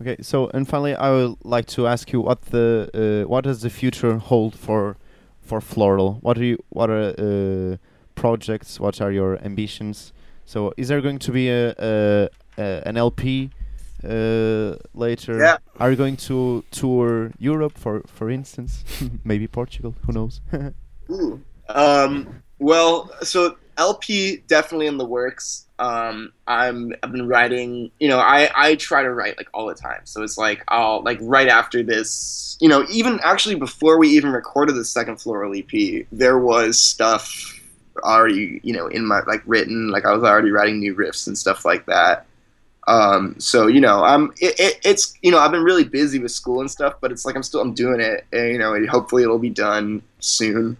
Okay, 0.00 0.16
so 0.20 0.50
and 0.52 0.68
finally, 0.68 0.94
I 0.94 1.10
would 1.10 1.36
like 1.42 1.66
to 1.68 1.86
ask 1.86 2.12
you 2.12 2.20
what 2.20 2.42
the 2.46 2.90
uh, 3.24 3.28
what 3.28 3.44
does 3.44 3.62
the 3.62 3.70
future 3.70 4.18
hold 4.18 4.54
for 4.54 4.96
for 5.40 5.60
Floral? 5.60 6.18
What 6.20 6.36
are 6.36 6.44
you 6.44 6.58
what 6.68 6.90
are 6.90 7.14
uh, 7.18 7.76
projects? 8.14 8.78
What 8.78 9.00
are 9.00 9.10
your 9.10 9.42
ambitions? 9.42 10.12
So, 10.44 10.74
is 10.76 10.88
there 10.88 11.00
going 11.00 11.18
to 11.20 11.32
be 11.32 11.48
a, 11.48 11.74
a, 11.78 12.28
a 12.58 12.82
an 12.86 12.98
LP 12.98 13.50
uh, 14.04 14.76
later? 14.94 15.38
Yeah. 15.38 15.58
Are 15.78 15.90
you 15.90 15.96
going 15.96 16.16
to 16.28 16.64
tour 16.70 17.32
Europe, 17.38 17.78
for 17.78 18.02
for 18.06 18.30
instance? 18.30 18.84
Maybe 19.24 19.46
Portugal. 19.46 19.94
Who 20.06 20.12
knows? 20.12 20.40
Ooh. 21.10 21.40
Um, 21.68 22.42
well, 22.58 23.10
so 23.22 23.56
LP 23.78 24.38
definitely 24.48 24.86
in 24.86 24.98
the 24.98 25.04
works. 25.04 25.66
Um, 25.78 26.32
I'm 26.46 26.94
I've 27.02 27.12
been 27.12 27.28
writing. 27.28 27.90
You 28.00 28.08
know, 28.08 28.18
I 28.18 28.50
I 28.54 28.76
try 28.76 29.02
to 29.02 29.12
write 29.12 29.36
like 29.36 29.48
all 29.52 29.66
the 29.66 29.74
time. 29.74 30.00
So 30.04 30.22
it's 30.22 30.38
like 30.38 30.64
I'll 30.68 31.02
like 31.02 31.18
right 31.20 31.48
after 31.48 31.82
this. 31.82 32.56
You 32.60 32.68
know, 32.68 32.86
even 32.90 33.20
actually 33.22 33.56
before 33.56 33.98
we 33.98 34.08
even 34.08 34.30
recorded 34.30 34.76
the 34.76 34.84
second 34.84 35.20
floral 35.20 35.54
EP, 35.54 36.06
there 36.10 36.38
was 36.38 36.78
stuff 36.78 37.52
already 38.02 38.60
you 38.62 38.72
know 38.72 38.86
in 38.86 39.06
my 39.06 39.20
like 39.26 39.42
written. 39.46 39.90
Like 39.90 40.06
I 40.06 40.12
was 40.12 40.22
already 40.22 40.50
writing 40.50 40.80
new 40.80 40.94
riffs 40.94 41.26
and 41.26 41.36
stuff 41.36 41.64
like 41.64 41.86
that. 41.86 42.26
Um, 42.88 43.34
so 43.38 43.66
you 43.66 43.80
know, 43.80 44.04
I'm 44.04 44.32
it, 44.40 44.58
it, 44.60 44.80
it's 44.84 45.14
you 45.22 45.30
know 45.30 45.38
I've 45.38 45.50
been 45.50 45.64
really 45.64 45.84
busy 45.84 46.18
with 46.18 46.30
school 46.30 46.60
and 46.60 46.70
stuff, 46.70 46.94
but 47.00 47.10
it's 47.10 47.24
like 47.24 47.34
I'm 47.34 47.42
still 47.42 47.60
I'm 47.60 47.74
doing 47.74 48.00
it. 48.00 48.24
And, 48.32 48.52
you 48.52 48.58
know, 48.58 48.74
and 48.74 48.88
hopefully 48.88 49.22
it'll 49.22 49.38
be 49.38 49.50
done 49.50 50.02
soon, 50.20 50.76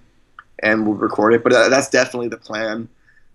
and 0.63 0.87
we'll 0.87 0.97
record 0.97 1.35
it. 1.35 1.43
But 1.43 1.53
uh, 1.53 1.69
that's 1.69 1.89
definitely 1.89 2.29
the 2.29 2.37
plan. 2.37 2.89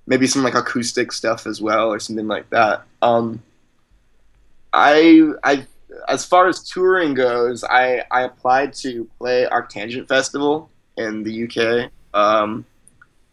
Maybe 0.07 0.25
some 0.27 0.43
like 0.43 0.55
acoustic 0.55 1.11
stuff 1.11 1.45
as 1.45 1.61
well, 1.61 1.91
or 1.91 1.99
something 1.99 2.27
like 2.27 2.49
that. 2.51 2.83
Um, 3.01 3.41
I 4.71 5.31
I 5.43 5.67
as 6.07 6.25
far 6.25 6.47
as 6.47 6.63
touring 6.63 7.13
goes, 7.13 7.65
I 7.65 8.03
I 8.09 8.21
applied 8.21 8.73
to 8.75 9.05
play 9.19 9.47
Arctangent 9.51 10.07
Festival 10.07 10.69
in 10.97 11.23
the 11.23 11.43
UK. 11.43 11.91
Um, 12.13 12.65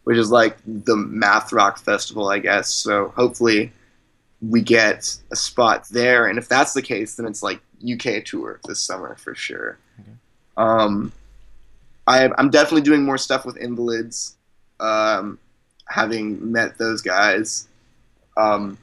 which 0.05 0.17
is 0.17 0.31
like 0.31 0.57
the 0.65 0.95
math 0.95 1.53
rock 1.53 1.77
festival, 1.77 2.29
I 2.29 2.39
guess. 2.39 2.69
So 2.69 3.09
hopefully 3.15 3.71
we 4.41 4.61
get 4.61 5.17
a 5.31 5.35
spot 5.35 5.87
there, 5.89 6.27
and 6.27 6.37
if 6.37 6.47
that's 6.47 6.73
the 6.73 6.81
case, 6.81 7.15
then 7.15 7.25
it's 7.25 7.43
like 7.43 7.59
UK 7.83 8.23
tour 8.23 8.59
this 8.65 8.79
summer 8.79 9.15
for 9.15 9.35
sure. 9.35 9.77
Okay. 9.99 10.11
Um, 10.57 11.11
I, 12.07 12.29
I'm 12.37 12.49
definitely 12.49 12.81
doing 12.81 13.03
more 13.03 13.17
stuff 13.17 13.45
with 13.45 13.57
Invalids, 13.57 14.35
um, 14.79 15.37
having 15.87 16.51
met 16.51 16.77
those 16.77 17.01
guys. 17.01 17.67
Um, 18.37 18.77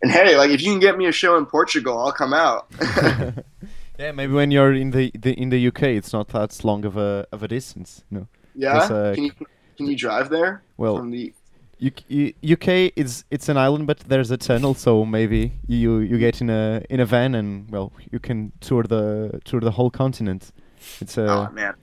and 0.00 0.10
hey, 0.10 0.36
like 0.36 0.50
if 0.50 0.62
you 0.62 0.70
can 0.70 0.80
get 0.80 0.96
me 0.96 1.06
a 1.06 1.12
show 1.12 1.36
in 1.36 1.44
Portugal, 1.46 1.98
I'll 1.98 2.12
come 2.12 2.32
out. 2.32 2.68
yeah, 3.98 4.12
maybe 4.12 4.32
when 4.32 4.50
you're 4.50 4.72
in 4.72 4.92
the, 4.92 5.10
the 5.18 5.32
in 5.34 5.50
the 5.50 5.66
UK, 5.68 5.82
it's 5.82 6.12
not 6.12 6.28
that 6.28 6.64
long 6.64 6.84
of 6.84 6.96
a 6.96 7.26
of 7.32 7.42
a 7.42 7.48
distance. 7.48 8.04
No. 8.10 8.28
yeah, 8.54 8.76
uh, 8.78 9.14
can 9.14 9.24
you 9.24 9.32
can 9.76 9.86
you 9.86 9.96
drive 9.96 10.28
there 10.30 10.62
Well, 10.76 10.96
from 10.96 11.10
the? 11.10 11.32
U- 11.78 11.92
U- 12.08 12.32
UK 12.54 12.92
is 12.96 13.24
it's 13.30 13.48
an 13.48 13.56
island, 13.56 13.86
but 13.86 14.00
there's 14.00 14.30
a 14.30 14.36
tunnel, 14.36 14.74
so 14.74 15.04
maybe 15.04 15.52
you 15.66 15.98
you 15.98 16.18
get 16.18 16.40
in 16.40 16.50
a 16.50 16.82
in 16.90 17.00
a 17.00 17.06
van 17.06 17.34
and 17.34 17.70
well 17.70 17.92
you 18.10 18.18
can 18.18 18.52
tour 18.60 18.82
the 18.82 19.40
tour 19.44 19.60
the 19.60 19.70
whole 19.70 19.90
continent. 19.90 20.52
It's 21.00 21.16
a 21.16 21.28
oh 21.28 21.50
man, 21.52 21.74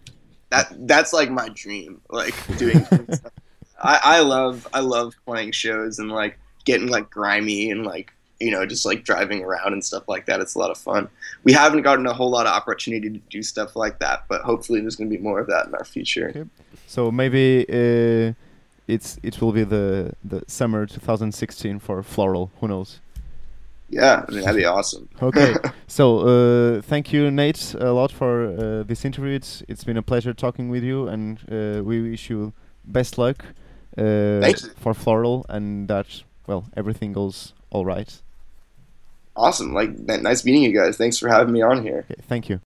that 0.50 0.68
that's 0.88 1.14
like 1.14 1.32
my 1.32 1.50
dream. 1.50 2.02
Like 2.10 2.36
doing. 2.58 2.86
I 3.82 4.00
I 4.04 4.20
love 4.20 4.68
I 4.74 4.80
love 4.82 5.14
playing 5.26 5.52
shows 5.52 6.00
and 6.00 6.12
like 6.12 6.40
getting 6.66 6.88
like 6.88 7.10
grimy 7.10 7.72
and 7.72 7.86
like 7.86 8.12
you 8.40 8.52
know 8.52 8.66
just 8.66 8.86
like 8.86 9.04
driving 9.04 9.44
around 9.44 9.74
and 9.74 9.84
stuff 9.84 10.04
like 10.08 10.26
that. 10.26 10.40
It's 10.42 10.56
a 10.56 10.60
lot 10.60 10.72
of 10.72 10.78
fun. 10.78 11.08
We 11.44 11.54
haven't 11.54 11.84
gotten 11.84 12.06
a 12.06 12.14
whole 12.14 12.30
lot 12.30 12.48
of 12.48 12.54
opportunity 12.54 13.10
to 13.10 13.20
do 13.30 13.42
stuff 13.44 13.76
like 13.76 14.00
that, 14.00 14.26
but 14.28 14.42
hopefully 14.42 14.82
there's 14.82 14.96
going 14.96 15.10
to 15.10 15.16
be 15.16 15.22
more 15.22 15.40
of 15.40 15.48
that 15.48 15.68
in 15.68 15.76
our 15.76 15.86
future. 15.86 16.30
Okay. 16.30 16.46
so 16.88 17.12
maybe 17.12 17.66
uh, 17.70 18.34
it's 18.88 19.20
it 19.24 19.42
will 19.42 19.52
be 19.52 19.64
the 19.64 20.14
the 20.24 20.44
summer 20.48 20.86
2016 20.86 21.80
for 21.80 22.04
Floral. 22.04 22.52
Who 22.60 22.68
knows? 22.68 23.00
Yeah, 23.90 24.26
I 24.28 24.32
mean 24.32 24.42
that'd 24.42 24.56
be 24.56 24.66
awesome. 24.66 25.10
Okay, 25.22 25.56
so 25.88 26.20
uh, 26.20 26.82
thank 26.82 27.14
you, 27.14 27.30
Nate, 27.30 27.76
a 27.80 27.92
lot 27.92 28.12
for 28.12 28.48
uh, 28.48 28.84
this 28.84 29.06
interview. 29.06 29.36
It's 29.36 29.64
it's 29.68 29.84
been 29.84 29.98
a 29.98 30.02
pleasure 30.02 30.34
talking 30.34 30.70
with 30.70 30.84
you, 30.84 31.08
and 31.08 31.40
uh, 31.52 31.84
we 31.84 32.02
wish 32.02 32.30
you 32.30 32.54
best 32.84 33.18
luck 33.18 33.46
uh, 33.98 34.52
for 34.78 34.94
Floral, 34.94 35.46
and 35.50 35.88
that 35.88 36.24
well 36.48 36.66
everything 36.76 37.14
goes 37.14 37.54
all 37.70 37.86
right. 37.86 38.22
Awesome. 39.36 39.74
Like, 39.74 40.00
nice 40.00 40.46
meeting 40.46 40.64
you 40.64 40.72
guys. 40.72 40.96
Thanks 40.96 41.18
for 41.18 41.28
having 41.28 41.54
me 41.54 41.62
on 41.62 41.84
here. 41.84 42.06
Okay, 42.10 42.22
thank 42.26 42.48
you. 42.48 42.62